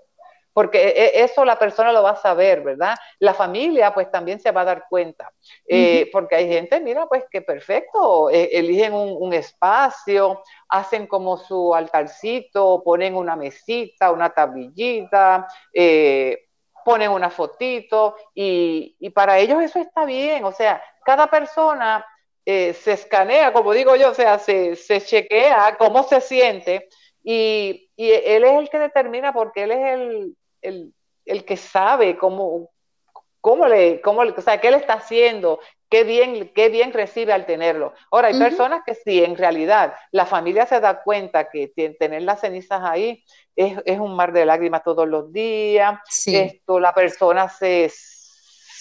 porque 0.53 0.87
e, 0.87 1.05
e, 1.05 1.23
eso 1.23 1.43
la 1.43 1.57
persona 1.57 1.91
lo 1.91 2.03
va 2.03 2.11
a 2.11 2.15
saber, 2.15 2.61
¿verdad? 2.61 2.95
La 3.19 3.33
familia 3.33 3.93
pues 3.93 4.09
también 4.11 4.39
se 4.39 4.51
va 4.51 4.61
a 4.61 4.65
dar 4.65 4.85
cuenta, 4.89 5.31
eh, 5.67 6.09
porque 6.11 6.35
hay 6.35 6.47
gente, 6.47 6.79
mira, 6.79 7.07
pues 7.07 7.25
que 7.29 7.41
perfecto, 7.41 8.29
e, 8.29 8.49
eligen 8.53 8.93
un, 8.93 9.33
espacio, 9.33 10.43
hacen 10.69 11.07
como 11.07 11.37
su 11.37 11.73
altarcito, 11.73 12.83
ponen 12.85 13.15
una 13.15 13.35
mesita, 13.35 14.11
una 14.11 14.29
tablillita, 14.29 15.47
eh, 15.73 16.45
ponen 16.85 17.09
una 17.09 17.29
fotito 17.29 18.15
y, 18.35 19.09
para 19.11 19.39
ellos 19.39 19.61
eso 19.61 19.79
está 19.79 20.05
bien, 20.05 20.43
o 20.43 20.51
sea, 20.51 20.81
cada 21.03 21.27
persona 21.27 22.05
eh, 22.45 22.73
se 22.73 22.93
escanea, 22.93 23.53
como 23.53 23.73
digo 23.73 23.95
yo, 23.95 24.11
o 24.11 24.13
sea, 24.13 24.37
se, 24.37 24.75
chequea 24.75 25.75
cómo 25.79 26.03
se 26.03 26.21
siente. 26.21 26.89
Y, 27.23 27.89
y, 27.95 28.11
él 28.11 28.43
es 28.43 28.59
el 28.59 28.69
que 28.69 28.79
determina 28.79 29.31
porque 29.31 29.63
él 29.63 29.71
es 29.71 29.93
el, 29.93 30.35
el, 30.63 31.45
que 31.45 31.57
sabe 31.57 32.17
cómo, 32.17 32.71
cómo 33.41 33.67
le, 33.67 34.01
cómo, 34.01 34.21
o 34.21 34.41
sea, 34.41 34.59
qué 34.59 34.71
le 34.71 34.77
está 34.77 34.93
haciendo, 34.93 35.59
qué 35.89 36.03
bien, 36.03 36.51
qué 36.55 36.69
bien 36.69 36.93
recibe 36.93 37.33
al 37.33 37.45
tenerlo. 37.45 37.93
Ahora, 38.11 38.29
hay 38.29 38.39
personas 38.39 38.81
que 38.85 38.95
sí, 38.95 39.23
en 39.23 39.37
realidad, 39.37 39.93
la 40.11 40.25
familia 40.25 40.65
se 40.65 40.79
da 40.79 41.03
cuenta 41.03 41.49
que 41.49 41.67
tener 41.99 42.23
las 42.23 42.41
cenizas 42.41 42.81
ahí 42.83 43.23
es, 43.55 43.99
un 43.99 44.15
mar 44.15 44.33
de 44.33 44.45
lágrimas 44.45 44.83
todos 44.83 45.07
los 45.07 45.31
días, 45.31 45.99
esto, 46.25 46.79
la 46.79 46.93
persona 46.93 47.49
se 47.49 47.91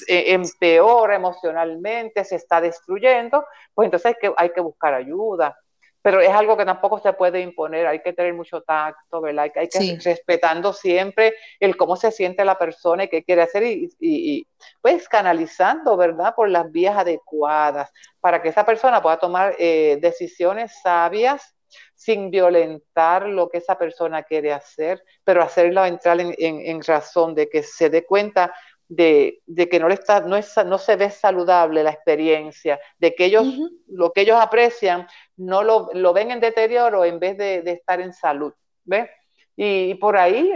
empeora 0.09 1.15
emocionalmente, 1.15 2.25
se 2.25 2.37
está 2.37 2.61
destruyendo, 2.61 3.45
pues 3.75 3.87
entonces 3.87 4.07
hay 4.07 4.15
que, 4.21 4.35
hay 4.37 4.51
que 4.51 4.61
buscar 4.61 4.95
ayuda 4.95 5.57
pero 6.03 6.21
es 6.21 6.31
algo 6.31 6.57
que 6.57 6.65
tampoco 6.65 6.99
se 6.99 7.13
puede 7.13 7.41
imponer, 7.41 7.87
hay 7.87 8.01
que 8.01 8.13
tener 8.13 8.35
mucho 8.35 8.61
tacto, 8.61 9.21
¿verdad? 9.21 9.51
Hay 9.55 9.69
que, 9.69 9.85
ir 9.85 10.03
respetando 10.03 10.73
siempre 10.73 11.35
el 11.61 11.77
cómo 11.77 11.97
se 11.97 12.11
siente 12.11 12.45
la 12.45 12.59
persona 12.59 13.05
y 13.05 13.09
qué 13.09 13.23
quiere 13.23 13.43
hacer 13.43 13.63
y, 13.65 14.47
pues 14.81 15.09
canalizando, 15.09 15.97
¿verdad? 15.97 16.35
Por 16.35 16.49
las 16.49 16.71
vías 16.71 16.97
adecuadas 16.99 17.93
para 18.21 18.43
que 18.43 18.49
esa 18.49 18.67
persona 18.67 19.01
pueda 19.01 19.19
tomar 19.19 19.55
eh, 19.59 19.99
decisiones 20.01 20.73
sabias 20.83 21.55
sin 21.95 22.31
violentar 22.31 23.27
lo 23.27 23.49
que 23.49 23.59
esa 23.59 23.79
persona 23.79 24.25
quiere 24.25 24.53
hacer, 24.53 25.03
pero 25.25 25.43
hacerlo 25.43 25.87
entrar 25.87 26.19
en 26.21 26.83
razón 26.83 27.35
de 27.35 27.49
que 27.49 27.63
se 27.63 27.89
dé 27.89 28.05
cuenta 28.05 28.53
de, 28.95 29.69
que 29.71 29.81
no, 29.81 29.89
le 29.89 29.95
está, 29.95 30.21
no, 30.21 30.37
es, 30.37 30.55
no 30.67 30.79
se 30.79 30.97
ve 30.97 31.11
saludable 31.11 31.83
la 31.83 31.91
experiencia, 31.91 32.79
de 32.99 33.15
que 33.15 33.27
ellos, 33.27 33.47
lo 33.89 34.13
que 34.13 34.23
ellos 34.23 34.39
aprecian, 34.41 35.07
no 35.37 35.63
lo, 35.63 36.13
ven 36.13 36.31
en 36.31 36.41
deterioro 36.41 37.05
en 37.05 37.19
vez 37.19 37.37
de, 37.39 37.63
estar 37.67 38.01
en 38.01 38.13
salud. 38.13 38.53
¿Ves? 38.85 39.09
Y, 39.57 39.95
por 39.95 40.17
ahí, 40.17 40.53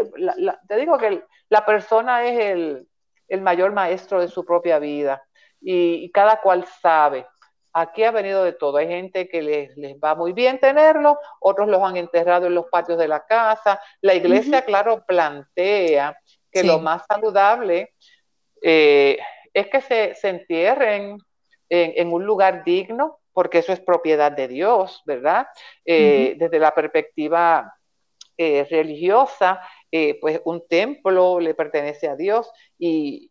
te 0.69 0.77
digo 0.77 0.99
que 0.99 1.23
la 1.49 1.65
persona 1.65 2.25
es 2.27 2.87
el, 3.29 3.41
mayor 3.41 3.73
maestro 3.73 4.21
de 4.21 4.29
su 4.29 4.45
propia 4.45 4.79
vida 4.79 5.23
y, 5.61 6.11
cada 6.11 6.41
cual 6.41 6.67
sabe. 6.81 7.27
Aquí 7.73 8.05
ha 8.05 8.11
venido 8.11 8.43
de 8.43 8.53
todo. 8.53 8.79
Hay 8.79 8.89
gente 8.89 9.29
que 9.29 9.43
les, 9.43 9.77
les, 9.77 9.97
va 9.97 10.15
muy 10.15 10.33
bien 10.33 10.59
tenerlo, 10.59 11.19
otros 11.41 11.69
los 11.69 11.83
han 11.83 11.97
enterrado 11.97 12.47
en 12.47 12.55
los 12.55 12.67
patios 12.67 12.99
de 12.99 13.09
la 13.09 13.27
casa. 13.27 13.81
La 14.01 14.15
iglesia, 14.15 14.63
claro, 14.63 15.05
plantea 15.07 16.19
que 16.51 16.65
lo 16.65 16.79
más 16.79 17.05
saludable 17.07 17.93
eh, 18.63 19.19
es 19.53 19.67
que 19.69 19.81
se, 19.81 20.29
entierren 20.29 21.19
en, 21.69 22.13
un 22.13 22.25
lugar 22.25 22.65
digno, 22.65 23.19
porque 23.33 23.59
eso 23.59 23.73
es 23.73 23.81
propiedad 23.81 24.33
de 24.33 24.49
Dios, 24.49 25.03
¿verdad? 25.05 25.47
Eh, 25.85 26.35
desde 26.39 26.59
la 26.59 26.75
perspectiva 26.75 27.75
eh, 28.37 28.67
religiosa, 28.71 29.61
pues 30.21 30.41
un 30.45 30.67
templo 30.69 31.41
le 31.41 31.55
pertenece 31.55 32.09
a 32.09 32.17
Dios 32.17 32.51
y, 32.79 33.31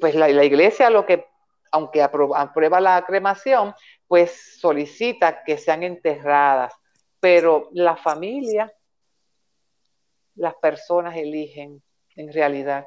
pues 0.00 0.14
la, 0.14 0.28
iglesia 0.44 0.90
lo 0.90 1.06
que, 1.06 1.26
aunque 1.72 2.02
aprueba 2.02 2.80
la 2.80 3.04
cremación, 3.04 3.74
pues 4.06 4.58
solicita 4.60 5.42
que 5.44 5.58
sean 5.58 5.82
enterradas, 5.82 6.74
pero 7.20 7.68
la 7.72 7.96
familia, 7.96 8.72
las 10.34 10.54
personas 10.54 11.16
eligen 11.16 11.82
en 12.14 12.32
realidad 12.32 12.86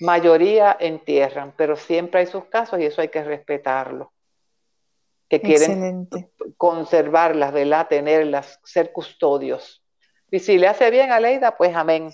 mayoría 0.00 0.76
entierran, 0.80 1.54
pero 1.56 1.76
siempre 1.76 2.20
hay 2.20 2.26
sus 2.26 2.44
casos 2.46 2.80
y 2.80 2.84
eso 2.84 3.00
hay 3.00 3.08
que 3.08 3.22
respetarlo. 3.22 4.12
Que 5.28 5.40
quieren 5.40 6.08
conservarlas, 6.56 7.52
¿verdad? 7.52 7.86
Tenerlas, 7.88 8.58
ser 8.64 8.92
custodios. 8.92 9.84
Y 10.30 10.40
si 10.40 10.58
le 10.58 10.66
hace 10.66 10.90
bien 10.90 11.12
a 11.12 11.20
Leida, 11.20 11.56
pues 11.56 11.74
amén. 11.74 12.10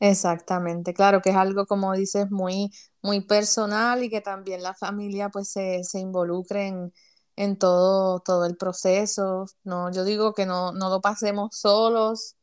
Exactamente, 0.00 0.92
claro 0.92 1.22
que 1.22 1.30
es 1.30 1.36
algo, 1.36 1.66
como 1.66 1.94
dices, 1.94 2.30
muy, 2.30 2.70
muy 3.00 3.22
personal 3.22 4.02
y 4.02 4.10
que 4.10 4.20
también 4.20 4.62
la 4.62 4.74
familia 4.74 5.30
pues 5.30 5.50
se, 5.50 5.84
se 5.84 6.00
involucre 6.00 6.66
en, 6.66 6.92
en 7.36 7.58
todo, 7.58 8.20
todo 8.20 8.44
el 8.44 8.56
proceso. 8.56 9.46
No, 9.64 9.90
yo 9.90 10.04
digo 10.04 10.34
que 10.34 10.44
no, 10.44 10.72
no 10.72 10.90
lo 10.90 11.00
pasemos 11.00 11.56
solos 11.56 12.36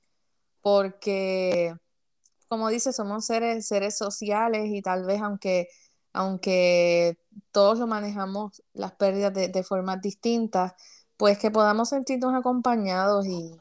porque 0.61 1.75
como 2.53 2.69
dice, 2.69 2.93
somos 2.93 3.25
seres, 3.25 3.65
seres 3.67 3.97
sociales 3.97 4.69
y 4.71 4.83
tal 4.83 5.05
vez 5.05 5.19
aunque, 5.23 5.69
aunque 6.13 7.17
todos 7.51 7.79
lo 7.79 7.87
manejamos 7.87 8.61
las 8.73 8.91
pérdidas 8.93 9.33
de, 9.33 9.63
formas 9.63 10.03
distintas, 10.03 10.73
pues 11.17 11.39
que 11.39 11.49
podamos 11.49 11.89
sentirnos 11.89 12.35
acompañados 12.35 13.25
y, 13.25 13.57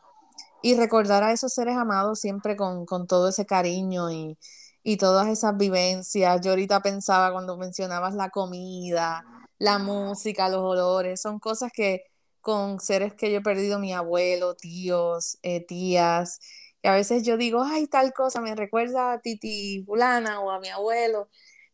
recordar 0.76 1.22
a 1.22 1.32
esos 1.32 1.54
seres 1.54 1.74
amados 1.76 2.20
siempre 2.20 2.54
con, 2.54 2.86
todo 3.08 3.28
ese 3.30 3.46
cariño 3.46 4.10
y, 4.10 4.36
y, 4.82 4.98
todas 4.98 5.28
esas 5.28 5.56
vivencias. 5.56 6.40
Yo 6.42 6.50
ahorita 6.50 6.82
pensaba 6.82 7.32
cuando 7.32 7.56
mencionabas 7.56 8.14
la 8.14 8.28
comida, 8.28 9.24
la 9.58 9.78
música, 9.78 10.50
los 10.50 10.60
olores, 10.60 11.22
son 11.22 11.38
cosas 11.38 11.72
que 11.72 12.04
con 12.42 12.78
seres 12.80 13.14
que 13.14 13.32
yo 13.32 13.38
he 13.38 13.42
perdido, 13.42 13.78
mi 13.78 13.94
abuelo, 13.94 14.54
tíos, 14.54 15.38
eh, 15.42 15.64
tías, 15.64 16.40
y 16.82 16.88
a 16.88 16.94
veces 16.94 17.22
yo 17.22 17.36
digo, 17.36 17.62
ay, 17.62 17.86
tal 17.86 18.12
cosa 18.12 18.40
me 18.40 18.54
recuerda 18.56 19.12
a 19.12 19.20
Titi 19.20 19.82
Fulana 19.86 20.40
o 20.40 20.50
a 20.50 20.58
mi 20.58 20.68
abuelo, 20.68 21.28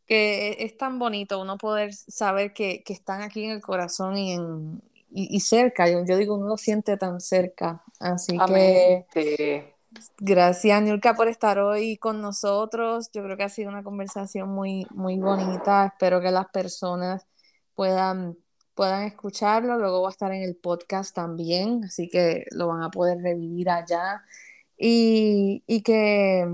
que 0.07 0.57
es 0.61 0.77
tan 0.77 0.99
bonito 0.99 1.41
uno 1.41 1.57
poder 1.57 1.95
saber 1.95 2.53
que, 2.53 2.83
están 2.87 3.23
aquí 3.23 3.45
en 3.45 3.53
el 3.53 3.63
corazón 3.63 4.19
y, 4.19 4.33
en, 4.33 4.83
y, 5.11 5.41
cerca. 5.41 5.89
Yo, 5.89 6.03
digo, 6.17 6.35
uno 6.35 6.49
lo 6.49 6.57
siente 6.59 6.99
tan 6.99 7.21
cerca. 7.21 7.83
Así 7.99 8.37
que 9.13 9.75
gracias, 10.19 10.83
Nurka, 10.83 11.15
por 11.15 11.29
estar 11.29 11.59
hoy 11.59 11.97
con 11.97 12.21
nosotros. 12.21 13.11
Yo 13.13 13.23
creo 13.25 13.39
que 13.39 13.45
ha 13.45 13.49
sido 13.49 13.71
una 13.71 13.83
conversación 13.83 14.51
muy, 14.51 14.87
muy 14.91 15.19
bonita. 15.19 15.87
Espero 15.87 16.21
que 16.21 16.31
las 16.31 16.49
personas 16.51 17.27
puedan 17.75 18.37
puedan 18.75 19.03
escucharlo, 19.03 19.77
luego 19.77 20.03
va 20.03 20.09
a 20.09 20.13
estar 20.13 20.33
en 20.33 20.45
el 20.45 20.55
podcast 20.55 21.13
también, 21.13 21.83
así 21.83 22.09
que 22.09 22.45
lo 22.53 22.69
van 22.69 22.85
a 22.85 22.91
poder 22.91 23.19
revivir 23.21 23.69
allá 23.71 24.23
y, 24.79 25.83
que, 25.83 26.47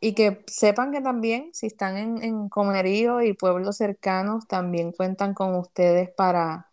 y 0.00 0.14
que 0.14 0.44
sepan 0.46 0.92
que 0.92 1.00
también, 1.00 1.50
si 1.54 1.66
están 1.66 1.96
en, 1.96 2.22
en 2.22 2.48
Comerío 2.48 3.22
y 3.22 3.32
pueblos 3.32 3.78
cercanos, 3.78 4.46
también 4.46 4.92
cuentan 4.92 5.34
con 5.34 5.54
ustedes 5.56 6.10
para, 6.10 6.68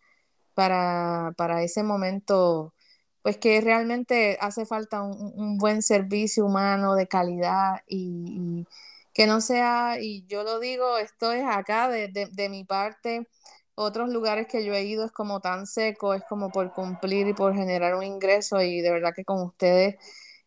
para, 0.54 1.32
para 1.36 1.62
ese 1.62 1.82
momento, 1.82 2.74
pues 3.22 3.38
que 3.38 3.60
realmente 3.60 4.38
hace 4.40 4.66
falta 4.66 5.02
un, 5.02 5.58
buen 5.58 5.82
servicio 5.82 6.46
humano 6.46 6.94
de 6.94 7.08
calidad 7.08 7.82
y, 7.88 8.66
que 9.14 9.26
no 9.26 9.40
sea, 9.40 9.98
y 10.00 10.24
yo 10.26 10.44
lo 10.44 10.60
digo, 10.60 10.98
esto 10.98 11.32
es 11.32 11.44
acá 11.44 11.88
de, 11.88 12.08
de 12.08 12.48
mi 12.48 12.64
parte, 12.64 13.26
otros 13.74 14.10
lugares 14.10 14.46
que 14.46 14.64
yo 14.64 14.74
he 14.74 14.84
ido 14.84 15.04
es 15.06 15.12
como 15.12 15.40
tan 15.40 15.66
seco, 15.66 16.14
es 16.14 16.22
como 16.28 16.50
por 16.50 16.72
cumplir 16.72 17.26
y 17.28 17.34
por 17.34 17.54
generar 17.54 17.94
un 17.94 18.04
ingreso 18.04 18.60
y 18.62 18.80
de 18.82 18.90
verdad 18.90 19.12
que 19.14 19.24
con 19.24 19.42
ustedes 19.42 19.96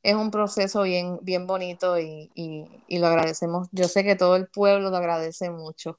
es 0.03 0.15
un 0.15 0.29
proceso 0.29 0.83
bien, 0.83 1.17
bien 1.21 1.47
bonito 1.47 1.97
y, 1.97 2.29
lo 2.89 3.07
agradecemos. 3.07 3.69
Yo 3.71 3.85
sé 3.85 4.03
que 4.03 4.15
todo 4.15 4.35
el 4.35 4.47
pueblo 4.47 4.89
lo 4.89 4.97
agradece 4.97 5.49
mucho. 5.49 5.97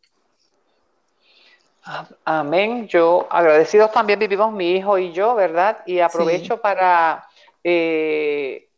Amén. 2.24 2.86
Yo 2.86 3.26
agradecidos 3.30 3.90
también 3.92 4.18
vivimos 4.18 4.52
mi 4.52 4.72
hijo 4.72 4.98
y 4.98 5.12
yo, 5.12 5.34
¿verdad? 5.34 5.78
Y 5.86 6.00
aprovecho 6.00 6.60
para 6.60 7.26
eh, 7.62 8.68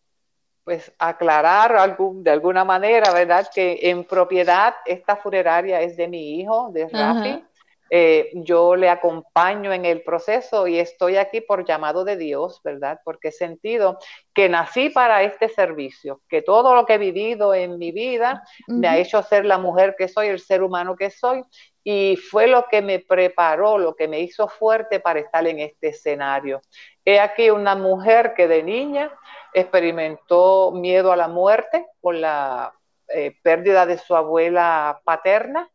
pues 0.64 0.92
aclarar 0.98 1.76
algún, 1.76 2.24
de 2.24 2.30
alguna 2.30 2.64
manera, 2.64 3.12
¿verdad? 3.12 3.48
Que 3.52 3.78
en 3.82 4.04
propiedad 4.04 4.74
esta 4.84 5.16
funeraria 5.16 5.80
es 5.80 5.96
de 5.96 6.08
mi 6.08 6.40
hijo, 6.40 6.70
de 6.72 6.88
Rafi. 6.88 7.44
Eh, 7.90 8.30
yo 8.34 8.74
le 8.74 8.88
acompaño 8.88 9.72
en 9.72 9.84
el 9.84 10.02
proceso 10.02 10.66
y 10.66 10.78
estoy 10.78 11.16
aquí 11.16 11.40
por 11.40 11.64
llamado 11.64 12.04
de 12.04 12.16
Dios, 12.16 12.60
¿verdad? 12.64 13.00
Porque 13.04 13.28
he 13.28 13.32
sentido 13.32 13.98
que 14.34 14.48
nací 14.48 14.90
para 14.90 15.22
este 15.22 15.48
servicio, 15.48 16.20
que 16.28 16.42
todo 16.42 16.74
lo 16.74 16.84
que 16.84 16.94
he 16.94 16.98
vivido 16.98 17.54
en 17.54 17.78
mi 17.78 17.92
vida 17.92 18.42
me 18.66 18.88
ha 18.88 18.98
hecho 18.98 19.22
ser 19.22 19.44
la 19.44 19.58
mujer 19.58 19.94
que 19.96 20.08
soy, 20.08 20.28
el 20.28 20.40
ser 20.40 20.62
humano 20.62 20.96
que 20.96 21.10
soy, 21.10 21.44
y 21.84 22.16
fue 22.16 22.48
lo 22.48 22.64
que 22.68 22.82
me 22.82 22.98
preparó, 22.98 23.78
lo 23.78 23.94
que 23.94 24.08
me 24.08 24.18
hizo 24.18 24.48
fuerte 24.48 24.98
para 24.98 25.20
estar 25.20 25.46
en 25.46 25.60
este 25.60 25.88
escenario. 25.88 26.60
He 27.04 27.20
aquí 27.20 27.50
una 27.50 27.76
mujer 27.76 28.34
que 28.34 28.48
de 28.48 28.64
niña 28.64 29.12
experimentó 29.54 30.72
miedo 30.72 31.12
a 31.12 31.16
la 31.16 31.28
muerte 31.28 31.86
por 32.00 32.16
la 32.16 32.74
eh, 33.08 33.36
pérdida 33.40 33.86
de 33.86 33.98
su 33.98 34.16
abuela 34.16 35.00
paterna 35.04 35.70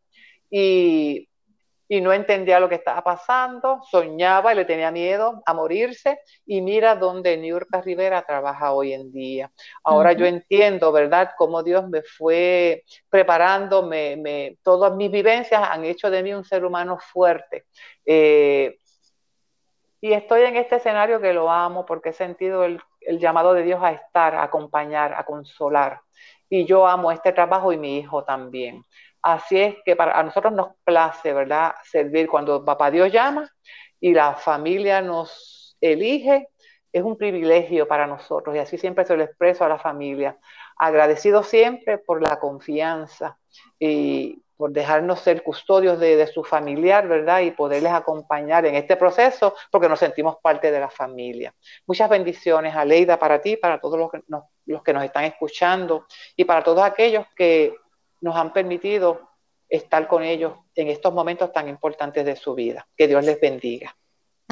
y 0.49 1.29
y 1.91 1.99
no 1.99 2.13
entendía 2.13 2.57
lo 2.57 2.69
que 2.69 2.75
estaba 2.75 3.03
pasando, 3.03 3.81
soñaba 3.83 4.53
y 4.53 4.55
le 4.55 4.63
tenía 4.63 4.91
miedo 4.91 5.43
a 5.45 5.53
morirse 5.53 6.21
y 6.45 6.61
mira 6.61 6.95
dónde 6.95 7.35
Niurka 7.35 7.81
Rivera 7.81 8.21
trabaja 8.21 8.71
hoy 8.71 8.93
en 8.93 9.11
día. 9.11 9.51
Ahora 9.83 10.13
yo 10.13 10.25
entiendo, 10.25 10.93
¿verdad?, 10.93 11.31
cómo 11.37 11.63
Dios 11.63 11.89
me 11.89 12.01
fue 12.01 12.85
preparando, 13.09 13.83
me, 13.83 14.57
todas 14.63 14.95
mis 14.95 15.11
vivencias 15.11 15.67
han 15.69 15.83
hecho 15.83 16.09
de 16.09 16.23
mí 16.23 16.33
un 16.33 16.45
ser 16.45 16.63
humano 16.63 16.97
fuerte. 16.97 17.65
Eh, 18.05 18.77
y 19.99 20.13
estoy 20.13 20.43
en 20.43 20.55
este 20.55 20.77
escenario 20.77 21.19
que 21.19 21.33
lo 21.33 21.51
amo 21.51 21.85
porque 21.85 22.11
he 22.11 22.13
sentido 22.13 22.63
el, 22.63 22.81
el 23.01 23.19
llamado 23.19 23.53
de 23.53 23.63
Dios 23.63 23.83
a 23.83 23.91
estar, 23.91 24.33
a 24.33 24.43
acompañar, 24.43 25.13
a 25.13 25.25
consolar. 25.25 25.99
Y 26.47 26.63
yo 26.63 26.87
amo 26.87 27.11
este 27.11 27.33
trabajo 27.33 27.73
y 27.73 27.77
mi 27.77 27.97
hijo 27.97 28.23
también. 28.23 28.85
Así 29.21 29.59
es 29.59 29.75
que 29.85 29.95
para 29.95 30.17
a 30.17 30.23
nosotros 30.23 30.53
nos 30.53 30.69
place, 30.83 31.33
¿verdad? 31.33 31.75
Servir 31.83 32.27
cuando 32.27 32.65
papá 32.65 32.89
Dios 32.89 33.11
llama 33.11 33.49
y 33.99 34.13
la 34.13 34.33
familia 34.35 35.01
nos 35.01 35.77
elige, 35.79 36.49
es 36.91 37.03
un 37.03 37.17
privilegio 37.17 37.87
para 37.87 38.07
nosotros 38.07 38.55
y 38.55 38.59
así 38.59 38.77
siempre 38.77 39.05
se 39.05 39.15
lo 39.15 39.23
expreso 39.23 39.63
a 39.63 39.69
la 39.69 39.77
familia. 39.77 40.37
Agradecido 40.77 41.43
siempre 41.43 41.99
por 41.99 42.21
la 42.21 42.39
confianza 42.39 43.37
y 43.79 44.41
por 44.57 44.71
dejarnos 44.71 45.19
ser 45.21 45.41
custodios 45.41 45.99
de, 45.99 46.27
su 46.27 46.43
familiar, 46.43 47.07
¿verdad? 47.07 47.41
Y 47.41 47.51
poderles 47.51 47.93
acompañar 47.93 48.65
en 48.65 48.75
este 48.75 48.95
proceso 48.95 49.55
porque 49.71 49.89
nos 49.89 49.99
sentimos 49.99 50.37
parte 50.41 50.71
de 50.71 50.79
la 50.79 50.89
familia. 50.89 51.53
Muchas 51.87 52.09
bendiciones, 52.09 52.75
Aleida, 52.75 53.17
para 53.17 53.41
ti, 53.41 53.57
para 53.57 53.79
todos 53.79 53.97
los 53.97 54.11
los 54.65 54.83
que 54.83 54.93
nos 54.93 55.03
están 55.03 55.25
escuchando 55.25 56.05
y 56.35 56.45
para 56.45 56.63
todos 56.63 56.83
aquellos 56.83 57.25
que 57.35 57.75
nos 58.21 58.35
han 58.35 58.53
permitido 58.53 59.29
estar 59.67 60.07
con 60.07 60.23
ellos 60.23 60.53
en 60.75 60.87
estos 60.89 61.13
momentos 61.13 61.51
tan 61.51 61.67
importantes 61.67 62.25
de 62.25 62.35
su 62.35 62.53
vida. 62.53 62.87
Que 62.95 63.07
Dios 63.07 63.23
les 63.23 63.39
bendiga. 63.39 63.95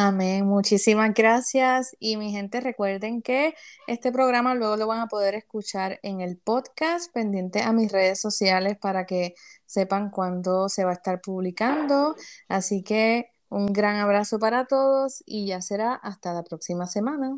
Amén, 0.01 0.45
muchísimas 0.45 1.13
gracias. 1.13 1.93
Y 1.99 2.15
mi 2.15 2.31
gente, 2.31 2.61
recuerden 2.61 3.21
que 3.21 3.53
este 3.85 4.13
programa 4.13 4.55
luego 4.55 4.77
lo 4.77 4.87
van 4.87 5.01
a 5.01 5.07
poder 5.07 5.35
escuchar 5.35 5.99
en 6.03 6.21
el 6.21 6.37
podcast, 6.37 7.11
pendiente 7.13 7.61
a 7.61 7.73
mis 7.73 7.91
redes 7.91 8.21
sociales 8.21 8.77
para 8.77 9.05
que 9.05 9.35
sepan 9.65 10.09
cuándo 10.09 10.69
se 10.69 10.85
va 10.85 10.91
a 10.91 10.93
estar 10.93 11.19
publicando. 11.19 12.15
Así 12.47 12.81
que 12.81 13.31
un 13.49 13.73
gran 13.73 13.97
abrazo 13.97 14.39
para 14.39 14.67
todos 14.67 15.21
y 15.25 15.47
ya 15.47 15.61
será 15.61 15.95
hasta 15.95 16.31
la 16.31 16.43
próxima 16.43 16.87
semana. 16.87 17.37